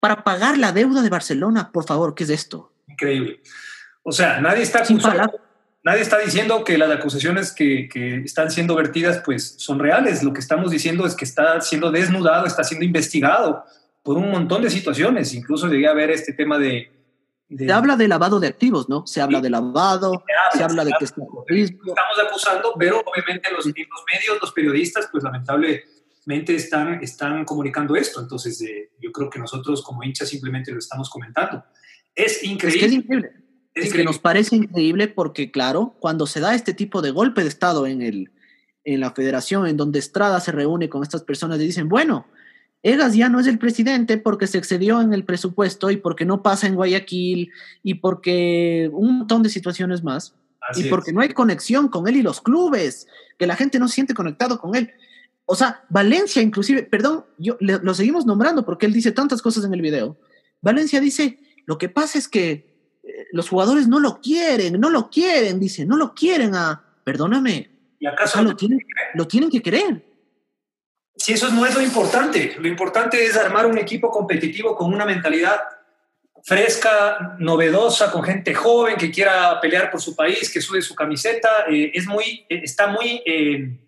para 0.00 0.24
pagar 0.24 0.56
la 0.56 0.72
deuda 0.72 1.02
de 1.02 1.10
Barcelona. 1.10 1.70
Por 1.72 1.84
favor, 1.84 2.14
¿qué 2.14 2.24
es 2.24 2.30
esto? 2.30 2.72
Increíble. 2.86 3.42
O 4.02 4.12
sea, 4.12 4.40
nadie 4.40 4.62
está 4.62 4.78
acusando, 4.78 5.30
nadie 5.88 6.02
está 6.02 6.18
diciendo 6.18 6.64
que 6.64 6.76
las 6.76 6.90
acusaciones 6.90 7.52
que, 7.52 7.88
están 8.24 8.50
siendo 8.50 8.74
vertidas 8.74 9.22
pues 9.24 9.54
son 9.58 9.78
reales. 9.78 10.22
Lo 10.22 10.32
que 10.32 10.40
estamos 10.40 10.70
diciendo 10.70 11.06
es 11.06 11.14
que 11.14 11.24
está 11.24 11.60
siendo 11.62 11.90
desnudado, 11.90 12.46
está 12.46 12.62
siendo 12.62 12.84
investigado 12.84 13.64
por 14.02 14.18
un 14.18 14.30
montón 14.30 14.62
de 14.62 14.70
situaciones. 14.70 15.32
Incluso 15.34 15.66
llegué 15.66 15.88
a 15.88 15.94
ver 15.94 16.10
este 16.10 16.34
tema 16.34 16.58
de... 16.58 16.90
se 17.56 17.72
habla 17.72 17.96
de 17.96 18.06
lavado 18.06 18.38
de 18.38 18.48
activos, 18.48 18.88
¿no? 18.88 19.06
Se 19.06 19.22
habla 19.22 19.40
de 19.40 19.48
lavado, 19.48 20.22
se 20.52 20.62
habla, 20.62 20.84
de 20.84 20.92
que 20.98 21.04
está 21.06 21.22
Estamos 21.48 22.18
acusando, 22.28 22.74
pero 22.78 23.00
obviamente 23.00 23.50
los, 23.50 23.64
los, 23.64 23.74
medios, 23.74 24.38
los 24.40 24.52
periodistas, 24.52 25.08
pues 25.10 25.24
lamentablemente 25.24 26.54
están, 26.54 27.02
están 27.02 27.46
comunicando 27.46 27.96
esto. 27.96 28.20
Entonces 28.20 28.60
eh, 28.60 28.90
yo 29.00 29.10
creo 29.10 29.30
que 29.30 29.38
nosotros 29.38 29.82
como 29.82 30.04
hinchas 30.04 30.28
simplemente 30.28 30.70
lo 30.70 30.78
estamos 30.78 31.08
comentando. 31.08 31.64
Es 32.14 32.44
increíble. 32.44 32.80
Es, 32.80 32.92
es 32.92 32.92
increíble. 32.92 33.47
Es, 33.82 33.92
que 33.92 34.04
nos 34.04 34.18
parece 34.18 34.56
increíble 34.56 35.08
porque, 35.08 35.50
claro, 35.50 35.94
cuando 36.00 36.26
se 36.26 36.40
da 36.40 36.54
este 36.54 36.74
tipo 36.74 37.02
de 37.02 37.10
golpe 37.10 37.42
de 37.42 37.48
Estado 37.48 37.86
en, 37.86 38.02
el, 38.02 38.30
en 38.84 39.00
la 39.00 39.12
federación, 39.12 39.66
en 39.66 39.76
donde 39.76 39.98
Estrada 39.98 40.40
se 40.40 40.52
reúne 40.52 40.88
con 40.88 41.02
estas 41.02 41.22
personas 41.22 41.60
y 41.60 41.64
dicen, 41.64 41.88
bueno, 41.88 42.26
Egas 42.82 43.14
ya 43.14 43.28
no 43.28 43.40
es 43.40 43.46
el 43.48 43.58
presidente 43.58 44.18
porque 44.18 44.46
se 44.46 44.58
excedió 44.58 45.00
en 45.00 45.12
el 45.12 45.24
presupuesto 45.24 45.90
y 45.90 45.96
porque 45.96 46.24
no 46.24 46.42
pasa 46.42 46.68
en 46.68 46.76
Guayaquil 46.76 47.50
y 47.82 47.94
porque 47.94 48.88
un 48.92 49.18
montón 49.18 49.42
de 49.42 49.48
situaciones 49.48 50.04
más. 50.04 50.34
y 50.76 50.84
porque 50.84 51.12
no 51.12 51.20
hay 51.20 51.30
conexión 51.30 51.88
con 51.88 52.06
él 52.08 52.16
y 52.16 52.22
los 52.22 52.40
clubes, 52.40 53.08
que 53.38 53.46
la 53.46 53.56
gente 53.56 53.78
no 53.78 53.88
se 53.88 53.94
siente 53.94 54.14
conectado 54.14 54.60
con 54.60 54.76
él. 54.76 54.92
O 55.44 55.56
sea, 55.56 55.82
Valencia 55.88 56.40
inclusive, 56.42 56.82
perdón, 56.84 57.24
yo 57.38 57.56
lo 57.60 57.94
seguimos 57.94 58.26
nombrando 58.26 58.64
porque 58.64 58.86
él 58.86 58.92
dice 58.92 59.12
tantas 59.12 59.42
cosas 59.42 59.64
en 59.64 59.74
el 59.74 59.82
video. 59.82 60.16
Valencia 60.60 61.00
dice, 61.00 61.40
lo 61.66 61.78
que 61.78 61.88
pasa 61.88 62.18
es 62.18 62.28
que 62.28 62.77
los 63.32 63.48
jugadores 63.48 63.88
no 63.88 64.00
lo 64.00 64.20
quieren, 64.20 64.80
no 64.80 64.90
lo 64.90 65.10
quieren, 65.10 65.58
dice, 65.60 65.84
no 65.84 65.96
lo 65.96 66.14
quieren 66.14 66.54
a, 66.54 66.82
perdóname, 67.04 67.70
¿Y 68.00 68.06
acaso 68.06 68.42
lo, 68.42 68.54
tienen, 68.54 68.80
lo 69.14 69.26
tienen 69.26 69.50
que 69.50 69.60
querer? 69.60 70.04
Si 71.16 71.32
eso 71.32 71.50
no 71.50 71.66
es 71.66 71.74
lo 71.74 71.82
importante, 71.82 72.56
lo 72.58 72.68
importante 72.68 73.24
es 73.24 73.36
armar 73.36 73.66
un 73.66 73.76
equipo 73.76 74.10
competitivo 74.10 74.76
con 74.76 74.94
una 74.94 75.04
mentalidad 75.04 75.58
fresca, 76.44 77.36
novedosa, 77.38 78.10
con 78.12 78.22
gente 78.22 78.54
joven 78.54 78.96
que 78.96 79.10
quiera 79.10 79.60
pelear 79.60 79.90
por 79.90 80.00
su 80.00 80.14
país, 80.14 80.50
que 80.50 80.60
sube 80.60 80.80
su 80.80 80.94
camiseta, 80.94 81.64
eh, 81.68 81.90
es 81.92 82.06
muy, 82.06 82.46
eh, 82.48 82.60
está 82.62 82.86
muy... 82.86 83.22
Eh, 83.26 83.87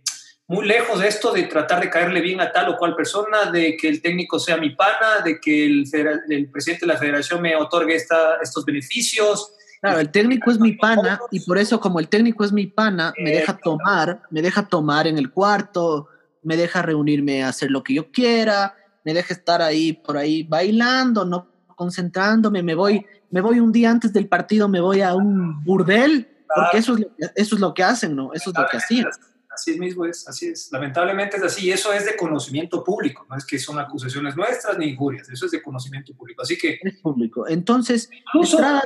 muy 0.50 0.66
lejos 0.66 0.98
de 0.98 1.06
esto 1.06 1.32
de 1.32 1.44
tratar 1.44 1.80
de 1.80 1.88
caerle 1.88 2.20
bien 2.20 2.40
a 2.40 2.50
tal 2.50 2.70
o 2.70 2.76
cual 2.76 2.96
persona, 2.96 3.52
de 3.52 3.76
que 3.76 3.88
el 3.88 4.02
técnico 4.02 4.40
sea 4.40 4.56
mi 4.56 4.70
pana, 4.70 5.20
de 5.24 5.40
que 5.40 5.64
el, 5.64 5.84
el 6.28 6.50
presidente 6.50 6.86
de 6.86 6.92
la 6.92 6.98
federación 6.98 7.40
me 7.40 7.54
otorgue 7.54 7.94
esta, 7.94 8.34
estos 8.42 8.64
beneficios. 8.64 9.52
Claro, 9.80 10.00
el 10.00 10.10
técnico 10.10 10.50
es 10.50 10.58
mi 10.58 10.72
pana 10.72 11.20
y 11.30 11.38
por 11.46 11.56
eso 11.56 11.78
como 11.78 12.00
el 12.00 12.08
técnico 12.08 12.42
es 12.42 12.50
mi 12.50 12.66
pana, 12.66 13.12
me 13.16 13.30
deja 13.30 13.56
tomar, 13.58 14.22
me 14.30 14.42
deja 14.42 14.66
tomar 14.66 15.06
en 15.06 15.18
el 15.18 15.30
cuarto, 15.30 16.08
me 16.42 16.56
deja 16.56 16.82
reunirme 16.82 17.44
a 17.44 17.50
hacer 17.50 17.70
lo 17.70 17.84
que 17.84 17.94
yo 17.94 18.10
quiera, 18.10 18.74
me 19.04 19.14
deja 19.14 19.32
estar 19.32 19.62
ahí 19.62 19.92
por 19.92 20.16
ahí 20.16 20.42
bailando, 20.42 21.24
no 21.24 21.46
concentrándome, 21.76 22.64
me 22.64 22.74
voy, 22.74 23.06
me 23.30 23.40
voy 23.40 23.60
un 23.60 23.70
día 23.70 23.88
antes 23.88 24.12
del 24.12 24.26
partido, 24.26 24.68
me 24.68 24.80
voy 24.80 25.00
a 25.00 25.14
un 25.14 25.62
burdel, 25.62 26.28
porque 26.52 26.78
eso 26.78 26.94
es 26.94 27.00
lo 27.00 27.06
que, 27.06 27.26
eso 27.36 27.54
es 27.54 27.60
lo 27.60 27.72
que 27.72 27.84
hacen, 27.84 28.16
¿no? 28.16 28.32
Eso 28.34 28.50
es 28.50 28.58
lo 28.58 28.66
que 28.68 28.78
hacían 28.78 29.06
así 29.50 29.78
mismo 29.78 30.04
es, 30.04 30.26
así 30.28 30.48
es. 30.48 30.70
Lamentablemente 30.72 31.36
es 31.36 31.42
así, 31.42 31.66
y 31.66 31.72
eso 31.72 31.92
es 31.92 32.06
de 32.06 32.16
conocimiento 32.16 32.82
público, 32.84 33.26
no 33.28 33.36
es 33.36 33.44
que 33.44 33.58
son 33.58 33.78
acusaciones 33.78 34.36
nuestras 34.36 34.78
ni 34.78 34.86
injurias, 34.86 35.28
eso 35.28 35.46
es 35.46 35.52
de 35.52 35.62
conocimiento 35.62 36.14
público, 36.14 36.42
así 36.42 36.56
que... 36.56 36.78
Es 36.82 36.96
público. 37.00 37.46
Entonces, 37.48 38.10
Estrada, 38.40 38.82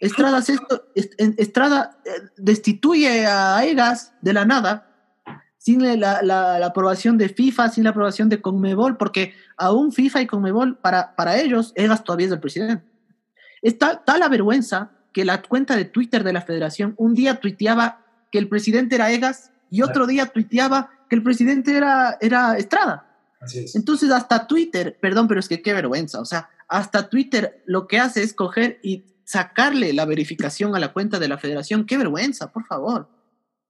Estrada, 0.00 0.38
esto, 0.38 0.86
Estrada 0.94 1.98
eh, 2.04 2.10
destituye 2.36 3.26
a 3.26 3.64
EGAS 3.64 4.14
de 4.20 4.32
la 4.32 4.44
nada, 4.44 4.90
sin 5.58 5.98
la, 5.98 6.20
la, 6.22 6.66
aprobación 6.66 7.16
de 7.16 7.30
FIFA, 7.30 7.70
sin 7.70 7.84
la 7.84 7.90
aprobación 7.90 8.28
de 8.28 8.42
Conmebol, 8.42 8.98
porque 8.98 9.32
aún 9.56 9.92
FIFA 9.92 10.22
y 10.22 10.26
Conmebol, 10.26 10.76
para, 10.76 11.16
para 11.16 11.40
ellos, 11.40 11.72
EGAS 11.74 12.04
todavía 12.04 12.26
es 12.26 12.32
el 12.32 12.40
presidente. 12.40 12.84
Está 13.62 14.04
tal 14.04 14.20
la 14.20 14.28
vergüenza 14.28 14.90
que 15.14 15.24
la 15.24 15.40
cuenta 15.40 15.74
de 15.74 15.86
Twitter 15.86 16.22
de 16.22 16.34
la 16.34 16.42
federación 16.42 16.94
un 16.98 17.14
día 17.14 17.40
tuiteaba 17.40 18.04
que 18.30 18.38
el 18.38 18.48
presidente 18.48 18.96
era 18.96 19.10
EGAS 19.10 19.53
y 19.74 19.82
otro 19.82 20.06
día 20.06 20.26
tuiteaba 20.26 20.88
que 21.10 21.16
el 21.16 21.22
presidente 21.24 21.76
era, 21.76 22.16
era 22.20 22.56
Estrada. 22.56 23.10
Entonces 23.74 24.08
hasta 24.12 24.46
Twitter, 24.46 24.96
perdón, 25.02 25.26
pero 25.26 25.40
es 25.40 25.48
que 25.48 25.62
qué 25.62 25.72
vergüenza, 25.72 26.20
o 26.20 26.24
sea, 26.24 26.48
hasta 26.68 27.08
Twitter 27.08 27.62
lo 27.66 27.88
que 27.88 27.98
hace 27.98 28.22
es 28.22 28.34
coger 28.34 28.78
y 28.84 29.04
sacarle 29.24 29.92
la 29.92 30.04
verificación 30.04 30.76
a 30.76 30.78
la 30.78 30.92
cuenta 30.92 31.18
de 31.18 31.26
la 31.26 31.38
federación, 31.38 31.86
qué 31.86 31.98
vergüenza, 31.98 32.52
por 32.52 32.64
favor. 32.66 33.08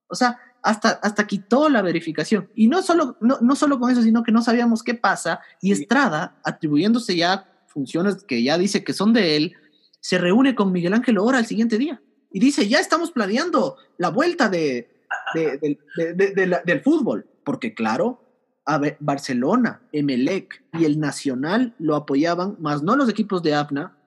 O 0.07 0.13
sea, 0.13 0.39
hasta, 0.61 0.89
hasta 0.89 1.25
quitó 1.25 1.69
la 1.69 1.81
verificación. 1.81 2.51
Y 2.53 2.67
no 2.67 2.83
solo, 2.83 3.17
no, 3.19 3.39
no 3.41 3.55
solo 3.55 3.79
con 3.79 3.89
eso, 3.89 4.03
sino 4.03 4.21
que 4.21 4.31
no 4.31 4.43
sabíamos 4.43 4.83
qué 4.83 4.93
pasa. 4.93 5.39
Y 5.59 5.71
Estrada, 5.71 6.39
atribuyéndose 6.43 7.15
ya 7.15 7.51
funciones 7.67 8.23
que 8.23 8.43
ya 8.43 8.59
dice 8.59 8.83
que 8.83 8.93
son 8.93 9.11
de 9.11 9.37
él, 9.37 9.53
se 9.99 10.19
reúne 10.19 10.53
con 10.53 10.71
Miguel 10.71 10.93
Ángel 10.93 11.17
Ora 11.17 11.39
al 11.39 11.47
siguiente 11.47 11.79
día. 11.79 11.99
Y 12.31 12.39
dice, 12.39 12.67
ya 12.67 12.79
estamos 12.79 13.11
planeando 13.11 13.77
la 13.97 14.09
vuelta 14.09 14.49
de, 14.49 14.94
del 15.33 16.81
fútbol, 16.83 17.27
porque 17.43 17.73
claro, 17.73 18.21
a 18.65 18.81
Barcelona, 18.99 19.81
Emelec 19.91 20.63
y 20.73 20.85
el 20.85 20.99
Nacional 20.99 21.75
lo 21.77 21.95
apoyaban, 21.95 22.55
más 22.59 22.81
no 22.81 22.95
los 22.95 23.09
equipos 23.09 23.43
de 23.43 23.53
APNA, 23.53 23.97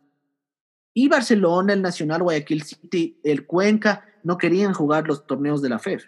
y 0.95 1.09
Barcelona, 1.09 1.75
el 1.75 1.83
Nacional, 1.83 2.25
Guayaquil 2.25 2.65
City, 2.65 3.21
el 3.23 3.47
Cuenca, 3.47 4.05
no 4.25 4.37
querían 4.37 4.75
jugar 4.75 5.07
los 5.07 5.27
torneos 5.27 5.63
de 5.63 5.69
la 5.69 5.79
FEF. 5.79 6.07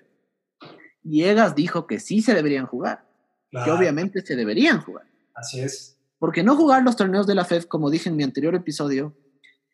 Y 1.05 1.23
Egas 1.23 1.55
dijo 1.55 1.87
que 1.87 2.01
sí 2.01 2.23
se 2.23 2.35
deberían 2.35 2.67
jugar, 2.67 3.07
que 3.53 3.71
obviamente 3.71 4.21
se 4.27 4.35
deberían 4.35 4.81
jugar. 4.81 5.07
Así 5.35 5.61
es. 5.61 5.97
Porque 6.19 6.43
no 6.43 6.57
jugar 6.57 6.83
los 6.83 6.97
torneos 6.97 7.27
de 7.27 7.37
la 7.37 7.45
FEF, 7.45 7.67
como 7.67 7.89
dije 7.89 8.09
en 8.09 8.17
mi 8.17 8.25
anterior 8.25 8.55
episodio, 8.55 9.17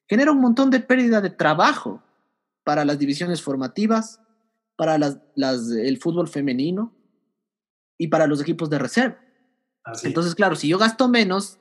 genera 0.07 0.33
un 0.33 0.41
montón 0.41 0.71
de 0.71 0.81
pérdida 0.81 1.21
de 1.21 1.31
trabajo 1.31 2.03
para 2.63 2.85
las 2.85 2.99
divisiones 2.99 3.41
formativas, 3.41 4.21
para 4.77 4.99
las, 4.99 5.19
las, 5.35 5.71
el 5.71 5.99
fútbol 5.99 6.29
femenino 6.29 6.95
y 7.99 8.09
para 8.09 8.27
los 8.27 8.41
equipos 8.41 8.71
de 8.71 8.79
reserva. 8.79 9.19
Entonces, 10.03 10.35
claro, 10.35 10.57
si 10.57 10.69
yo 10.69 10.79
gasto 10.79 11.09
menos, 11.09 11.59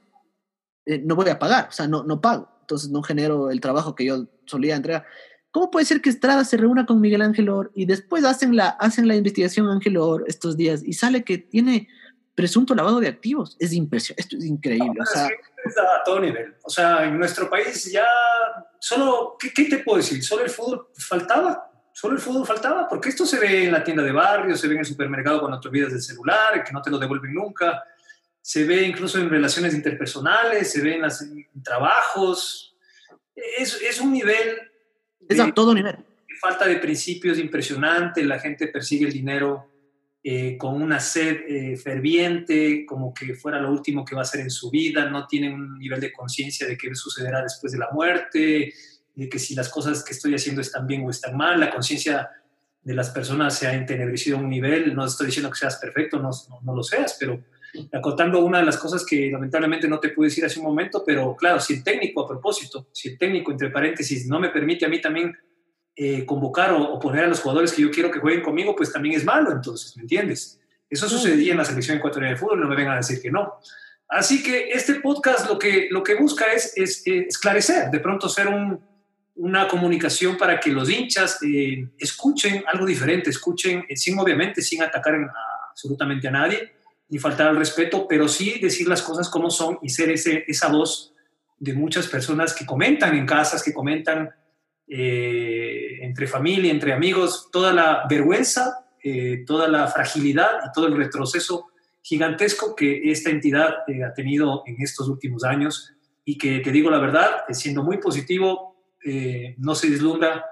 eh, 0.85 0.99
no 0.99 1.15
voy 1.15 1.29
a 1.29 1.39
pagar, 1.39 1.67
o 1.69 1.71
sea, 1.71 1.87
no, 1.87 2.03
no 2.03 2.21
pago. 2.21 2.49
Entonces 2.61 2.89
no 2.89 3.03
genero 3.03 3.51
el 3.51 3.61
trabajo 3.61 3.95
que 3.95 4.05
yo 4.05 4.27
solía 4.45 4.75
entregar. 4.75 5.05
¿Cómo 5.51 5.71
puede 5.71 5.85
ser 5.85 6.01
que 6.01 6.09
Estrada 6.09 6.43
se 6.43 6.57
reúna 6.57 6.85
con 6.85 6.99
Miguel 6.99 7.21
Ángel 7.21 7.49
Or 7.49 7.71
y 7.75 7.85
después 7.85 8.25
hacen 8.25 8.55
la, 8.55 8.69
hacen 8.69 9.07
la 9.07 9.15
investigación 9.15 9.69
Ángel 9.69 9.97
Or 9.97 10.25
estos 10.27 10.57
días 10.57 10.83
y 10.83 10.93
sale 10.93 11.23
que 11.23 11.37
tiene 11.37 11.87
presunto 12.33 12.75
lavado 12.75 12.99
de 12.99 13.07
activos. 13.07 13.55
Es 13.59 13.71
impresionante, 13.71 14.21
esto 14.21 14.37
es 14.37 14.45
increíble. 14.45 14.99
o 14.99 15.05
sea, 15.05 15.27
es 15.27 15.77
a 15.77 16.03
todo 16.03 16.19
nivel. 16.19 16.55
O 16.63 16.69
sea, 16.69 17.05
en 17.05 17.17
nuestro 17.17 17.49
país 17.49 17.89
ya 17.91 18.05
solo, 18.79 19.37
¿qué, 19.39 19.51
¿qué, 19.55 19.65
te 19.65 19.77
puedo 19.77 19.97
decir? 19.97 20.21
Solo 20.23 20.43
el 20.43 20.49
fútbol 20.49 20.87
faltaba. 20.97 21.71
Solo 21.97 22.15
el 22.15 22.19
fútbol 22.19 22.45
faltaba, 22.45 22.89
porque 22.89 23.07
esto 23.07 23.25
se 23.25 23.39
ve 23.39 23.63
en 23.63 23.71
la 23.71 23.81
tienda 23.81 24.03
de 24.03 24.11
barrio, 24.11 24.57
se 24.57 24.67
ve 24.67 24.73
en 24.73 24.81
el 24.81 24.85
supermercado 24.85 25.39
cuando 25.39 25.61
te 25.61 25.69
olvidas 25.69 25.93
del 25.93 26.01
celular, 26.01 26.61
que 26.61 26.73
no 26.73 26.81
te 26.81 26.89
lo 26.89 26.99
devuelven 26.99 27.33
nunca, 27.33 27.85
se 28.41 28.65
ve 28.65 28.85
incluso 28.85 29.17
en 29.17 29.29
relaciones 29.29 29.73
interpersonales, 29.73 30.69
se 30.69 30.81
ve 30.81 30.95
en, 30.95 31.03
las, 31.03 31.21
en 31.21 31.63
trabajos. 31.63 32.75
Es, 33.33 33.81
es 33.81 34.01
un 34.01 34.11
nivel... 34.11 34.57
Es 35.29 35.39
a 35.39 35.49
todo 35.53 35.73
nivel. 35.73 35.95
Falta 36.41 36.67
de 36.67 36.75
principios 36.79 37.39
impresionante, 37.39 38.25
la 38.25 38.39
gente 38.39 38.67
persigue 38.67 39.05
el 39.05 39.13
dinero 39.13 39.71
eh, 40.21 40.57
con 40.57 40.81
una 40.81 40.99
sed 40.99 41.45
eh, 41.47 41.77
ferviente, 41.77 42.85
como 42.85 43.13
que 43.13 43.35
fuera 43.35 43.61
lo 43.61 43.71
último 43.71 44.03
que 44.03 44.15
va 44.15 44.21
a 44.21 44.23
hacer 44.23 44.41
en 44.41 44.51
su 44.51 44.69
vida, 44.69 45.09
no 45.09 45.27
tienen 45.27 45.53
un 45.53 45.79
nivel 45.79 46.01
de 46.01 46.11
conciencia 46.11 46.67
de 46.67 46.77
qué 46.77 46.93
sucederá 46.93 47.41
después 47.41 47.71
de 47.71 47.79
la 47.79 47.89
muerte, 47.93 48.73
de 49.15 49.29
que 49.29 49.39
si 49.39 49.55
las 49.55 49.69
cosas 49.69 50.03
que 50.03 50.13
estoy 50.13 50.35
haciendo 50.35 50.61
están 50.61 50.85
bien 50.85 51.05
o 51.05 51.09
están 51.09 51.35
mal, 51.37 51.59
la 51.59 51.71
conciencia 51.71 52.29
de 52.85 52.93
las 52.93 53.09
personas 53.09 53.57
se 53.57 53.67
ha 53.67 53.73
entenebrecido 53.73 54.37
a 54.37 54.41
un 54.41 54.49
nivel, 54.49 54.93
no 54.93 55.05
estoy 55.05 55.27
diciendo 55.27 55.49
que 55.49 55.57
seas 55.57 55.77
perfecto, 55.77 56.19
no, 56.19 56.29
no, 56.49 56.59
no, 56.61 56.75
lo 56.75 56.83
seas, 56.83 57.17
pero 57.19 57.43
acotando 57.91 58.45
una 58.45 58.59
de 58.59 58.65
las 58.65 58.77
cosas 58.77 59.03
que 59.03 59.31
lamentablemente 59.31 59.87
no 59.87 59.99
te 59.99 60.09
pude 60.09 60.27
decir 60.27 60.45
hace 60.45 60.59
un 60.59 60.65
momento, 60.65 61.03
pero 61.03 61.35
claro, 61.35 61.59
si 61.59 61.73
el 61.73 61.83
técnico, 61.83 62.21
a 62.21 62.27
propósito, 62.27 62.87
si 62.91 63.09
el 63.09 63.17
técnico, 63.17 63.51
entre 63.51 63.71
paréntesis, 63.71 64.27
no 64.27 64.39
me 64.39 64.49
permite 64.49 64.85
a 64.85 64.89
mí 64.89 65.01
también 65.01 65.35
eh, 65.95 66.25
convocar 66.25 66.73
o, 66.73 66.93
o, 66.93 66.99
poner 66.99 67.23
a 67.23 67.27
los 67.27 67.39
jugadores 67.39 67.73
que 67.73 67.81
yo 67.81 67.89
quiero 67.89 68.11
que 68.11 68.19
jueguen 68.19 68.43
conmigo, 68.43 68.75
pues 68.75 68.93
también 68.93 69.15
es 69.15 69.25
malo, 69.25 69.51
entonces, 69.51 69.97
¿me 69.97 70.03
entiendes? 70.03 70.59
Eso 70.87 71.09
sucedía 71.09 71.53
en 71.53 71.57
la 71.57 71.65
selección 71.65 71.97
ecuatoriana 71.97 72.35
de 72.35 72.39
fútbol, 72.39 72.61
no 72.61 72.67
me 72.67 72.75
vengan 72.75 72.93
a 72.93 72.97
decir 72.97 73.19
que 73.19 73.31
no. 73.31 73.55
Así 74.07 74.43
que 74.43 74.69
este 74.69 74.95
podcast 74.95 75.49
lo 75.49 75.57
que, 75.57 75.87
lo 75.89 76.03
que 76.03 76.13
busca 76.13 76.53
es, 76.53 76.77
es, 76.77 77.01
es 77.07 77.27
esclarecer, 77.29 77.89
de 77.89 77.99
pronto 77.99 78.29
ser 78.29 78.47
un, 78.47 78.79
una 79.35 79.67
comunicación 79.67 80.37
para 80.37 80.59
que 80.59 80.71
los 80.71 80.89
hinchas 80.89 81.39
eh, 81.43 81.89
escuchen 81.97 82.63
algo 82.71 82.85
diferente, 82.85 83.29
escuchen, 83.29 83.85
eh, 83.89 83.97
sin 83.97 84.17
obviamente, 84.17 84.61
sin 84.61 84.81
atacar 84.81 85.15
absolutamente 85.69 86.27
a 86.27 86.31
nadie, 86.31 86.71
ni 87.09 87.19
faltar 87.19 87.47
al 87.47 87.57
respeto, 87.57 88.07
pero 88.07 88.27
sí 88.27 88.59
decir 88.61 88.87
las 88.87 89.01
cosas 89.01 89.29
como 89.29 89.49
son 89.49 89.77
y 89.81 89.89
ser 89.89 90.09
ese, 90.09 90.45
esa 90.47 90.69
voz 90.69 91.13
de 91.59 91.73
muchas 91.73 92.07
personas 92.07 92.53
que 92.53 92.65
comentan 92.65 93.15
en 93.15 93.25
casas, 93.25 93.61
que 93.61 93.73
comentan 93.73 94.29
eh, 94.87 95.99
entre 96.01 96.27
familia, 96.27 96.71
entre 96.71 96.93
amigos, 96.93 97.49
toda 97.51 97.73
la 97.73 98.05
vergüenza, 98.09 98.81
toda 99.45 99.67
la 99.67 99.85
fragilidad 99.87 100.49
y 100.65 100.71
todo 100.73 100.87
el 100.87 100.97
retroceso 100.97 101.67
gigantesco 102.01 102.75
que 102.75 103.11
esta 103.11 103.29
entidad 103.29 103.83
ha 104.03 104.13
tenido 104.15 104.63
en 104.65 104.77
estos 104.81 105.07
últimos 105.07 105.43
años. 105.43 105.93
Y 106.23 106.39
que, 106.39 106.59
te 106.61 106.71
digo 106.71 106.89
la 106.89 106.97
verdad, 106.97 107.43
siendo 107.51 107.83
muy 107.83 107.97
positivo, 107.97 108.74
eh, 109.05 109.55
no 109.59 109.75
se 109.75 109.89
deslumbra 109.89 110.45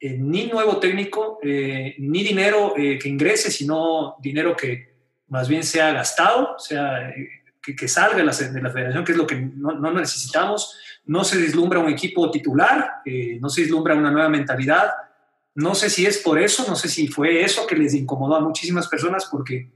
ni 0.00 0.46
nuevo 0.46 0.78
técnico, 0.78 1.40
ni 1.42 2.22
dinero 2.22 2.72
que 2.76 3.08
ingrese, 3.08 3.50
sino 3.50 4.14
dinero 4.20 4.56
que 4.56 4.94
más 5.26 5.48
bien 5.48 5.64
sea 5.64 5.92
gastado, 5.92 6.56
sea, 6.56 7.12
que, 7.60 7.74
que 7.74 7.88
salga 7.88 8.18
de 8.18 8.24
la, 8.24 8.32
de 8.32 8.62
la, 8.62 8.70
federación, 8.70 9.04
que 9.04 9.10
es 9.10 9.18
lo 9.18 9.26
que 9.26 9.34
no, 9.34 9.72
no 9.72 9.90
necesitamos 9.90 10.78
no 11.08 11.24
se 11.24 11.38
deslumbra 11.38 11.78
un 11.78 11.88
equipo 11.88 12.30
titular, 12.30 13.00
eh, 13.04 13.38
no 13.40 13.48
se 13.48 13.62
deslumbra 13.62 13.94
una 13.94 14.10
nueva 14.10 14.28
mentalidad. 14.28 14.92
No 15.54 15.74
sé 15.74 15.88
si 15.88 16.04
es 16.04 16.18
por 16.18 16.38
eso, 16.38 16.66
no 16.68 16.76
sé 16.76 16.88
si 16.88 17.08
fue 17.08 17.42
eso 17.42 17.66
que 17.66 17.74
les 17.74 17.94
incomodó 17.94 18.36
a 18.36 18.40
muchísimas 18.40 18.86
personas, 18.88 19.24
porque 19.24 19.70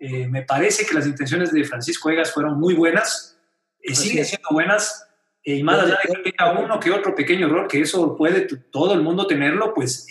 eh, 0.00 0.26
me 0.26 0.42
parece 0.42 0.86
que 0.86 0.94
las 0.94 1.06
intenciones 1.06 1.52
de 1.52 1.64
Francisco 1.64 2.08
Egas 2.08 2.32
fueron 2.32 2.58
muy 2.58 2.72
buenas, 2.72 3.38
eh, 3.82 3.94
siguen 3.94 4.24
siendo 4.24 4.48
buenas, 4.50 5.06
eh, 5.06 5.09
y 5.42 5.62
más 5.62 5.80
allá 5.80 5.98
de 6.06 6.22
que 6.22 6.32
tenga 6.32 6.60
uno 6.60 6.78
que 6.78 6.90
otro 6.90 7.14
pequeño 7.14 7.46
error, 7.46 7.66
que 7.66 7.80
eso 7.80 8.16
puede 8.16 8.46
todo 8.70 8.94
el 8.94 9.02
mundo 9.02 9.26
tenerlo, 9.26 9.72
pues 9.74 10.06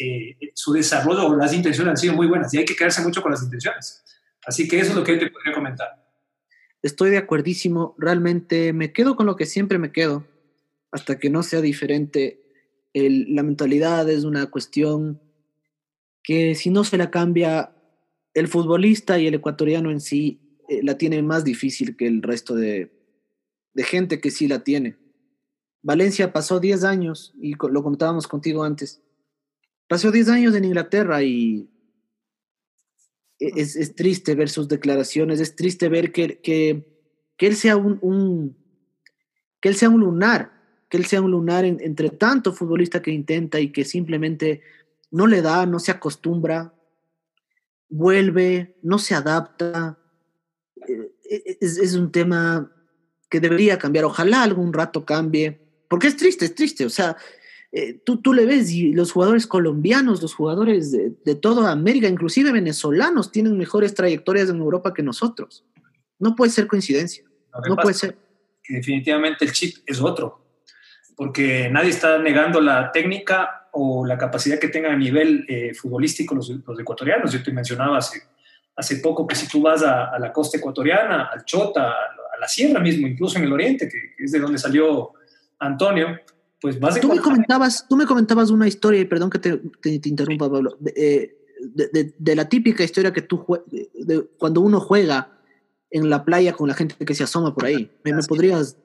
su 0.56 0.74
desarrollo 0.74 1.28
o 1.28 1.36
las 1.36 1.54
intenciones 1.54 1.92
han 1.92 1.98
sido 1.98 2.14
muy 2.14 2.28
buenas 2.28 2.54
y 2.54 2.58
hay 2.58 2.66
que 2.66 2.76
quedarse 2.76 3.02
mucho 3.02 3.22
con 3.22 3.32
las 3.32 3.44
intenciones. 3.44 4.04
Así 4.46 4.68
que 4.68 4.80
eso 4.80 4.92
es 4.92 4.96
lo 4.96 5.04
que 5.04 5.14
yo 5.14 5.20
te 5.20 5.30
podría 5.30 5.54
comentar. 5.54 5.88
Estoy 6.82 7.12
de 7.12 7.18
acuerdísimo, 7.18 7.96
realmente 7.98 8.74
me 8.74 8.92
quedo 8.92 9.16
con 9.16 9.26
lo 9.26 9.36
que 9.36 9.46
siempre 9.46 9.78
me 9.78 9.92
quedo 9.92 10.26
hasta 10.92 11.20
que 11.20 11.30
no 11.30 11.44
sea 11.44 11.62
diferente. 11.62 12.42
El, 12.94 13.36
la 13.36 13.44
mentalidad 13.44 14.10
es 14.10 14.24
una 14.24 14.48
cuestión 14.50 15.22
que 16.24 16.56
si 16.56 16.70
no 16.70 16.84
se 16.84 16.98
la 16.98 17.12
cambia, 17.12 17.76
el 18.34 18.48
futbolista 18.48 19.20
y 19.20 19.28
el 19.28 19.36
ecuatoriano 19.36 19.92
en 19.92 20.00
sí 20.00 20.58
eh, 20.70 20.82
la 20.84 20.98
tiene 20.98 21.22
más 21.22 21.44
difícil 21.44 21.96
que 21.96 22.08
el 22.08 22.22
resto 22.22 22.56
de, 22.56 22.92
de 23.74 23.84
gente 23.84 24.20
que 24.20 24.32
sí 24.32 24.48
la 24.48 24.64
tiene. 24.64 24.98
Valencia 25.82 26.34
pasó 26.34 26.60
10 26.60 26.84
años, 26.84 27.34
y 27.42 27.56
lo 27.56 27.84
contábamos 27.84 28.28
contigo 28.28 28.64
antes, 28.64 29.02
pasó 29.88 30.12
10 30.12 30.30
años 30.30 30.56
en 30.56 30.66
Inglaterra 30.66 31.24
y 31.24 31.70
e, 33.40 33.52
es, 33.56 33.96
triste 33.96 34.36
ver 34.36 34.50
sus 34.50 34.68
declaraciones, 34.68 35.40
es 35.40 35.56
triste 35.56 35.90
ver 35.90 36.12
que, 36.12 36.40
que, 36.40 36.86
que 37.38 37.48
él 37.48 37.56
sea 37.56 37.78
un, 37.78 37.98
un, 38.02 38.58
que 39.62 39.70
él 39.70 39.76
sea 39.76 39.90
un 39.90 40.02
lunar, 40.02 40.52
que 40.90 40.98
él 40.98 41.06
sea 41.06 41.22
un 41.22 41.32
lunar 41.32 41.66
en, 41.66 41.80
entre 41.82 42.10
tanto 42.10 42.54
futbolista 42.54 43.02
que 43.02 43.12
intenta 43.12 43.60
y 43.60 43.72
que 43.72 43.86
simplemente 43.86 44.62
no 45.12 45.28
le 45.28 45.42
da, 45.42 45.66
no 45.66 45.80
se 45.80 45.92
acostumbra, 45.92 46.74
vuelve, 47.90 48.78
no 48.84 49.00
se 49.00 49.16
adapta. 49.16 49.98
Eh, 50.88 51.58
es, 51.62 51.78
es, 51.78 51.96
un 51.96 52.12
tema 52.12 52.72
que 53.30 53.40
debería 53.40 53.78
cambiar. 53.78 54.06
Ojalá 54.06 54.44
algún 54.44 54.74
rato 54.74 55.06
cambie, 55.06 55.69
porque 55.90 56.08
es 56.08 56.16
triste, 56.16 56.46
es 56.46 56.56
triste. 56.56 56.86
O 56.86 56.90
sea, 56.90 57.18
eh, 57.74 58.00
tú, 58.06 58.22
tú 58.22 58.34
le 58.34 58.46
ves 58.46 58.72
y 58.72 58.94
los 58.94 59.12
jugadores 59.12 59.46
colombianos, 59.46 60.22
los 60.22 60.34
jugadores 60.34 60.94
de, 60.94 61.12
de 61.26 61.36
toda 61.36 61.72
América, 61.72 62.08
inclusive 62.08 62.54
venezolanos, 62.54 63.32
tienen 63.32 63.58
mejores 63.58 63.94
trayectorias 63.94 64.50
en 64.50 64.60
Europa 64.60 64.94
que 64.94 65.04
nosotros. 65.04 65.66
No 66.18 66.36
puede 66.36 66.52
ser 66.52 66.68
coincidencia. 66.68 67.26
No, 67.68 67.76
puede 67.76 67.96
ser. 67.96 68.18
Que 68.64 68.76
definitivamente 68.76 69.44
el 69.44 69.52
chip 69.52 69.78
es 69.86 70.00
otro 70.00 70.46
porque 71.20 71.70
nadie 71.70 71.90
está 71.90 72.18
negando 72.18 72.62
la 72.62 72.94
técnica 72.94 73.68
o 73.74 74.06
la 74.06 74.18
capacidad 74.18 74.58
que 74.58 74.70
tengan 74.70 74.94
a 74.94 74.98
nivel 74.98 75.46
eh, 75.50 75.74
futbolístico 75.74 76.34
los, 76.34 76.50
los, 76.50 76.80
ecuatorianos. 76.80 77.34
Yo 77.34 77.44
te 77.44 77.52
mencionaba 77.52 77.98
hace, 77.98 78.22
hace 78.74 78.96
poco 79.00 79.28
que 79.28 79.36
si 79.36 79.46
tú 79.50 79.62
vas 79.62 79.84
a, 79.84 80.06
a 80.06 80.18
la 80.18 80.32
costa 80.32 80.58
ecuatoriana, 80.58 81.26
al 81.26 81.44
Chota, 81.44 81.92
a 81.92 82.40
la 82.40 82.48
sierra 82.48 82.80
mismo, 82.80 83.06
incluso 83.06 83.38
en 83.38 83.44
el 83.44 83.52
oriente, 83.52 83.90
que, 83.90 84.16
que 84.16 84.24
es 84.24 84.32
de 84.32 84.40
donde 84.40 84.58
salió 84.58 85.12
Antonio, 85.60 86.20
pues 86.62 86.78
a 86.82 87.00
tú 87.00 87.10
me 87.10 87.20
comentabas 87.20 87.86
Tú 87.88 87.96
me 87.96 88.06
comentabas 88.06 88.50
una 88.50 88.68
historia, 88.68 89.02
y 89.02 89.06
perdón 89.06 89.30
que 89.30 89.40
te, 89.40 89.58
te, 89.82 90.00
te 90.00 90.10
interrumpa, 90.10 90.50
Pablo, 90.50 90.78
de, 90.80 90.94
eh, 90.96 91.36
de, 91.62 92.14
de, 92.18 92.36
la 92.36 92.48
típica 92.48 92.84
historia 92.84 93.12
que 93.12 93.22
tú, 93.22 93.46
de, 93.94 94.28
cuando 94.38 94.62
uno 94.62 94.80
juega 94.80 95.32
en 95.92 96.10
la 96.10 96.24
playa 96.24 96.54
con 96.54 96.68
la 96.68 96.74
gente 96.74 96.96
que 97.06 97.16
se 97.16 97.24
asoma 97.24 97.54
por 97.54 97.66
ahí. 97.66 97.92
¿Me, 98.04 98.14
me 98.14 98.24
podrías 98.24 98.78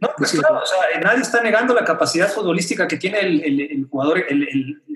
no, 0.00 0.08
pues 0.16 0.32
claro, 0.32 0.62
o 0.62 0.66
sea, 0.66 1.00
nadie 1.00 1.20
está 1.20 1.42
negando 1.42 1.74
la 1.74 1.84
capacidad 1.84 2.28
futbolística 2.28 2.88
que 2.88 2.96
tiene 2.96 3.20
el, 3.20 3.44
el, 3.44 3.60
el 3.60 3.86
jugador, 3.86 4.24
el, 4.28 4.42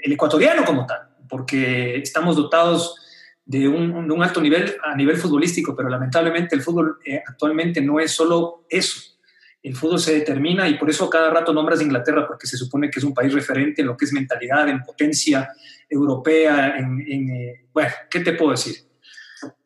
el, 0.02 0.12
ecuatoriano 0.12 0.64
como 0.64 0.86
tal, 0.86 1.10
porque 1.28 1.96
estamos 1.96 2.36
dotados 2.36 2.96
de 3.44 3.68
un, 3.68 4.08
de 4.08 4.14
un, 4.14 4.22
alto 4.22 4.40
nivel 4.40 4.76
a 4.82 4.94
nivel 4.94 5.16
futbolístico, 5.16 5.76
pero 5.76 5.88
lamentablemente 5.88 6.54
el 6.54 6.62
fútbol 6.62 6.98
eh, 7.04 7.22
actualmente 7.26 7.82
no 7.82 8.00
es 8.00 8.12
solo 8.12 8.64
eso. 8.68 9.17
El 9.62 9.74
fútbol 9.74 9.98
se 9.98 10.14
determina 10.14 10.68
y 10.68 10.74
por 10.74 10.88
eso 10.88 11.10
cada 11.10 11.30
rato 11.30 11.52
nombras 11.52 11.82
Inglaterra, 11.82 12.26
porque 12.26 12.46
se 12.46 12.56
supone 12.56 12.90
que 12.90 13.00
es 13.00 13.04
un 13.04 13.14
país 13.14 13.32
referente 13.32 13.82
en 13.82 13.88
lo 13.88 13.96
que 13.96 14.04
es 14.04 14.12
mentalidad, 14.12 14.68
en 14.68 14.82
potencia 14.82 15.50
europea, 15.88 16.76
en, 16.78 17.30
eh, 17.30 17.66
bueno, 17.72 17.90
¿qué 18.08 18.20
te 18.20 18.32
puedo 18.34 18.52
decir? 18.52 18.88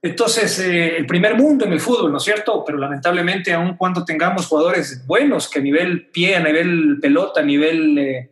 Entonces, 0.01 0.59
eh, 0.59 0.97
el 0.97 1.07
primer 1.07 1.37
mundo 1.37 1.65
en 1.65 1.73
el 1.73 1.81
fútbol, 1.81 2.11
¿no 2.11 2.19
es 2.19 2.25
cierto? 2.25 2.65
Pero 2.65 2.79
lamentablemente, 2.79 3.53
aun 3.53 3.77
cuando 3.77 4.05
tengamos 4.05 4.47
jugadores 4.47 5.07
buenos 5.07 5.49
que 5.49 5.61
a 5.61 5.63
nivel 5.63 6.09
pie, 6.09 6.37
a 6.37 6.43
nivel 6.43 6.99
pelota, 7.01 7.41
a 7.41 7.45
nivel, 7.45 7.99
eh, 7.99 8.31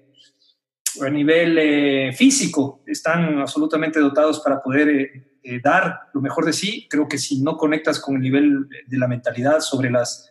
a 1.01 1.09
nivel 1.09 1.59
eh, 1.59 2.13
físico, 2.13 2.83
están 2.87 3.39
absolutamente 3.39 4.01
dotados 4.01 4.41
para 4.41 4.61
poder 4.61 5.27
dar 5.63 6.01
lo 6.13 6.21
mejor 6.21 6.45
de 6.45 6.53
sí, 6.53 6.87
creo 6.89 7.09
que 7.09 7.17
si 7.17 7.41
no 7.43 7.57
conectas 7.57 7.99
con 7.99 8.17
el 8.17 8.21
nivel 8.21 8.69
de 8.87 8.99
la 8.99 9.09
mentalidad 9.09 9.61
sobre 9.61 9.91
las, 9.91 10.30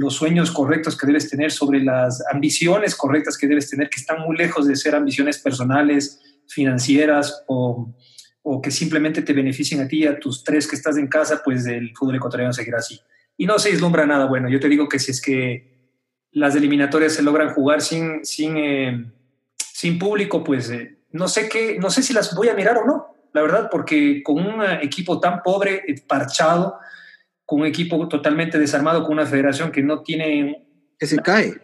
los 0.00 0.14
sueños 0.14 0.50
correctos 0.50 0.96
que 0.96 1.06
debes 1.06 1.28
tener, 1.28 1.52
sobre 1.52 1.84
las 1.84 2.24
ambiciones 2.32 2.94
correctas 2.94 3.36
que 3.36 3.46
debes 3.46 3.68
tener, 3.68 3.88
que 3.90 4.00
están 4.00 4.20
muy 4.22 4.36
lejos 4.36 4.66
de 4.66 4.74
ser 4.74 4.94
ambiciones 4.94 5.38
personales, 5.38 6.20
financieras 6.46 7.44
o 7.46 7.94
o 8.42 8.60
que 8.60 8.70
simplemente 8.70 9.22
te 9.22 9.32
beneficien 9.32 9.80
a 9.80 9.88
ti 9.88 9.98
y 9.98 10.06
a 10.06 10.18
tus 10.18 10.42
tres 10.42 10.66
que 10.66 10.76
estás 10.76 10.96
en 10.96 11.08
casa, 11.08 11.42
pues 11.44 11.66
el 11.66 11.94
fútbol 11.94 12.16
ecuatoriano 12.16 12.52
seguirá 12.52 12.78
así. 12.78 12.98
Y 13.36 13.46
no 13.46 13.58
se 13.58 13.70
vislumbra 13.70 14.06
nada 14.06 14.26
bueno. 14.26 14.48
Yo 14.48 14.60
te 14.60 14.68
digo 14.68 14.88
que 14.88 14.98
si 14.98 15.10
es 15.10 15.20
que 15.20 15.90
las 16.32 16.54
eliminatorias 16.54 17.12
se 17.12 17.22
logran 17.22 17.52
jugar 17.54 17.80
sin, 17.80 18.24
sin, 18.24 18.56
eh, 18.56 19.12
sin 19.58 19.98
público, 19.98 20.42
pues 20.42 20.70
eh, 20.70 20.98
no, 21.12 21.28
sé 21.28 21.48
qué, 21.48 21.78
no 21.78 21.90
sé 21.90 22.02
si 22.02 22.12
las 22.12 22.34
voy 22.34 22.48
a 22.48 22.54
mirar 22.54 22.78
o 22.78 22.86
no, 22.86 23.14
la 23.32 23.42
verdad, 23.42 23.68
porque 23.70 24.22
con 24.22 24.44
un 24.44 24.62
equipo 24.82 25.20
tan 25.20 25.42
pobre, 25.42 25.82
eh, 25.86 26.02
parchado, 26.06 26.78
con 27.50 27.62
un 27.62 27.66
equipo 27.66 28.06
totalmente 28.06 28.60
desarmado, 28.60 29.02
con 29.02 29.14
una 29.14 29.26
federación 29.26 29.72
que 29.72 29.82
no 29.82 30.04
tiene... 30.04 30.64
Que 30.96 31.04
se 31.04 31.16
cae. 31.16 31.60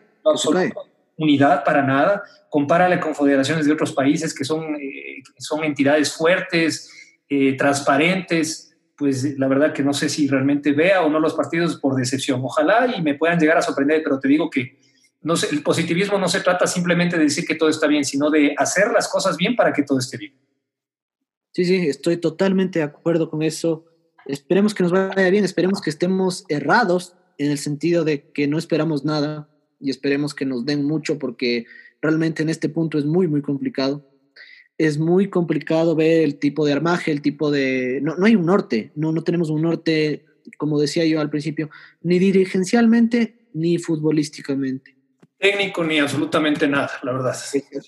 Unidad 1.16 1.62
para 1.62 1.80
nada. 1.80 2.24
Compárale 2.50 2.98
con 2.98 3.14
federaciones 3.14 3.66
de 3.66 3.72
otros 3.72 3.92
países 3.92 4.34
que 4.34 4.44
son, 4.44 4.74
eh, 4.74 5.22
son 5.38 5.62
entidades 5.62 6.12
fuertes, 6.12 6.90
eh, 7.28 7.56
transparentes. 7.56 8.76
Pues 8.96 9.38
la 9.38 9.46
verdad 9.46 9.72
que 9.72 9.84
no 9.84 9.92
sé 9.92 10.08
si 10.08 10.26
realmente 10.26 10.72
vea 10.72 11.04
o 11.04 11.08
no 11.08 11.20
los 11.20 11.34
partidos 11.34 11.76
por 11.76 11.94
decepción. 11.94 12.40
Ojalá 12.42 12.92
y 12.96 13.00
me 13.00 13.14
puedan 13.14 13.38
llegar 13.38 13.56
a 13.56 13.62
sorprender, 13.62 14.02
pero 14.02 14.18
te 14.18 14.26
digo 14.26 14.50
que 14.50 14.80
no 15.22 15.34
el 15.52 15.62
positivismo 15.62 16.18
no 16.18 16.26
se 16.26 16.40
trata 16.40 16.66
simplemente 16.66 17.16
de 17.16 17.22
decir 17.22 17.46
que 17.46 17.54
todo 17.54 17.68
está 17.68 17.86
bien, 17.86 18.04
sino 18.04 18.28
de 18.28 18.56
hacer 18.58 18.90
las 18.90 19.06
cosas 19.06 19.36
bien 19.36 19.54
para 19.54 19.72
que 19.72 19.84
todo 19.84 20.00
esté 20.00 20.16
bien. 20.16 20.34
Sí, 21.52 21.64
sí, 21.64 21.86
estoy 21.86 22.16
totalmente 22.16 22.80
de 22.80 22.86
acuerdo 22.86 23.30
con 23.30 23.44
eso. 23.44 23.84
Esperemos 24.28 24.74
que 24.74 24.82
nos 24.82 24.92
vaya 24.92 25.30
bien, 25.30 25.44
esperemos 25.44 25.80
que 25.80 25.90
estemos 25.90 26.44
errados 26.48 27.14
en 27.38 27.50
el 27.50 27.58
sentido 27.58 28.04
de 28.04 28.30
que 28.30 28.48
no 28.48 28.58
esperamos 28.58 29.04
nada 29.04 29.48
y 29.80 29.90
esperemos 29.90 30.34
que 30.34 30.44
nos 30.44 30.64
den 30.64 30.84
mucho 30.84 31.18
porque 31.18 31.66
realmente 32.02 32.42
en 32.42 32.48
este 32.48 32.68
punto 32.68 32.98
es 32.98 33.04
muy, 33.04 33.28
muy 33.28 33.42
complicado. 33.42 34.08
Es 34.78 34.98
muy 34.98 35.30
complicado 35.30 35.94
ver 35.94 36.22
el 36.22 36.38
tipo 36.38 36.66
de 36.66 36.72
armaje, 36.72 37.10
el 37.10 37.22
tipo 37.22 37.50
de... 37.50 38.00
No, 38.02 38.16
no 38.16 38.26
hay 38.26 38.36
un 38.36 38.46
norte, 38.46 38.92
no, 38.94 39.12
no 39.12 39.22
tenemos 39.22 39.48
un 39.48 39.62
norte, 39.62 40.24
como 40.58 40.78
decía 40.78 41.04
yo 41.06 41.20
al 41.20 41.30
principio, 41.30 41.70
ni 42.02 42.18
dirigencialmente 42.18 43.48
ni 43.54 43.78
futbolísticamente 43.78 44.95
técnico 45.38 45.84
ni 45.84 45.98
absolutamente 45.98 46.66
nada, 46.66 46.90
la 47.02 47.12
verdad. 47.12 47.36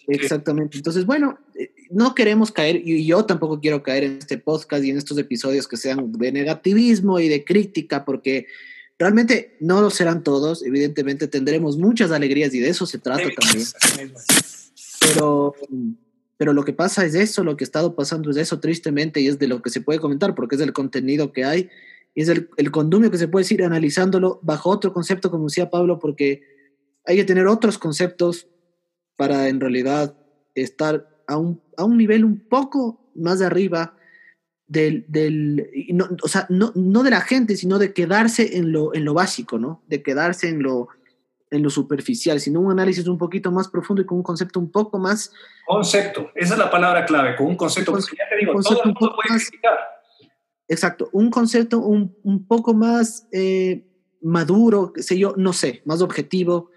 Exactamente. 0.09 0.77
Entonces, 0.77 1.07
bueno, 1.07 1.39
eh, 1.55 1.73
no 1.91 2.15
queremos 2.15 2.53
caer, 2.53 2.77
y 2.77 3.07
yo 3.07 3.25
tampoco 3.25 3.61
quiero 3.61 3.83
caer 3.83 4.05
en 4.05 4.19
este 4.19 4.39
podcast 4.39 4.85
y 4.85 4.91
en 4.91 4.99
estos 4.99 5.19
episodios 5.19 5.67
que 5.67 5.77
sean 5.77 6.13
de 6.13 6.33
negativismo 6.33 7.19
y 7.21 7.29
de 7.29 7.45
crítica, 7.45 8.05
porque 8.05 8.47
realmente 8.99 9.57
no 9.61 9.81
lo 9.81 9.91
serán 9.91 10.23
todos. 10.23 10.63
Evidentemente 10.63 11.29
tendremos 11.29 11.79
muchas 11.79 12.11
alegrías 12.11 12.53
y 12.55 12.61
de 12.61 12.69
eso 12.69 12.87
se 12.87 12.99
trata 12.99 13.29
también. 13.35 13.67
Pero, 15.01 15.55
pero 16.37 16.53
lo 16.53 16.65
que 16.65 16.75
pasa 16.75 17.05
es 17.05 17.15
eso, 17.15 17.45
lo 17.45 17.57
que 17.57 17.65
ha 17.65 17.67
estado 17.67 17.95
pasando 17.95 18.31
es 18.31 18.37
eso, 18.37 18.61
tristemente, 18.61 19.21
y 19.21 19.29
es 19.29 19.39
de 19.39 19.49
lo 19.49 19.63
que 19.63 19.71
se 19.71 19.81
puede 19.81 20.01
comentar, 20.01 20.35
porque 20.35 20.57
es 20.57 20.61
el 20.61 20.73
contenido 20.75 21.33
que 21.33 21.45
hay, 21.45 21.71
y 22.15 22.23
es 22.23 22.29
el, 22.29 22.51
el 22.57 22.71
condumio 22.71 23.11
que 23.11 23.19
se 23.19 23.29
puede 23.29 23.45
decir 23.45 23.63
analizándolo 23.63 24.39
bajo 24.43 24.69
otro 24.69 24.93
concepto, 24.93 25.31
como 25.31 25.45
decía 25.45 25.71
Pablo, 25.71 25.99
porque 25.99 26.58
hay 27.09 27.17
que 27.17 27.25
tener 27.25 27.47
otros 27.47 27.79
conceptos 27.79 28.47
para 29.17 29.49
en 29.49 29.61
realidad 29.61 30.15
estar 30.55 31.09
a 31.27 31.39
un, 31.39 31.63
a 31.79 31.85
un 31.85 31.97
nivel 31.97 32.23
un 32.23 32.39
poco 32.39 33.11
más 33.15 33.41
arriba 33.41 33.97
del, 34.67 35.07
del 35.09 35.71
no, 35.89 36.07
o 36.23 36.29
sea, 36.29 36.47
no, 36.51 36.71
no, 36.75 37.03
de 37.03 37.11
la 37.11 37.23
gente, 37.23 37.57
sino 37.57 37.79
de 37.79 37.95
quedarse 37.95 38.59
en 38.59 38.73
lo, 38.73 38.95
en 38.95 39.07
lo 39.07 39.15
básico, 39.15 39.59
¿no? 39.59 39.83
De 39.87 40.03
quedarse 40.03 40.51
en 40.51 40.63
lo, 40.63 40.89
en 41.51 41.63
lo 41.63 41.71
superficial, 41.71 42.41
sino 42.41 42.61
un 42.61 42.73
análisis 42.73 43.09
un 43.09 43.17
poquito 43.17 43.51
más 43.51 43.69
profundo 43.69 44.03
y 44.03 44.05
con 44.05 44.19
un 44.19 44.23
concepto 44.23 44.61
un 44.61 44.71
poco 44.71 44.99
más... 44.99 45.33
Concepto, 45.67 46.31
esa 46.35 46.53
es 46.53 46.59
la 46.59 46.71
palabra 46.71 47.07
clave, 47.07 47.37
con 47.37 47.47
un 47.47 47.57
concepto, 47.57 47.93
porque 47.93 48.17
ya 48.19 48.29
te 48.29 48.37
digo, 48.37 48.61
todo 48.61 48.83
el 48.83 48.93
mundo 48.93 49.17
puede 49.17 49.39
explicar. 49.39 49.79
Exacto, 50.69 51.09
un 51.13 51.31
concepto 51.31 51.79
un, 51.79 52.15
un 52.23 52.47
poco 52.47 52.75
más 52.75 53.27
eh, 53.33 53.87
maduro, 54.21 54.93
qué 54.93 55.03
sé 55.03 55.19
yo, 55.19 55.33
no 55.39 55.55
sé, 55.55 55.81
más 55.87 56.03
objetivo, 56.03 56.71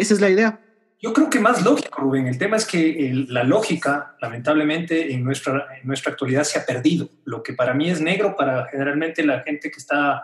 esa 0.00 0.14
es 0.14 0.20
la 0.20 0.30
idea. 0.30 0.60
Yo 1.00 1.12
creo 1.12 1.28
que 1.28 1.38
más 1.38 1.62
lógico, 1.62 2.00
Rubén. 2.00 2.26
El 2.26 2.38
tema 2.38 2.56
es 2.56 2.64
que 2.64 3.26
la 3.28 3.44
lógica, 3.44 4.16
lamentablemente, 4.20 5.12
en 5.12 5.22
nuestra, 5.24 5.66
en 5.80 5.86
nuestra 5.86 6.12
actualidad 6.12 6.44
se 6.44 6.58
ha 6.58 6.64
perdido. 6.64 7.10
Lo 7.24 7.42
que 7.42 7.52
para 7.52 7.74
mí 7.74 7.90
es 7.90 8.00
negro, 8.00 8.34
para 8.34 8.66
generalmente 8.66 9.24
la 9.24 9.40
gente 9.40 9.70
que 9.70 9.78
está 9.78 10.22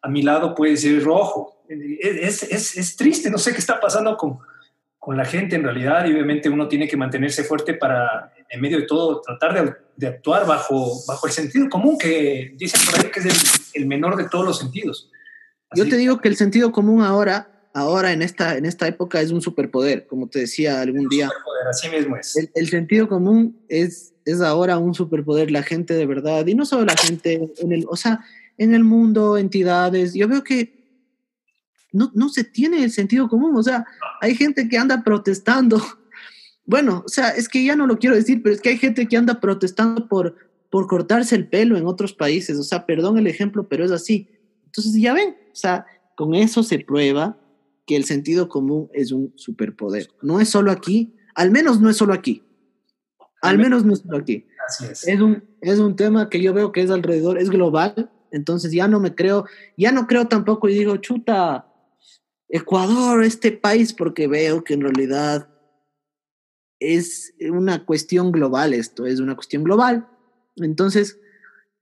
a 0.00 0.08
mi 0.08 0.22
lado 0.22 0.54
puede 0.54 0.76
ser 0.76 1.02
rojo. 1.02 1.64
Es, 1.68 2.44
es, 2.44 2.76
es 2.76 2.96
triste, 2.96 3.30
no 3.30 3.38
sé 3.38 3.52
qué 3.52 3.58
está 3.58 3.80
pasando 3.80 4.16
con, 4.16 4.38
con, 4.98 5.16
la 5.16 5.24
gente 5.24 5.56
en 5.56 5.64
realidad 5.64 6.04
y 6.04 6.12
obviamente 6.12 6.48
uno 6.48 6.68
tiene 6.68 6.86
que 6.86 6.96
mantenerse 6.96 7.44
fuerte 7.44 7.74
para, 7.74 8.32
en 8.48 8.60
medio 8.60 8.78
de 8.78 8.86
todo, 8.86 9.20
tratar 9.22 9.54
de, 9.54 9.74
de 9.96 10.06
actuar 10.06 10.46
bajo, 10.46 11.00
bajo 11.06 11.26
el 11.26 11.32
sentido 11.32 11.68
común 11.68 11.96
que 11.98 12.52
dicen 12.56 12.80
por 12.84 13.00
ahí 13.00 13.10
que 13.10 13.20
es 13.20 13.26
el, 13.74 13.82
el 13.82 13.88
menor 13.88 14.16
de 14.16 14.28
todos 14.28 14.44
los 14.44 14.58
sentidos. 14.58 15.10
Yo 15.74 15.88
te 15.88 15.96
digo 15.96 16.20
que 16.20 16.28
el 16.28 16.36
sentido 16.36 16.72
común 16.72 17.02
ahora 17.02 17.51
ahora 17.74 18.12
en 18.12 18.22
esta, 18.22 18.56
en 18.56 18.66
esta 18.66 18.86
época 18.86 19.20
es 19.20 19.30
un 19.30 19.40
superpoder, 19.40 20.06
como 20.06 20.28
te 20.28 20.40
decía 20.40 20.80
algún 20.80 21.08
día. 21.08 21.28
Superpoder, 21.28 21.68
así 21.68 21.88
mismo 21.88 22.16
es. 22.16 22.50
El, 22.54 22.68
sentido 22.68 23.08
común 23.08 23.60
es, 23.68 24.14
es 24.24 24.40
ahora 24.40 24.78
un 24.78 24.94
superpoder, 24.94 25.50
la 25.50 25.62
gente 25.62 25.94
de 25.94 26.06
verdad, 26.06 26.46
y 26.46 26.54
no 26.54 26.64
solo 26.64 26.84
la 26.84 26.96
gente, 26.96 27.52
en 27.58 27.72
el, 27.72 27.86
o 27.88 27.96
sea, 27.96 28.24
en 28.58 28.74
el 28.74 28.84
mundo, 28.84 29.38
entidades, 29.38 30.14
yo 30.14 30.28
veo 30.28 30.44
que 30.44 30.82
no, 31.92 32.10
no 32.14 32.28
se 32.28 32.44
tiene 32.44 32.82
el 32.82 32.90
sentido 32.90 33.28
común, 33.28 33.56
o 33.56 33.62
sea, 33.62 33.84
hay 34.20 34.34
gente 34.34 34.68
que 34.68 34.78
anda 34.78 35.02
protestando. 35.02 35.82
Bueno, 36.64 37.02
o 37.04 37.08
sea, 37.08 37.30
es 37.30 37.48
que 37.48 37.64
ya 37.64 37.74
no 37.74 37.88
lo 37.88 37.98
quiero 37.98 38.14
decir, 38.14 38.40
pero 38.40 38.54
es 38.54 38.60
que 38.60 38.68
hay 38.68 38.78
gente 38.78 39.08
que 39.08 39.16
anda 39.16 39.40
protestando 39.40 40.06
por, 40.06 40.36
por 40.70 40.86
cortarse 40.86 41.34
el 41.34 41.48
pelo 41.48 41.76
en 41.76 41.88
otros 41.88 42.12
países, 42.12 42.56
o 42.56 42.62
sea, 42.62 42.86
perdón 42.86 43.18
el 43.18 43.26
ejemplo, 43.26 43.66
pero 43.66 43.84
es 43.84 43.90
así. 43.90 44.28
Entonces, 44.66 44.94
ya 44.94 45.12
ven, 45.12 45.30
o 45.50 45.56
sea, 45.56 45.84
con 46.14 46.36
eso 46.36 46.62
se 46.62 46.78
prueba 46.78 47.36
que 47.92 47.96
el 47.96 48.04
sentido 48.04 48.48
común 48.48 48.88
es 48.94 49.12
un 49.12 49.32
superpoder. 49.36 50.08
No 50.22 50.40
es 50.40 50.48
solo 50.48 50.70
aquí, 50.70 51.14
al 51.34 51.50
menos 51.50 51.78
no 51.78 51.90
es 51.90 51.96
solo 51.98 52.14
aquí. 52.14 52.42
Al 53.42 53.58
menos 53.58 53.84
no 53.84 53.92
es 53.92 53.98
solo 53.98 54.16
aquí. 54.16 54.46
es. 54.80 55.20
un, 55.20 55.44
es 55.60 55.78
un 55.78 55.94
tema 55.94 56.30
que 56.30 56.40
yo 56.40 56.54
veo 56.54 56.72
que 56.72 56.80
es 56.80 56.90
alrededor, 56.90 57.38
es 57.38 57.50
global, 57.50 58.10
entonces 58.30 58.72
ya 58.72 58.88
no 58.88 58.98
me 58.98 59.14
creo, 59.14 59.44
ya 59.76 59.92
no 59.92 60.06
creo 60.06 60.26
tampoco 60.26 60.68
y 60.68 60.74
digo, 60.74 60.96
chuta, 60.96 61.68
Ecuador, 62.48 63.22
este 63.24 63.52
país, 63.52 63.92
porque 63.92 64.26
veo 64.26 64.64
que 64.64 64.74
en 64.74 64.80
realidad 64.80 65.48
es 66.78 67.34
una 67.50 67.84
cuestión 67.84 68.32
global 68.32 68.72
esto, 68.72 69.04
es 69.04 69.20
una 69.20 69.34
cuestión 69.34 69.64
global. 69.64 70.08
Entonces, 70.56 71.18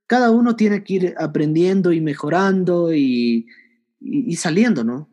cada 0.09 0.31
uno 0.31 0.57
tiene 0.57 0.83
que 0.83 0.95
ir 0.95 1.15
aprendiendo 1.19 1.93
y 1.93 2.01
mejorando 2.01 2.93
y, 2.93 3.47
y 4.01 4.35
saliendo, 4.37 4.83
¿no? 4.83 5.09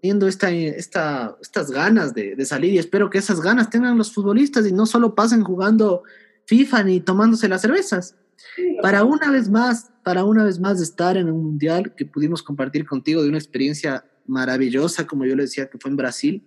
Teniendo 0.00 0.28
esta, 0.28 0.50
esta, 0.50 1.36
estas 1.40 1.70
ganas 1.70 2.14
de, 2.14 2.36
de, 2.36 2.44
salir 2.44 2.74
y 2.74 2.78
espero 2.78 3.10
que 3.10 3.18
esas 3.18 3.40
ganas 3.40 3.70
tengan 3.70 3.98
los 3.98 4.12
futbolistas 4.12 4.66
y 4.66 4.72
no 4.72 4.86
solo 4.86 5.14
pasen 5.14 5.42
jugando 5.42 6.02
FIFA 6.46 6.84
ni 6.84 7.00
tomándose 7.00 7.48
las 7.48 7.62
cervezas. 7.62 8.16
Para 8.80 9.04
una 9.04 9.30
vez 9.30 9.48
más, 9.48 9.92
para 10.02 10.24
una 10.24 10.44
vez 10.44 10.58
más 10.58 10.80
estar 10.80 11.16
en 11.16 11.30
un 11.30 11.44
mundial 11.44 11.94
que 11.94 12.04
pudimos 12.04 12.42
compartir 12.42 12.84
contigo 12.86 13.22
de 13.22 13.28
una 13.28 13.38
experiencia 13.38 14.04
maravillosa, 14.26 15.06
como 15.06 15.24
yo 15.24 15.36
le 15.36 15.44
decía, 15.44 15.68
que 15.68 15.78
fue 15.78 15.90
en 15.90 15.96
Brasil, 15.96 16.44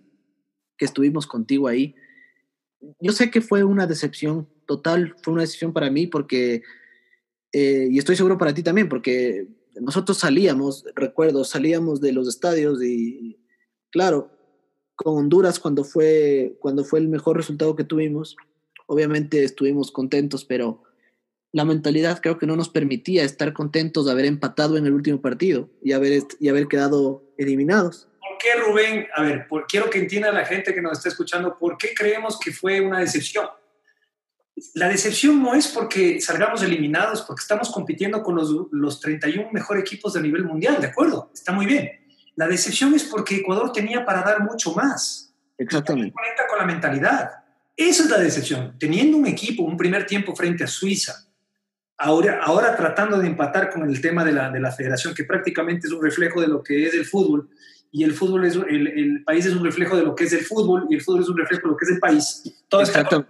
que 0.78 0.86
estuvimos 0.86 1.26
contigo 1.26 1.68
ahí. 1.68 1.96
Yo 3.00 3.12
sé 3.14 3.32
que 3.32 3.42
fue 3.42 3.64
una 3.64 3.88
decepción 3.88 4.48
total, 4.66 5.16
fue 5.24 5.34
una 5.34 5.44
decepción 5.44 5.74
para 5.74 5.90
mí 5.90 6.08
porque, 6.08 6.64
eh, 7.52 7.88
y 7.90 7.98
estoy 7.98 8.16
seguro 8.16 8.38
para 8.38 8.54
ti 8.54 8.62
también, 8.62 8.90
porque 8.90 9.48
nosotros 9.82 10.18
salíamos, 10.18 10.86
recuerdo, 10.96 11.44
salíamos 11.44 12.02
de 12.02 12.14
los 12.14 12.28
estadios 12.28 12.82
y, 12.84 13.38
claro, 13.92 14.32
con 14.96 15.18
Honduras 15.18 15.60
cuando 15.60 15.84
fue, 15.84 16.56
cuando 16.60 16.84
fue 16.84 17.00
el 17.00 17.08
mejor 17.08 17.38
resultado 17.38 17.76
que 17.76 17.84
tuvimos, 17.84 18.38
obviamente 18.88 19.44
estuvimos 19.44 19.92
contentos, 19.92 20.46
pero 20.46 20.84
la 21.52 21.66
mentalidad 21.66 22.20
creo 22.22 22.38
que 22.38 22.48
no 22.48 22.56
nos 22.56 22.70
permitía 22.70 23.24
estar 23.24 23.54
contentos 23.54 24.06
de 24.06 24.12
haber 24.12 24.26
empatado 24.26 24.78
en 24.78 24.86
el 24.86 24.94
último 24.94 25.22
partido 25.22 25.70
y 25.82 25.94
haber, 25.94 26.24
y 26.40 26.50
haber 26.50 26.68
quedado 26.68 27.24
eliminados. 27.38 28.08
¿Por 28.20 28.38
qué, 28.40 28.60
Rubén? 28.60 29.08
A 29.16 29.24
ver, 29.24 29.48
quiero 29.68 29.90
que 29.90 30.00
entienda 30.00 30.32
la 30.32 30.46
gente 30.46 30.74
que 30.74 30.82
nos 30.82 30.94
está 30.94 31.10
escuchando, 31.10 31.58
¿por 31.58 31.78
qué 31.78 31.94
creemos 31.96 32.40
que 32.40 32.52
fue 32.52 32.82
una 32.82 33.00
decepción? 33.00 33.48
La 34.74 34.88
decepción 34.88 35.42
no 35.42 35.54
es 35.54 35.68
porque 35.68 36.22
salgamos 36.22 36.64
eliminados, 36.64 37.22
porque 37.24 37.42
estamos 37.42 37.70
compitiendo 37.72 38.24
con 38.24 38.36
los, 38.36 38.54
los 38.72 39.00
31 39.02 39.50
mejores 39.52 39.82
equipos 39.82 40.14
de 40.14 40.22
nivel 40.22 40.46
mundial, 40.46 40.80
¿de 40.80 40.88
acuerdo? 40.88 41.30
Está 41.34 41.52
muy 41.52 41.66
bien. 41.66 41.92
La 42.36 42.48
decepción 42.48 42.94
es 42.94 43.04
porque 43.04 43.38
Ecuador 43.38 43.72
tenía 43.72 44.06
para 44.06 44.22
dar 44.22 44.42
mucho 44.42 44.74
más. 44.74 45.34
Exactamente. 45.58 46.14
Conecta 46.14 46.48
con 46.48 46.60
la 46.60 46.66
mentalidad. 46.66 47.32
Esa 47.76 48.04
es 48.04 48.10
la 48.10 48.18
decepción. 48.18 48.78
Teniendo 48.80 49.18
un 49.18 49.28
equipo, 49.28 49.64
un 49.64 49.78
primer 49.78 50.06
tiempo 50.06 50.34
frente 50.36 50.64
a 50.64 50.68
Suiza, 50.68 51.28
ahora, 51.98 52.40
ahora 52.42 52.76
tratando 52.76 53.20
de 53.20 53.28
empatar 53.28 53.70
con 53.70 53.90
el 53.90 54.00
tema 54.00 54.24
de 54.24 54.32
la, 54.32 54.50
de 54.50 54.60
la 54.62 54.72
federación, 54.72 55.14
que 55.14 55.26
prácticamente 55.26 55.88
es 55.88 55.94
un 55.94 56.02
reflejo 56.02 56.40
de 56.40 56.48
lo 56.48 56.64
que 56.64 56.88
es 56.88 56.94
el 56.94 57.06
fútbol, 57.06 57.50
y 57.92 58.04
el 58.04 58.14
fútbol 58.14 58.46
es, 58.46 58.56
el, 58.56 58.88
el 58.88 59.24
país 59.24 59.46
es 59.46 59.54
un 59.54 59.64
reflejo 59.64 59.96
de 59.96 60.04
lo 60.04 60.16
que 60.16 60.26
es 60.26 60.34
el 60.34 60.46
fútbol, 60.46 60.86
y 60.90 60.96
el 60.96 61.02
fútbol 61.02 61.22
es 61.22 61.30
un 61.30 61.38
reflejo 61.38 61.68
de 61.68 61.72
lo 61.72 61.78
que 61.78 61.86
es 61.86 61.92
el 61.92 62.00
país. 62.00 62.44
Todo 62.70 62.82
Exacto. 62.82 63.26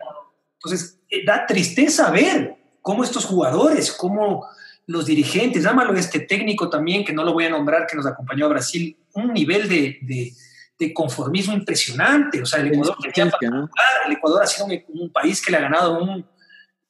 Entonces, 0.66 0.99
eh, 1.09 1.24
da 1.26 1.45
tristeza 1.45 2.09
ver 2.09 2.55
cómo 2.82 3.03
estos 3.03 3.26
jugadores, 3.26 3.91
cómo 3.91 4.47
los 4.88 5.05
dirigentes, 5.05 5.63
llámalo 5.63 5.93
este 5.93 6.20
técnico 6.20 6.70
también, 6.70 7.03
que 7.03 7.13
no 7.13 7.24
lo 7.24 7.34
voy 7.34 7.45
a 7.45 7.49
nombrar, 7.49 7.88
que 7.88 7.95
nos 7.95 8.05
acompañó 8.05 8.45
a 8.45 8.49
Brasil, 8.49 8.97
un 9.13 9.34
nivel 9.34 9.68
de, 9.68 9.99
de, 10.78 10.93
conformismo 10.93 11.53
impresionante. 11.53 12.41
O 12.41 12.45
sea, 12.45 12.59
el 12.59 12.68
Ecuador, 12.68 12.95
el 13.03 14.11
Ecuador 14.11 14.43
ha 14.43 14.45
sido 14.45 14.68
un, 14.89 15.11
país 15.11 15.43
que 15.43 15.51
le 15.51 15.57
ha 15.57 15.61
ganado 15.61 15.99
un, 15.99 16.26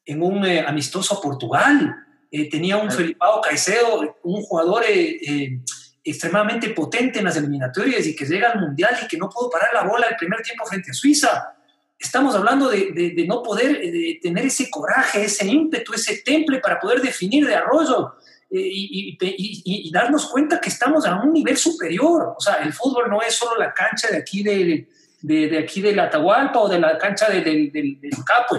en 0.06 0.22
un 0.22 0.46
eh, 0.46 0.66
amistoso 0.68 1.18
a 1.18 1.22
Portugal. 1.22 1.96
eh, 2.32 2.50
tenía 2.50 2.76
un 2.78 2.92
Felipao 2.92 3.40
Caicedo, 3.40 4.18
un 4.24 4.42
jugador 4.42 4.84
eh, 4.84 5.18
eh, 5.26 5.60
extremadamente 6.04 6.70
potente 6.70 7.20
en 7.20 7.26
las 7.26 7.38
eliminatorias 7.38 8.06
y 8.06 8.16
que 8.16 8.26
llega 8.26 8.52
al 8.52 8.60
Mundial 8.60 8.98
y 9.02 9.08
que 9.08 9.18
no 9.18 9.30
pudo 9.30 9.50
parar 9.50 9.70
la 9.74 9.84
bola 9.84 10.08
el 10.08 10.18
primer 10.18 10.42
tiempo 10.42 10.66
frente 10.66 10.92
a 10.92 10.94
Suiza. 10.94 11.55
Estamos 11.98 12.36
hablando 12.36 12.70
de, 12.70 12.92
de, 12.92 13.26
no 13.26 13.42
poder 13.42 13.80
tener 14.22 14.46
ese 14.46 14.70
coraje, 14.70 15.24
ese 15.24 15.48
ímpetu, 15.48 15.94
ese 15.94 16.18
temple 16.18 16.60
para 16.60 16.80
poder 16.80 17.02
definir 17.02 17.48
de 17.48 17.56
arroyo 17.56 18.16
y, 18.50 19.18
y, 19.20 19.88
y, 19.88 19.92
darnos 19.92 20.28
cuenta 20.28 20.60
que 20.60 20.70
estamos 20.70 21.06
a 21.06 21.16
un 21.16 21.34
nivel 21.34 21.58
superior. 21.58 22.36
O 22.38 22.42
sea, 22.42 22.56
el 22.56 22.74
fútbol 22.74 23.10
no 23.10 23.22
es 23.22 23.34
solo 23.34 23.58
la 23.58 23.74
cancha 23.74 24.10
de 24.10 24.18
aquí 24.18 24.44
de, 24.44 24.88
de, 25.22 25.58
aquí 25.58 25.82
de 25.82 25.96
la 25.96 26.04
Atahualpa 26.04 26.60
o 26.60 26.70
de 26.70 26.80
la 26.80 26.98
cancha 26.98 27.30
del 27.30 27.44
de, 27.72 28.10
Capo. 28.26 28.58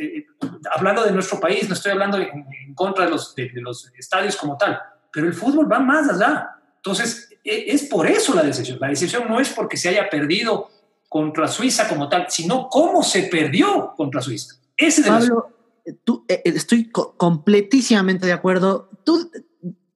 Eh, 0.00 0.26
hablando 0.74 1.04
de 1.04 1.12
nuestro 1.12 1.38
país, 1.38 1.68
no 1.68 1.74
estoy 1.74 1.92
hablando 1.92 2.18
en, 2.18 2.74
contra 2.74 3.04
de 3.04 3.10
los, 3.10 3.34
de, 3.34 3.50
los 3.54 3.92
estadios 3.96 4.36
como 4.36 4.56
tal, 4.56 4.80
pero 5.12 5.26
el 5.26 5.34
fútbol 5.34 5.70
va 5.70 5.78
más 5.78 6.08
allá. 6.08 6.56
Entonces, 6.76 7.30
e, 7.44 7.66
es 7.68 7.84
por 7.84 8.06
eso 8.06 8.34
la 8.34 8.42
decisión. 8.42 8.78
La 8.80 8.88
decisión 8.88 9.28
no 9.28 9.38
es 9.38 9.50
porque 9.50 9.76
se 9.76 9.90
haya 9.90 10.10
perdido 10.10 10.70
contra 11.12 11.46
Suiza 11.46 11.86
como 11.90 12.08
tal, 12.08 12.24
sino 12.30 12.70
cómo 12.70 13.02
se 13.02 13.24
perdió 13.24 13.92
contra 13.98 14.22
Suiza. 14.22 14.54
Ese 14.78 15.02
Pablo, 15.02 15.50
tú, 16.04 16.24
eh, 16.26 16.40
eh, 16.42 16.52
estoy 16.56 16.90
completísimamente 16.90 18.26
de 18.26 18.32
acuerdo. 18.32 18.88
Tú, 19.04 19.30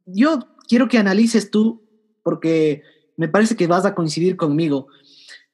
yo 0.04 0.40
quiero 0.68 0.88
que 0.88 0.98
analices 0.98 1.50
tú, 1.50 1.82
porque 2.22 2.82
me 3.16 3.28
parece 3.28 3.56
que 3.56 3.66
vas 3.66 3.86
a 3.86 3.94
coincidir 3.94 4.36
conmigo. 4.36 4.88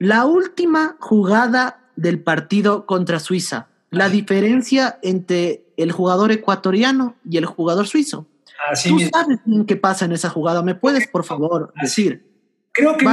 La 0.00 0.24
última 0.24 0.96
jugada 0.98 1.88
del 1.94 2.20
partido 2.20 2.84
contra 2.84 3.20
Suiza, 3.20 3.68
la 3.90 4.08
diferencia 4.08 4.98
entre 5.00 5.64
el 5.76 5.92
jugador 5.92 6.32
ecuatoriano 6.32 7.14
y 7.24 7.36
el 7.36 7.46
jugador 7.46 7.86
suizo. 7.86 8.26
Así 8.68 8.88
¿Tú 8.88 8.98
sabes 8.98 9.38
qué 9.68 9.76
pasa 9.76 10.06
en 10.06 10.12
esa 10.12 10.28
jugada? 10.28 10.60
¿Me 10.64 10.74
puedes, 10.74 11.06
por 11.06 11.22
favor, 11.22 11.72
decir? 11.80 12.31
Creo 12.72 12.96
que 12.96 13.04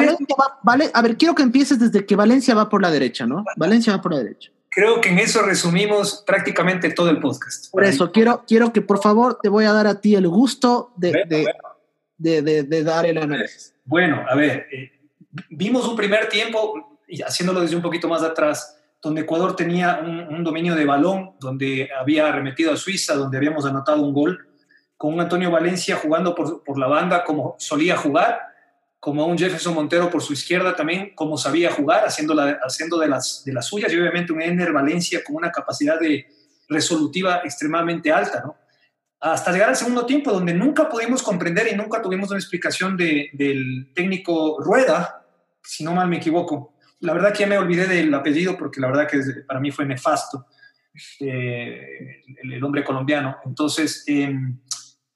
vale, 0.64 0.89
a 0.93 1.01
ver, 1.01 1.18
quiero 1.18 1.36
que 1.36 1.43
empieces 1.43 1.80
desde 1.80 2.05
que 2.05 2.16
Valencia 2.16 2.55
va 2.55 2.70
por 2.70 2.82
la 2.82 2.89
derecha, 2.89 3.26
¿no? 3.26 3.43
Valencia 3.57 3.95
va 3.95 4.01
por 4.01 4.14
la 4.14 4.20
derecha. 4.20 4.51
Creo 4.72 5.01
que 5.01 5.10
en 5.10 5.20
eso 5.20 5.41
resumimos 5.41 6.24
prácticamente 6.26 6.91
todo 6.91 7.10
el 7.10 7.20
podcast. 7.20 7.72
Por 7.72 7.84
eso, 7.84 8.12
quiero, 8.12 8.45
quiero 8.47 8.72
que 8.72 8.82
por 8.82 9.01
favor 9.01 9.39
te 9.41 9.49
voy 9.49 9.66
a 9.66 9.74
dar 9.74 9.88
a 9.88 9.99
ti 9.99 10.16
el 10.16 10.28
gusto 10.28 10.93
de, 10.95 11.26
de, 12.18 12.84
dar 12.84 13.05
el 13.05 13.18
análisis. 13.18 13.74
Bueno, 13.84 14.24
a 14.30 14.36
ver, 14.36 14.68
eh, 14.72 14.91
vimos 15.49 15.88
un 15.88 15.95
primer 15.95 16.30
tiempo, 16.30 16.99
y 17.07 17.22
haciéndolo 17.22 17.62
desde 17.62 17.76
un 17.76 17.82
poquito 17.82 18.07
más 18.07 18.24
atrás, 18.24 18.78
donde 19.01 19.22
Ecuador 19.22 19.55
tenía 19.55 19.99
un, 19.99 20.43
dominio 20.43 20.76
de 20.76 20.86
balón, 20.86 21.32
donde 21.39 21.89
había 21.99 22.28
arremetido 22.28 22.72
a 22.72 22.78
Suiza, 22.78 23.16
donde 23.16 23.38
habíamos 23.38 23.66
anotado 23.66 24.01
un 24.01 24.14
gol, 24.14 24.47
con 24.97 25.14
un 25.14 25.22
Antonio 25.22 25.49
Valencia 25.49 25.95
jugando 25.95 26.36
por, 26.36 26.64
por 26.64 26.78
la 26.78 26.88
banda 26.88 27.24
como 27.24 27.55
solía 27.57 27.97
jugar, 27.97 28.39
como 28.99 29.25
un 29.25 29.37
Jefferson 29.37 29.73
Montero 29.73 30.09
por 30.09 30.21
su 30.21 30.33
izquierda 30.33 30.75
también, 30.75 31.13
como 31.15 31.37
sabía 31.37 31.71
jugar, 31.71 32.05
haciendo, 32.05 32.35
haciendo 32.61 32.99
de, 32.99 33.07
las, 33.07 33.43
de 33.45 33.53
las 33.53 33.67
suyas, 33.67 33.91
y 33.91 33.99
obviamente 33.99 34.33
un 34.33 34.41
Ener 34.41 34.73
Valencia 34.73 35.23
con 35.23 35.37
una 35.37 35.51
capacidad 35.51 35.99
de 35.99 36.27
resolutiva 36.67 37.41
extremadamente 37.43 38.11
alta, 38.11 38.41
¿no? 38.45 38.55
Hasta 39.21 39.51
llegar 39.51 39.69
al 39.69 39.75
segundo 39.75 40.05
tiempo, 40.05 40.31
donde 40.31 40.53
nunca 40.53 40.87
pudimos 40.87 41.21
comprender 41.21 41.67
y 41.71 41.75
nunca 41.75 42.01
tuvimos 42.01 42.29
una 42.29 42.39
explicación 42.39 42.95
del 42.95 43.91
técnico 43.93 44.61
Rueda, 44.61 45.25
si 45.61 45.83
no 45.83 45.93
mal 45.93 46.07
me 46.07 46.17
equivoco, 46.17 46.73
la 47.01 47.13
verdad 47.13 47.33
que 47.33 47.39
ya 47.39 47.47
me 47.47 47.57
olvidé 47.57 47.85
del 47.87 48.13
apellido 48.13 48.57
porque 48.57 48.79
la 48.79 48.87
verdad 48.87 49.07
que 49.07 49.19
para 49.45 49.59
mí 49.59 49.71
fue 49.71 49.85
nefasto, 49.85 50.45
eh, 51.19 52.23
el, 52.43 52.63
hombre 52.63 52.83
colombiano. 52.83 53.37
Entonces, 53.45 54.03
em, 54.07 54.57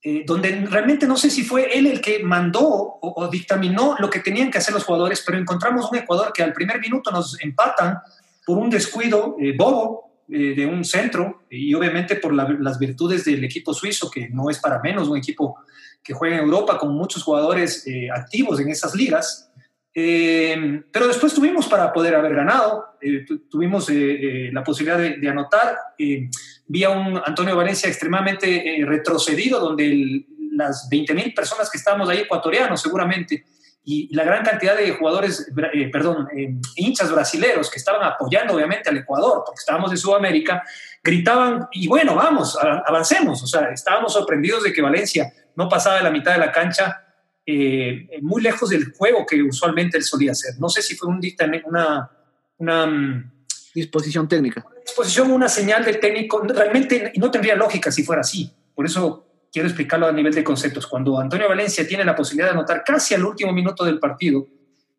eh, 0.05 0.23
donde 0.25 0.65
realmente 0.69 1.07
no 1.07 1.15
sé 1.15 1.29
si 1.29 1.43
fue 1.43 1.77
él 1.77 1.87
el 1.87 2.01
que 2.01 2.21
mandó 2.21 2.97
o, 2.99 3.29
dictaminó 3.31 3.95
lo 3.99 4.09
que 4.09 4.19
tenían 4.19 4.51
que 4.51 4.57
hacer 4.57 4.73
los 4.73 4.83
jugadores, 4.83 5.23
pero 5.25 5.37
encontramos 5.37 5.89
un 5.89 5.97
Ecuador 5.97 6.33
que 6.33 6.43
al 6.43 6.51
primer 6.51 6.81
minuto 6.81 7.09
nos 7.09 7.41
empatan 7.41 7.99
por 8.45 8.57
un 8.57 8.69
descuido 8.69 9.37
eh, 9.39 9.55
bobo 9.55 10.11
de 10.27 10.65
un 10.65 10.83
centro 10.83 11.43
y 11.49 11.73
obviamente 11.75 12.15
por 12.15 12.33
las 12.33 12.79
virtudes 12.79 13.23
del 13.25 13.43
equipo 13.43 13.73
suizo, 13.73 14.09
que 14.09 14.29
no 14.29 14.49
es 14.49 14.57
para 14.57 14.79
menos 14.79 15.07
un 15.07 15.17
equipo 15.17 15.57
que 16.01 16.13
juega 16.13 16.37
en 16.37 16.43
Europa 16.43 16.77
con 16.77 16.95
muchos 16.95 17.21
jugadores 17.21 17.85
activos 18.15 18.59
en 18.59 18.69
esas 18.69 18.95
ligas. 18.95 19.51
Eh, 19.95 20.81
pero 20.91 21.07
después 21.07 21.33
tuvimos 21.33 21.67
para 21.67 21.93
poder 21.93 22.15
haber 22.15 22.33
ganado, 22.33 22.97
eh, 22.99 23.25
tuvimos 23.49 23.87
eh, 23.91 24.49
la 24.51 24.63
posibilidad 24.63 24.97
de, 24.97 25.29
anotar. 25.29 25.77
vi 25.97 26.83
a 26.83 26.89
un 26.89 27.21
Antonio 27.23 27.55
Valencia 27.55 27.87
extremadamente 27.87 28.83
retrocedido, 28.85 29.59
donde 29.59 30.25
las 30.53 30.89
20.000 30.91 31.35
personas 31.35 31.69
que 31.69 31.77
estábamos 31.77 32.09
ahí, 32.09 32.19
ecuatorianos 32.19 32.81
seguramente, 32.81 33.45
y, 33.85 34.13
la 34.15 34.23
gran 34.23 34.43
cantidad 34.43 34.75
de 34.75 34.91
jugadores, 34.91 35.51
perdón, 35.91 36.27
hinchas 36.75 37.11
brasileros 37.11 37.69
que 37.69 37.77
estaban 37.77 38.01
apoyando 38.03 38.55
obviamente 38.55 38.89
al 38.89 38.97
Ecuador, 38.97 39.43
porque 39.45 39.59
estábamos 39.59 39.91
en 39.91 39.97
Sudamérica, 39.97 40.63
gritaban, 41.03 41.67
y 41.71 41.87
bueno, 41.87 42.15
vamos, 42.15 42.57
avancemos. 42.57 43.43
O 43.43 43.47
sea, 43.47 43.71
estábamos 43.71 44.13
sorprendidos 44.13 44.63
de 44.63 44.73
que 44.73 44.81
Valencia 44.81 45.31
no 45.55 45.69
pasaba 45.69 45.97
de 45.97 46.03
la 46.03 46.11
mitad 46.11 46.31
de 46.31 46.39
la 46.39 46.51
cancha 46.51 47.02
eh, 47.45 48.07
muy 48.21 48.41
lejos 48.41 48.69
del 48.69 48.93
juego 48.93 49.25
que 49.25 49.41
usualmente 49.41 49.97
él 49.97 50.03
solía 50.03 50.31
hacer. 50.31 50.53
No 50.59 50.69
sé 50.69 50.81
si 50.81 50.95
fue 50.95 51.09
un 51.09 51.21
una, 51.65 52.09
una 52.57 52.85
mm, 52.85 53.31
disposición 53.75 54.27
técnica. 54.27 54.65
disposición, 54.85 55.31
una 55.31 55.49
señal 55.49 55.83
del 55.83 55.99
técnico. 55.99 56.41
Realmente 56.41 57.11
no 57.17 57.29
tendría 57.31 57.55
lógica 57.55 57.91
si 57.91 58.03
fuera 58.03 58.21
así. 58.21 58.51
Por 58.73 58.85
eso 58.85 59.25
quiero 59.51 59.67
explicarlo 59.67 60.07
a 60.07 60.11
nivel 60.11 60.33
de 60.33 60.43
conceptos. 60.43 60.87
Cuando 60.87 61.19
Antonio 61.19 61.49
Valencia 61.49 61.87
tiene 61.87 62.05
la 62.05 62.15
posibilidad 62.15 62.47
de 62.47 62.53
anotar 62.53 62.83
casi 62.83 63.13
al 63.13 63.25
último 63.25 63.51
minuto 63.51 63.83
del 63.83 63.99
partido 63.99 64.47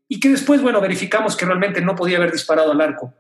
y 0.07 0.21
que 0.21 0.29
después, 0.29 0.61
bueno, 0.61 0.81
verificamos 0.81 1.37
que 1.37 1.47
realmente 1.47 1.81
no 1.81 1.97
podía 1.97 2.19
haber 2.19 2.31
disparado 2.31 2.73
al 2.73 2.81
arco, 2.81 3.13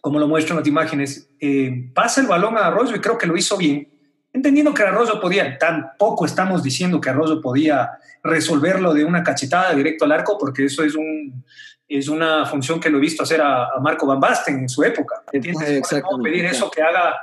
como 0.00 0.18
lo 0.18 0.28
muestran 0.28 0.58
las 0.58 0.68
imágenes, 0.68 1.30
eh, 1.40 1.90
pasa 1.94 2.20
el 2.20 2.26
balón 2.26 2.56
a 2.56 2.66
Arroyo 2.66 2.94
y 2.94 3.00
creo 3.00 3.18
que 3.18 3.26
lo 3.26 3.36
hizo 3.36 3.56
bien 3.56 3.91
entendiendo 4.32 4.72
que 4.72 4.82
Arroyo 4.82 5.20
podía, 5.20 5.58
tampoco 5.58 6.24
estamos 6.24 6.62
diciendo 6.62 7.00
que 7.00 7.10
Arroyo 7.10 7.40
podía 7.40 7.90
resolverlo 8.22 8.94
de 8.94 9.04
una 9.04 9.22
cachetada 9.22 9.74
directo 9.74 10.04
al 10.04 10.12
arco, 10.12 10.38
porque 10.38 10.64
eso 10.64 10.82
es, 10.82 10.94
un, 10.94 11.44
es 11.88 12.08
una 12.08 12.46
función 12.46 12.80
que 12.80 12.88
lo 12.88 12.98
he 12.98 13.00
visto 13.00 13.22
hacer 13.22 13.40
a, 13.42 13.68
Marco 13.80 14.06
Van 14.06 14.20
Basten 14.20 14.60
en 14.60 14.68
su 14.68 14.82
época. 14.82 15.22
¿Entiendes? 15.32 15.82
pedir 16.22 16.46
eso 16.46 16.70
que 16.70 16.82
haga 16.82 17.20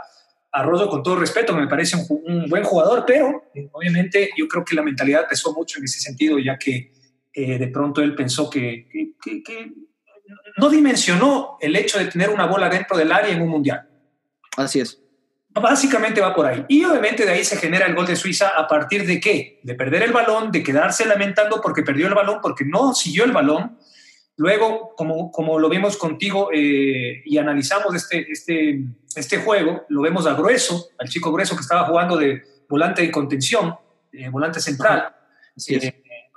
Arroyo 0.52 0.90
con 0.90 1.04
todo 1.04 1.16
respeto, 1.16 1.56
me 1.56 1.68
parece 1.68 1.98
un, 2.10 2.48
buen 2.48 2.64
jugador, 2.64 3.04
pero 3.06 3.44
eh, 3.54 3.70
obviamente 3.72 4.30
yo 4.38 4.48
creo 4.48 4.64
que 4.64 4.76
la 4.76 4.82
mentalidad 4.82 5.28
pesó 5.28 5.54
mucho 5.54 5.80
en 5.80 5.86
ese 5.86 6.00
sentido, 6.00 6.40
ya 6.40 6.58
que 6.58 6.92
eh, 7.34 7.58
de 7.58 7.68
pronto 7.68 8.02
él 8.02 8.16
pensó 8.16 8.50
que, 8.50 8.88
que 9.22 9.72
no 10.58 10.70
dimensionó 10.70 11.58
el 11.62 11.76
hecho 11.76 12.00
de 12.00 12.06
tener 12.06 12.30
una 12.30 12.46
bola 12.46 12.70
dentro 12.70 12.98
del 12.98 13.12
área 13.12 13.34
en 13.34 13.42
un 13.42 13.50
mundial. 13.50 13.88
Así 14.58 14.80
es. 14.80 15.00
Básicamente 15.52 16.22
va 16.22 16.36
por 16.36 16.46
ahí. 16.46 16.64
Y 16.68 16.84
obviamente 16.86 17.26
de 17.26 17.32
ahí 17.32 17.44
se 17.44 17.58
genera 17.58 17.88
el 17.88 17.96
gol 17.96 18.06
de 18.06 18.16
Suiza 18.16 18.50
a 18.50 18.68
partir 18.68 19.06
de 19.06 19.20
qué? 19.20 19.60
De 19.64 19.74
perder 19.74 20.04
el 20.04 20.12
balón, 20.12 20.52
de 20.52 20.64
quedarse 20.64 21.06
lamentando 21.06 21.60
porque 21.62 21.82
perdió 21.82 22.08
el 22.08 22.14
balón, 22.14 22.40
porque 22.42 22.66
no 22.66 22.94
siguió 22.94 23.26
el 23.26 23.32
balón. 23.32 23.78
Luego, 24.38 24.94
como, 24.96 25.32
como 25.32 25.60
lo 25.60 25.68
vemos 25.68 25.98
contigo 25.98 26.50
eh, 26.54 27.22
y 27.26 27.38
analizamos 27.38 27.94
este, 27.96 28.32
este, 28.32 28.80
este 29.16 29.38
juego, 29.40 29.86
lo 29.90 30.02
vemos 30.02 30.28
a 30.28 30.34
Grueso, 30.34 30.92
al 30.98 31.10
chico 31.10 31.32
Grueso 31.32 31.56
que 31.56 31.62
estaba 31.62 31.86
jugando 31.86 32.16
de 32.16 32.44
volante 32.70 33.02
de 33.02 33.12
contención, 33.12 33.76
eh, 34.14 34.30
volante 34.30 34.60
central. 34.62 35.14
Sí, 35.58 35.78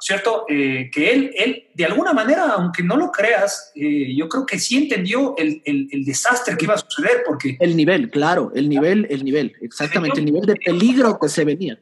cierto? 0.02 0.44
Eh, 0.48 0.90
que 0.92 1.12
él, 1.12 1.30
él, 1.36 1.68
de 1.74 1.84
alguna 1.84 2.12
manera, 2.12 2.50
aunque 2.54 2.82
no 2.82 2.96
lo 2.96 3.10
creas, 3.12 3.72
eh, 3.74 4.14
yo 4.14 4.28
creo 4.28 4.44
que 4.44 4.58
sí 4.58 4.76
entendió 4.76 5.34
el, 5.38 5.62
el, 5.64 6.04
desastre 6.04 6.56
que 6.56 6.64
iba 6.64 6.74
a 6.74 6.78
suceder, 6.78 7.22
porque... 7.24 7.56
El 7.60 7.76
nivel, 7.76 8.10
claro, 8.10 8.52
el 8.54 8.68
nivel, 8.68 9.06
el 9.10 9.24
nivel, 9.24 9.54
exactamente, 9.60 10.18
el 10.18 10.26
nivel 10.26 10.42
de 10.44 10.56
peligro 10.56 11.18
que 11.20 11.28
se 11.28 11.44
venía. 11.44 11.78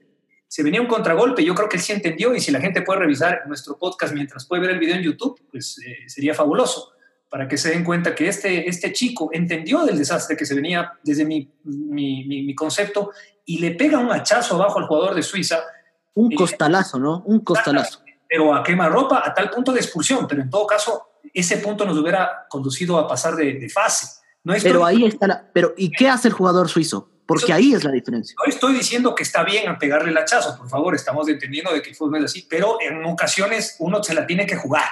Se 0.49 0.63
venía 0.63 0.81
un 0.81 0.87
contragolpe, 0.87 1.45
yo 1.45 1.55
creo 1.55 1.69
que 1.69 1.77
él 1.77 1.83
sí 1.83 1.93
entendió, 1.93 2.35
y 2.35 2.41
si 2.41 2.51
la 2.51 2.61
gente 2.61 2.83
puede 2.83 3.01
revisar 3.01 3.43
nuestro 3.47 3.79
podcast 3.79 4.13
mientras 4.13 4.47
puede 4.47 4.63
ver 4.63 4.71
el 4.73 4.79
video 4.79 4.97
en 4.97 5.03
YouTube, 5.03 5.41
pues 5.51 5.79
eh, 5.87 6.09
sería 6.09 6.35
fabuloso, 6.35 6.93
para 7.31 7.49
que 7.49 7.57
se 7.57 7.71
den 7.71 7.85
cuenta 7.85 8.15
que 8.15 8.29
este, 8.29 8.69
este 8.69 8.93
chico 8.93 9.31
entendió 9.33 9.85
del 9.85 9.97
desastre 9.97 10.37
que 10.37 10.45
se 10.45 10.55
venía 10.55 10.93
desde 11.03 11.25
mi, 11.25 11.51
mi, 11.65 12.25
mi 12.25 12.55
concepto, 12.55 13.13
y 13.47 13.59
le 13.59 13.71
pega 13.71 13.99
un 13.99 14.13
hachazo 14.13 14.57
abajo 14.57 14.79
al 14.79 14.87
jugador 14.87 15.15
de 15.15 15.23
Suiza, 15.23 15.61
un 16.13 16.35
costalazo, 16.35 16.99
¿no? 16.99 17.23
Un 17.25 17.41
costalazo 17.41 18.03
pero 18.31 18.55
a 18.55 18.63
quemarropa 18.63 19.25
a 19.27 19.35
tal 19.35 19.51
punto 19.51 19.73
de 19.73 19.81
expulsión, 19.81 20.29
pero 20.29 20.41
en 20.41 20.49
todo 20.49 20.65
caso 20.65 21.09
ese 21.35 21.57
punto 21.57 21.85
nos 21.85 21.99
hubiera 21.99 22.47
conducido 22.49 22.97
a 22.97 23.09
pasar 23.09 23.35
de, 23.35 23.69
fase. 23.69 24.21
No 24.45 24.55
pero 24.63 24.87
ahí 24.87 25.05
está 25.05 25.27
la, 25.27 25.51
pero 25.53 25.75
¿y 25.77 25.91
qué 25.91 26.09
hace 26.09 26.29
el 26.29 26.35
jugador 26.35 26.69
suizo? 26.69 27.11
Porque 27.27 27.53
ahí 27.53 27.75
es 27.75 27.83
la 27.83 27.91
diferencia. 27.91 28.35
No 28.39 28.51
estoy 28.51 28.75
diciendo 28.75 29.15
que 29.15 29.25
está 29.25 29.43
bien 29.43 29.69
a 29.69 29.79
pegarle 29.79 30.11
el 30.11 30.17
hachazo, 30.17 30.57
por 30.57 30.69
favor, 30.69 30.95
estamos 30.95 31.29
entendiendo 31.29 31.73
de 31.73 31.83
que 31.83 31.91
el 31.91 31.97
fútbol 31.97 32.19
es 32.19 32.27
así, 32.27 32.47
pero 32.49 32.79
en 32.81 33.05
ocasiones 33.05 33.77
uno 33.81 34.03
se 34.03 34.15
la 34.15 34.27
tiene 34.27 34.47
que 34.47 34.57
jugar. 34.57 34.89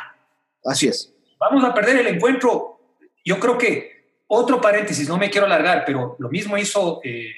Así 0.65 0.89
es. 0.89 1.15
Vamos 1.39 1.65
a 1.65 1.73
perder 1.73 1.99
el 1.99 2.09
encuentro. 2.09 2.81
Yo 3.25 3.39
creo 3.39 3.57
que 3.57 4.23
otro 4.27 4.61
paréntesis, 4.61 5.09
no 5.09 5.17
me 5.17 5.31
quiero 5.31 5.47
alargar, 5.47 5.85
pero 5.87 6.17
lo 6.19 6.29
mismo 6.29 6.59
hizo 6.59 7.01
eh, 7.05 7.31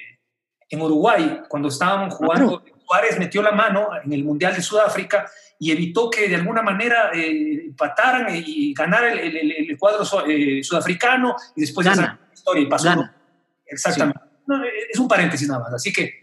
en 0.70 0.80
Uruguay, 0.80 1.42
cuando 1.48 1.68
estaban 1.68 2.11
jugando, 2.11 2.62
Juárez 2.91 3.20
metió 3.20 3.41
la 3.41 3.53
mano 3.53 3.91
en 4.03 4.12
el 4.12 4.24
Mundial 4.24 4.53
de 4.53 4.62
Sudáfrica 4.62 5.30
y 5.61 5.70
evitó 5.70 6.11
que 6.11 6.28
de 6.28 6.34
alguna 6.34 6.61
manera 6.61 7.12
eh, 7.14 7.66
empataran 7.66 8.26
y 8.34 8.74
ganara 8.74 9.12
el, 9.12 9.76
cuadro 9.78 10.03
eh, 10.26 10.61
sudafricano 10.64 11.36
y 11.55 11.61
después 11.61 11.86
Gana. 11.86 12.18
esa 12.20 12.34
historia 12.34 12.62
y 12.64 12.66
pasó. 12.66 13.09
Exactamente. 13.64 14.20
No, 14.45 14.64
es 14.64 14.99
un 14.99 15.07
paréntesis 15.07 15.47
nada 15.47 15.61
más. 15.61 15.74
Así 15.74 15.93
que 15.93 16.18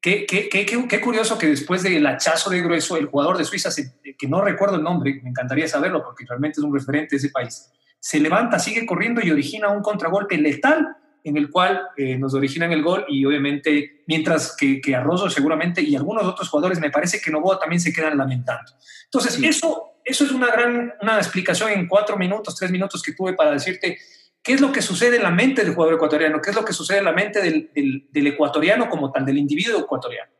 Qué, 0.00 0.26
qué, 0.26 0.50
qué, 0.50 0.66
qué, 0.66 1.00
curioso 1.00 1.38
que 1.38 1.46
después 1.46 1.82
del 1.82 2.06
hachazo 2.06 2.50
de 2.50 2.60
grueso, 2.60 2.98
el 2.98 3.06
jugador 3.06 3.38
de 3.38 3.44
Suiza, 3.46 3.70
que 4.18 4.28
no 4.28 4.42
recuerdo 4.42 4.76
el 4.76 4.82
nombre, 4.82 5.18
me 5.22 5.30
encantaría 5.30 5.66
saberlo 5.66 6.04
porque 6.04 6.26
realmente 6.28 6.60
es 6.60 6.64
un 6.64 6.74
referente 6.74 7.16
de 7.16 7.16
ese 7.16 7.30
país, 7.30 7.72
se 7.98 8.20
levanta, 8.20 8.58
sigue 8.58 8.84
corriendo 8.84 9.22
y 9.24 9.30
origina 9.30 9.70
un 9.70 9.80
contragolpe 9.80 10.36
letal 10.36 10.94
en 11.24 11.38
el 11.38 11.50
cual 11.50 11.88
eh, 11.96 12.18
nos 12.18 12.34
originan 12.34 12.70
el 12.70 12.82
gol 12.82 13.06
y 13.08 13.24
obviamente, 13.24 14.02
mientras 14.06 14.54
que, 14.54 14.78
que 14.80 14.94
Arrozo 14.94 15.30
seguramente 15.30 15.80
y 15.80 15.96
algunos 15.96 16.24
otros 16.24 16.50
jugadores, 16.50 16.78
me 16.78 16.90
parece 16.90 17.20
que 17.20 17.30
Novoa 17.30 17.58
también 17.58 17.80
se 17.80 17.94
quedan 17.94 18.18
lamentando. 18.18 18.72
Entonces, 19.06 19.34
sí. 19.34 19.46
eso, 19.46 19.94
eso 20.04 20.24
es 20.24 20.30
una 20.30 20.48
gran 20.48 20.92
una 21.00 21.16
explicación 21.16 21.70
en 21.70 21.88
cuatro 21.88 22.18
minutos, 22.18 22.54
tres 22.54 22.70
minutos 22.70 23.02
que 23.02 23.12
tuve 23.12 23.32
para 23.32 23.52
decirte 23.52 23.98
qué 24.42 24.52
es 24.52 24.60
lo 24.60 24.70
que 24.70 24.82
sucede 24.82 25.16
en 25.16 25.22
la 25.22 25.30
mente 25.30 25.64
del 25.64 25.74
jugador 25.74 25.94
ecuatoriano, 25.94 26.42
qué 26.42 26.50
es 26.50 26.56
lo 26.56 26.64
que 26.64 26.74
sucede 26.74 26.98
en 26.98 27.06
la 27.06 27.12
mente 27.12 27.40
del, 27.40 27.70
del, 27.74 28.06
del 28.12 28.26
ecuatoriano 28.26 28.90
como 28.90 29.10
tal, 29.10 29.24
del 29.24 29.38
individuo 29.38 29.80
ecuatoriano. 29.80 30.30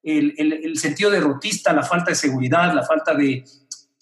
El, 0.00 0.34
el, 0.38 0.52
el, 0.52 0.78
sentido 0.78 1.10
derrotista, 1.10 1.72
la 1.72 1.82
falta 1.82 2.10
de 2.10 2.14
seguridad, 2.14 2.72
la 2.72 2.84
falta 2.84 3.12
de, 3.12 3.44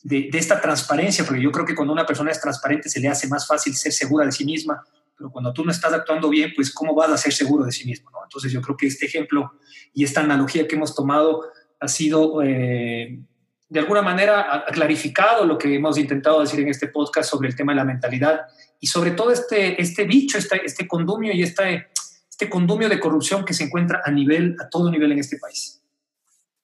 de, 0.03 0.29
de, 0.31 0.39
esta 0.39 0.61
transparencia, 0.61 1.25
porque 1.25 1.41
yo 1.41 1.51
creo 1.51 1.65
que 1.65 1.75
cuando 1.75 1.95
una 1.95 2.05
persona 2.05 2.31
es 2.31 2.41
transparente 2.41 2.91
se 2.91 3.01
le 3.01 3.09
hace 3.09 3.27
más 3.27 3.47
fácil 3.47 3.75
ser 3.75 3.93
segura 3.93 4.27
de 4.27 4.33
sí 4.33 4.45
misma, 4.45 4.85
pero 5.17 5.31
cuando 5.31 5.53
tú 5.53 5.65
no 5.65 5.71
estás 5.71 5.93
actuando 5.93 6.29
bien, 6.29 6.53
pues 6.55 6.73
¿cómo 6.73 6.95
vas 6.95 7.11
a 7.11 7.17
ser 7.17 7.33
seguro 7.33 7.65
de 7.65 7.73
sí 7.73 7.87
mismo? 7.87 8.11
¿no? 8.11 8.19
Entonces 8.23 8.53
yo 8.53 8.61
creo 8.61 8.77
que 8.77 8.87
este 8.87 9.07
ejemplo 9.07 9.53
y 9.95 10.05
esta 10.05 10.21
analogía 10.21 10.67
que 10.67 10.77
hemos 10.77 10.95
tomado 10.95 11.43
ha 11.81 11.89
sido... 11.89 12.43
Eh, 12.43 13.21
de 13.69 13.81
alguna 13.81 14.03
manera 14.03 14.65
ha 14.65 14.67
clarificado 14.67 15.45
lo 15.45 15.59
que 15.59 15.75
hemos 15.75 15.99
intentado 15.99 16.41
decir 16.41 16.61
en 16.61 16.69
este 16.69 16.87
podcast 16.87 17.29
sobre 17.29 17.49
el 17.49 17.57
tema 17.57 17.73
de 17.73 17.77
la 17.77 17.85
mentalidad 17.85 18.43
y 18.81 18.87
sobre 18.87 19.11
todo 19.11 19.33
este, 19.33 19.81
este 19.81 20.05
bicho, 20.05 20.39
este, 20.39 20.65
este 20.65 20.87
condumio 20.87 21.33
y 21.33 21.43
este, 21.43 21.89
este 22.31 22.49
condumio 22.49 22.89
de 22.89 23.01
corrupción 23.01 23.45
que 23.45 23.55
se 23.55 23.65
encuentra 23.65 24.03
a 24.05 24.11
nivel, 24.11 24.57
a 24.61 24.69
todo 24.69 24.91
nivel 24.91 25.13
en 25.13 25.19
este 25.19 25.39
país. 25.39 25.83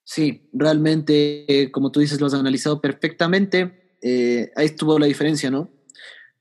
Sí, 0.05 0.49
realmente, 0.53 1.45
eh, 1.49 1.71
como 1.71 1.91
tú 1.91 2.01
dices, 2.01 2.21
lo 2.21 2.27
has 2.27 2.35
analizado 2.35 2.81
perfectamente. 2.81 3.97
Eh, 4.03 4.53
ahí 4.57 4.67
estuvo 4.67 4.99
la 4.99 5.07
diferencia, 5.07 5.51
¿no? 5.51 5.71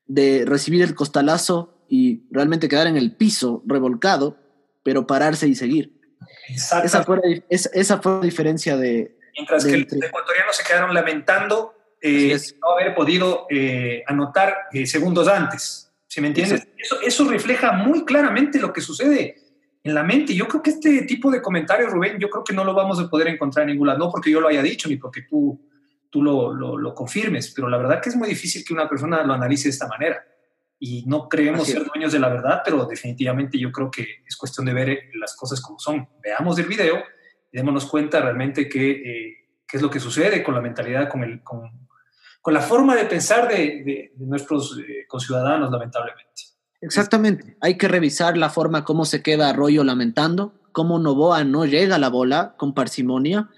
De 0.06 0.44
recibir 0.46 0.82
el 0.82 0.94
costalazo 0.94 1.71
y 1.92 2.24
realmente 2.32 2.70
quedar 2.70 2.88
en 2.88 2.96
el 2.96 3.12
piso, 3.18 3.64
revolcado, 3.68 4.38
pero 4.82 5.06
pararse 5.06 5.50
y 5.50 5.56
seguir. 5.56 6.00
Exacto. 6.48 6.88
Esa 6.88 7.04
fue, 7.04 7.18
la, 7.18 7.44
esa, 7.50 8.02
fue 8.02 8.14
la 8.14 8.22
diferencia 8.22 8.78
de, 8.78 9.18
Mientras 9.36 9.66
que 9.66 9.78
los 9.78 9.92
ecuatorianos 9.92 10.56
se 10.56 10.64
quedaron 10.64 10.94
lamentando 10.94 11.76
eh, 12.02 12.38
no 12.62 12.72
haber 12.72 12.96
podido 12.96 13.46
eh, 13.50 14.04
anotar 14.08 14.56
eh, 14.72 14.86
segundos 14.86 15.28
antes. 15.28 15.92
¿Sí 16.08 16.22
me 16.22 16.28
entiendes? 16.28 16.66
Eso, 16.78 17.02
eso, 17.02 17.30
refleja 17.30 17.74
muy 17.74 18.06
claramente 18.06 18.58
lo 18.60 18.72
que 18.72 18.80
sucede 18.80 19.36
en 19.84 19.94
la 19.94 20.04
mente. 20.04 20.34
Yo 20.34 20.48
creo 20.48 20.64
que 20.64 20.70
este 20.70 21.02
tipo 21.02 21.30
de 21.30 21.42
comentarios, 21.42 21.92
Rubén, 21.92 22.20
yo 22.20 22.30
creo 22.30 22.46
que 22.46 22.54
no 22.54 22.64
lo 22.64 22.74
vamos 22.74 23.02
a 23.02 23.10
poder 23.10 23.28
encontrar 23.28 23.64
en 23.64 23.74
ningún 23.74 23.88
lado. 23.88 24.00
No 24.00 24.10
porque 24.10 24.32
yo 24.32 24.40
lo 24.40 24.48
haya 24.48 24.64
dicho 24.64 24.88
ni 24.88 24.96
porque 24.96 25.24
tú, 25.24 25.60
tú 26.10 26.24
lo, 26.24 26.54
lo, 26.54 26.78
lo 26.78 26.96
confirmes, 26.96 27.52
pero 27.54 27.68
la 27.68 27.78
verdad 27.78 28.02
que 28.02 28.08
es 28.08 28.16
muy 28.16 28.30
difícil 28.30 28.64
que 28.64 28.74
una 28.74 28.88
persona 28.88 29.24
lo 29.24 29.34
analice 29.34 29.66
de 29.66 29.72
esta 29.72 29.90
manera. 29.90 30.26
Y 30.84 31.06
no 31.06 31.30
creemos 31.30 31.68
ser 31.68 31.86
dueños 31.86 32.12
de 32.12 32.18
la 32.20 32.28
verdad, 32.28 32.62
pero 32.66 32.86
definitivamente 32.86 33.60
yo 33.60 33.72
creo 33.72 33.92
que 33.92 34.24
es 34.26 34.36
cuestión 34.36 34.66
de 34.66 34.74
ver 34.74 35.00
las 35.14 35.36
cosas 35.36 35.62
como 35.62 35.78
son. 35.78 36.10
Veamos 36.24 36.58
el 36.58 36.66
video 36.66 37.02
démonos 37.52 37.86
cuenta 37.86 38.22
realmente 38.22 38.70
qué 38.70 38.92
eh, 38.92 39.42
qué 39.72 39.78
es 39.78 39.84
lo 39.84 39.90
que 39.90 40.02
sucede 40.02 40.44
con 40.44 40.54
la 40.54 40.60
mentalidad, 40.60 41.10
con, 41.10 41.24
el, 41.24 41.42
con, 41.44 41.88
con 42.42 42.54
la 42.54 42.60
forma 42.60 42.94
de 42.94 43.06
pensar 43.06 43.48
de, 43.48 43.84
de, 43.86 44.12
de 44.14 44.26
nuestros 44.26 44.78
eh, 44.80 45.06
conciudadanos, 45.08 45.72
lamentablemente. 45.72 46.28
Exactamente. 46.82 47.56
Hay 47.62 47.78
que 47.78 47.88
revisar 47.88 48.38
la 48.38 48.50
forma 48.50 48.84
como 48.84 49.06
se 49.06 49.24
queda 49.24 49.50
Arroyo 49.50 49.86
lamentando, 49.86 50.54
cómo 50.74 51.00
Novoa 51.00 51.46
no 51.46 51.66
llega 51.66 51.96
a 51.96 52.00
la 52.00 52.10
bola 52.10 52.56
con 52.58 52.74
parsimonia. 52.74 53.50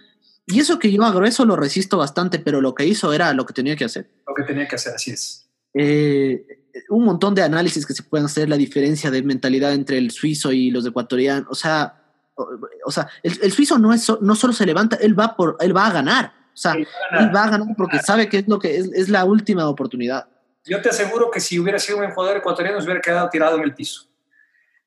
Y 0.45 0.59
eso 0.59 0.78
que 0.78 0.91
yo 0.91 1.03
a 1.03 1.11
grueso 1.11 1.45
lo 1.45 1.55
resisto 1.55 1.97
bastante, 1.97 2.38
pero 2.38 2.61
lo 2.61 2.76
que 2.76 2.86
hizo 2.86 3.11
era 3.11 3.34
lo 3.34 3.47
que 3.47 3.53
tenía 3.53 3.76
que 3.76 3.86
hacer. 3.86 4.11
Lo 4.28 4.36
que 4.36 4.43
tenía 4.43 4.67
que 4.67 4.76
hacer, 4.76 4.93
así 4.93 5.11
es. 5.11 5.49
Eh, 5.74 6.45
un 6.89 7.05
montón 7.05 7.36
de 7.36 7.43
análisis 7.43 7.86
que 7.86 7.93
se 7.93 8.03
pueden 8.03 8.26
hacer, 8.26 8.49
la 8.49 8.57
diferencia 8.57 9.11
de 9.11 9.24
mentalidad 9.24 9.74
entre 9.74 9.97
el 9.97 10.11
suizo 10.11 10.51
y 10.51 10.71
los 10.71 10.86
ecuatorianos. 10.86 11.47
O 11.49 11.55
sea, 11.55 12.01
o, 12.36 12.47
o 12.86 12.91
sea, 12.91 13.07
el, 13.21 13.38
el, 13.41 13.51
suizo 13.51 13.78
no, 13.78 13.93
es, 13.93 14.11
no 14.21 14.36
solo 14.36 14.53
se 14.53 14.65
levanta, 14.65 14.97
él 14.97 15.17
va, 15.17 15.36
por, 15.36 15.57
él 15.59 15.76
va 15.76 15.88
a 15.88 15.91
ganar. 15.91 16.34
O 16.53 16.57
sea, 16.57 16.74
él 16.74 16.86
va 16.86 16.89
a 16.89 17.09
ganar, 17.09 17.28
él 17.28 17.36
va 17.36 17.43
a 17.43 17.49
ganar 17.49 17.67
porque 17.78 17.99
sabe 17.99 18.30
que 18.30 18.39
es, 18.39 18.47
lo 18.47 18.59
que 18.59 18.78
es, 18.78 18.91
es, 18.93 19.09
la 19.09 19.26
última 19.26 19.67
oportunidad. 19.67 20.28
Yo 20.65 20.82
te 20.82 20.89
aseguro 20.89 21.30
que 21.30 21.39
si 21.39 21.59
hubiera 21.59 21.80
sido 21.80 21.99
un 21.99 22.11
jugador 22.11 22.38
ecuatoriano, 22.38 22.80
se 22.80 22.86
hubiera 22.86 23.01
quedado 23.01 23.30
tirado 23.30 23.57
en 23.57 23.63
el 23.63 23.76
piso. 23.76 24.07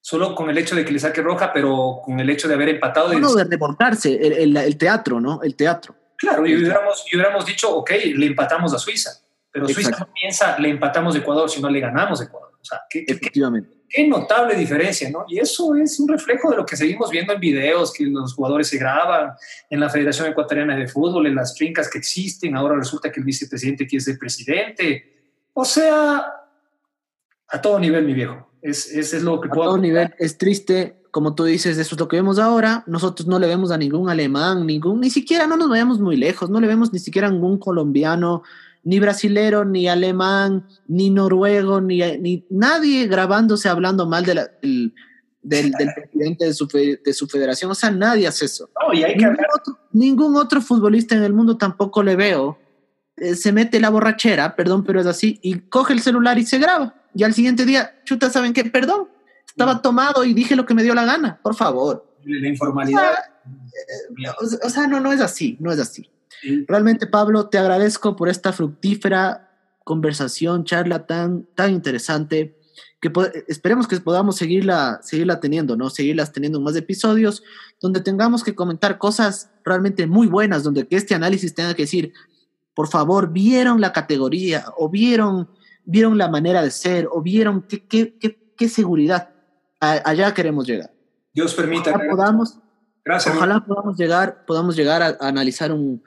Solo 0.01 0.35
con 0.35 0.49
el 0.49 0.57
hecho 0.57 0.77
de 0.77 0.85
que 0.85 0.93
le 0.93 1.01
saque 1.01 1.21
roja, 1.21 1.53
pero 1.53 2.01
con 2.05 2.19
el 2.21 2.31
hecho 2.31 2.47
de 2.47 2.55
haber 2.55 2.69
empatado. 2.69 3.13
No 3.19 3.35
de 3.35 3.45
reportarse, 3.45 4.15
el, 4.15 4.33
el, 4.33 4.57
el, 4.57 4.77
teatro, 4.77 5.21
¿no? 5.21 5.43
El 5.43 5.57
teatro. 5.57 5.97
Claro, 6.17 6.47
y 6.47 6.55
hubiéramos, 6.55 7.05
y 7.11 7.17
hubiéramos 7.17 7.45
dicho, 7.45 7.75
ok, 7.75 7.91
le 8.15 8.27
empatamos 8.27 8.73
a 8.73 8.79
Suiza. 8.79 9.11
Pero 9.57 9.69
Suiza 9.69 9.89
Exacto. 9.89 10.07
no 10.07 10.13
piensa, 10.13 10.59
le 10.59 10.69
empatamos 10.69 11.15
a 11.15 11.19
Ecuador, 11.19 11.49
sino 11.49 11.71
le 11.71 11.81
ganamos 11.81 12.21
a 12.21 12.25
Ecuador. 12.25 12.53
O 12.61 12.65
sea, 12.65 12.83
¿qué, 12.91 13.07
Efectivamente. 13.09 13.71
Qué, 13.89 14.03
qué, 14.03 14.07
notable 14.07 14.55
diferencia, 14.55 15.09
¿no? 15.09 15.25
Y 15.27 15.39
eso 15.39 15.75
es 15.77 15.99
un 15.99 16.09
reflejo 16.09 16.51
de 16.51 16.59
lo 16.59 16.67
que 16.67 16.77
seguimos 16.77 17.09
viendo 17.11 17.33
en 17.33 17.41
videos, 17.41 17.91
que 17.91 18.05
los 18.05 18.35
jugadores 18.35 18.69
se 18.69 18.77
graban 18.77 19.33
en 19.71 19.81
la 19.81 19.89
Federación 19.89 20.29
Ecuatoriana 20.29 20.77
de 20.77 20.87
Fútbol, 20.87 21.27
en 21.27 21.37
las 21.37 21.57
fincas 21.57 21.89
que 21.89 21.97
existen. 21.97 22.55
Ahora 22.55 22.77
resulta 22.77 23.11
que 23.11 23.21
el 23.21 23.25
vicepresidente 23.25 23.87
quiere 23.87 24.05
ser 24.05 24.19
presidente. 24.19 25.39
O 25.55 25.65
sea, 25.65 26.27
a 27.49 27.61
todo 27.63 27.79
nivel, 27.79 28.05
mi 28.05 28.13
viejo. 28.13 28.51
Es, 28.61 28.93
es, 28.93 29.15
es 29.15 29.23
lo 29.23 29.41
que 29.41 29.49
a 29.49 29.53
puedo. 29.53 29.71
A 29.71 29.73
todo 29.73 29.79
nivel. 29.79 30.15
Es 30.19 30.37
triste, 30.37 31.01
como 31.11 31.35
tú 31.35 31.45
dices, 31.45 31.79
eso 31.79 31.95
es 31.95 31.99
lo 31.99 32.09
que 32.09 32.17
vemos 32.17 32.39
ahora. 32.39 32.85
Nosotros 32.87 33.27
no 33.27 33.39
le 33.39 33.47
vemos 33.47 33.71
a 33.71 33.79
ningún 33.79 34.11
alemán, 34.11 34.67
ningún, 34.67 35.01
ni 35.01 35.09
siquiera 35.09 35.47
no 35.47 35.57
nos 35.57 35.71
vayamos 35.71 35.99
muy 35.99 36.19
lejos, 36.19 36.51
no 36.51 36.61
le 36.61 36.67
vemos 36.67 36.93
ni 36.93 36.99
siquiera 36.99 37.29
a 37.29 37.31
ningún 37.31 37.57
colombiano 37.57 38.43
ni 38.87 39.01
brasilero, 39.01 39.65
ni 39.65 39.89
alemán, 39.89 40.69
ni 40.87 41.11
noruego, 41.11 41.81
ni, 41.81 41.99
ni 42.19 42.47
nadie 42.51 43.09
grabándose 43.09 43.69
hablando 43.69 44.07
mal 44.07 44.25
de 44.25 44.35
la, 44.37 44.49
del, 44.63 44.95
del, 45.43 45.73
del, 45.73 45.89
presidente 45.93 46.45
de 46.45 46.55
su, 46.55 46.69
de 46.69 47.13
su, 47.13 47.27
federación. 47.27 47.69
O 47.69 47.75
sea, 47.75 47.91
nadie 47.91 48.29
hace 48.29 48.45
eso. 48.45 48.71
No, 48.81 48.97
y 48.97 49.03
hay 49.03 49.17
ningún, 49.17 49.37
otro, 49.53 49.79
ningún, 49.91 50.37
otro, 50.37 50.61
futbolista 50.63 51.17
en 51.17 51.25
el 51.25 51.33
mundo 51.33 51.57
tampoco 51.57 52.05
le 52.05 52.15
veo. 52.15 52.61
Eh, 53.17 53.35
se 53.35 53.51
mete 53.51 53.81
la 53.81 53.91
borrachera, 53.91 54.55
perdón, 54.55 54.85
pero 54.85 55.01
es 55.01 55.07
así, 55.07 55.41
y 55.43 55.59
coge 55.63 55.93
el 55.93 56.01
celular 56.01 56.39
y 56.39 56.47
se 56.47 56.59
graba. 56.59 56.95
Y 57.13 57.25
al 57.25 57.35
siguiente 57.35 57.65
día, 57.65 58.01
chuta, 58.05 58.31
¿saben 58.31 58.53
qué? 58.53 58.67
Perdón, 58.67 59.09
estaba 59.49 59.75
no. 59.75 59.81
tomado 59.81 60.25
y 60.25 60.33
dije 60.33 60.55
lo 60.55 60.65
que 60.65 60.75
me 60.75 60.85
dio 60.85 60.95
la 60.95 61.05
gana, 61.07 61.41
por 61.43 61.57
favor. 61.57 62.07
La 62.25 62.47
informalidad. 62.47 63.15
O 64.41 64.47
sea, 64.47 64.63
o, 64.63 64.67
o 64.67 64.71
sea 64.71 64.87
no, 64.87 65.01
no 65.01 65.13
es 65.13 65.21
así, 65.21 65.57
no 65.59 65.73
es 65.73 65.81
así. 65.81 66.09
Realmente, 66.67 67.07
Pablo, 67.07 67.49
te 67.49 67.59
agradezco 67.59 68.17
por 68.17 68.29
esta 68.29 68.53
fructífera 68.53 69.47
conversación, 69.85 70.65
charla 70.65 71.07
tan, 71.07 71.47
tan 71.55 71.73
interesante, 71.73 72.59
que 73.01 73.13
esperemos 73.47 73.87
que 73.87 74.01
podamos 74.01 74.37
seguirla, 74.37 74.99
seguirla 75.03 75.39
teniendo, 75.39 75.77
¿no? 75.77 75.91
Seguirlas 75.91 76.33
teniendo 76.33 76.59
en 76.59 76.65
más 76.65 76.77
episodios, 76.77 77.43
donde 77.81 78.01
tengamos 78.01 78.43
que 78.43 78.55
comentar 78.55 78.99
cosas 78.99 79.51
realmente 79.65 80.07
muy 80.07 80.27
buenas, 80.27 80.65
donde 80.65 80.87
que 80.89 80.97
este 80.97 81.15
análisis 81.15 81.55
tenga 81.55 81.75
que 81.75 81.83
decir, 81.83 82.13
por 82.75 82.89
favor, 82.89 83.33
vieron 83.33 83.81
la 83.81 83.93
categoría, 83.93 84.65
o 84.77 84.89
vieron, 84.89 85.49
vieron 85.85 86.19
la 86.19 86.29
manera 86.29 86.63
de 86.63 86.71
ser, 86.71 87.09
o 87.11 87.23
vieron 87.23 87.63
qué, 87.63 87.87
qué, 87.87 88.17
qué, 88.19 88.53
qué 88.57 88.69
seguridad. 88.69 89.31
A, 89.81 89.93
allá 90.05 90.35
queremos 90.35 90.67
llegar. 90.67 90.93
Dios 91.33 91.55
permita. 91.55 91.91
Ojalá 91.91 92.11
podamos, 92.11 92.59
Gracias. 93.05 93.37
Ojalá 93.37 93.65
podamos 93.65 93.97
llegar, 93.97 94.45
podamos 94.47 94.75
llegar 94.75 95.01
a, 95.01 95.17
a 95.21 95.29
analizar 95.29 95.71
un, 95.71 96.03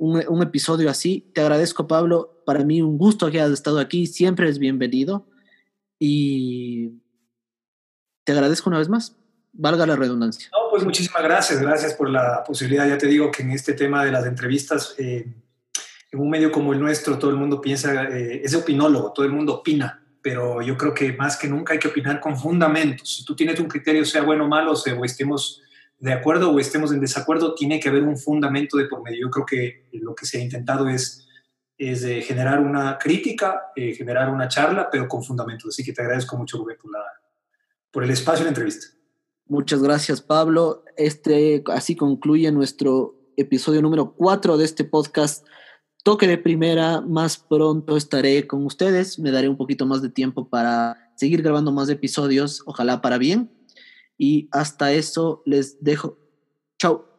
un, 0.00 0.42
episodio 0.42 0.90
así. 0.90 1.30
Te 1.34 1.42
agradezco, 1.42 1.86
Pablo. 1.86 2.42
Para 2.46 2.64
mí 2.64 2.80
un 2.80 2.96
gusto 2.96 3.30
que 3.30 3.40
hayas 3.40 3.52
estado 3.52 3.78
aquí. 3.78 4.06
Siempre 4.06 4.48
es 4.48 4.58
bienvenido. 4.58 5.26
Y 5.98 6.94
te 8.24 8.32
agradezco 8.32 8.70
una 8.70 8.78
vez 8.78 8.88
más. 8.88 9.16
Valga 9.52 9.86
la 9.86 9.96
redundancia. 9.96 10.48
No, 10.52 10.70
pues 10.70 10.84
muchísimas 10.84 11.22
gracias. 11.22 11.60
Gracias 11.60 11.94
por 11.94 12.08
la 12.08 12.42
posibilidad. 12.44 12.88
Ya 12.88 12.96
te 12.96 13.08
digo 13.08 13.30
que 13.30 13.42
en 13.42 13.50
este 13.50 13.74
tema 13.74 14.04
de 14.04 14.10
las 14.10 14.24
entrevistas, 14.24 14.94
eh, 14.96 15.26
en 16.10 16.18
un 16.18 16.30
medio 16.30 16.50
como 16.50 16.72
el 16.72 16.80
nuestro, 16.80 17.18
todo 17.18 17.30
el 17.30 17.36
mundo 17.36 17.60
piensa, 17.60 18.04
eh, 18.04 18.40
es 18.42 18.54
opinólogo, 18.54 19.12
todo 19.12 19.26
el 19.26 19.32
mundo 19.32 19.56
opina. 19.56 20.02
Pero 20.22 20.62
yo 20.62 20.78
creo 20.78 20.94
que 20.94 21.12
más 21.12 21.36
que 21.36 21.46
nunca 21.46 21.74
hay 21.74 21.78
que 21.78 21.88
opinar 21.88 22.20
con 22.20 22.38
fundamentos. 22.38 23.16
Si 23.16 23.24
tú 23.24 23.36
tienes 23.36 23.60
un 23.60 23.68
criterio, 23.68 24.04
sea 24.06 24.22
bueno 24.22 24.46
o 24.46 24.48
malo, 24.48 24.72
o 24.72 25.04
estemos 25.04 25.62
de 26.00 26.14
acuerdo 26.14 26.50
o 26.50 26.58
estemos 26.58 26.92
en 26.92 27.00
desacuerdo, 27.00 27.54
tiene 27.54 27.78
que 27.78 27.90
haber 27.90 28.02
un 28.02 28.16
fundamento 28.16 28.78
de 28.78 28.86
por 28.86 29.02
medio. 29.02 29.26
Yo 29.26 29.30
creo 29.30 29.46
que 29.46 29.86
lo 29.92 30.14
que 30.14 30.24
se 30.24 30.38
ha 30.38 30.40
intentado 30.40 30.88
es, 30.88 31.28
es 31.76 32.00
de 32.00 32.22
generar 32.22 32.58
una 32.58 32.98
crítica, 32.98 33.66
eh, 33.76 33.94
generar 33.94 34.30
una 34.30 34.48
charla, 34.48 34.88
pero 34.90 35.06
con 35.06 35.22
fundamento. 35.22 35.68
Así 35.68 35.84
que 35.84 35.92
te 35.92 36.00
agradezco 36.00 36.38
mucho, 36.38 36.56
Rubén, 36.56 36.78
por, 36.80 36.90
la, 36.90 37.04
por 37.90 38.02
el 38.02 38.10
espacio 38.10 38.42
y 38.42 38.44
la 38.44 38.48
entrevista. 38.48 38.86
Muchas 39.46 39.82
gracias, 39.82 40.22
Pablo. 40.22 40.84
Este, 40.96 41.62
así 41.66 41.94
concluye 41.94 42.50
nuestro 42.50 43.16
episodio 43.36 43.82
número 43.82 44.14
4 44.14 44.56
de 44.56 44.64
este 44.64 44.84
podcast. 44.84 45.46
Toque 46.02 46.26
de 46.26 46.38
primera, 46.38 47.02
más 47.02 47.36
pronto 47.36 47.98
estaré 47.98 48.46
con 48.46 48.64
ustedes. 48.64 49.18
Me 49.18 49.30
daré 49.30 49.50
un 49.50 49.58
poquito 49.58 49.84
más 49.84 50.00
de 50.00 50.08
tiempo 50.08 50.48
para 50.48 51.12
seguir 51.16 51.42
grabando 51.42 51.72
más 51.72 51.90
episodios, 51.90 52.62
ojalá 52.64 53.02
para 53.02 53.18
bien. 53.18 53.50
Y 54.22 54.50
hasta 54.52 54.92
eso 54.92 55.42
les 55.46 55.82
dejo. 55.82 56.18
Chao. 56.78 57.09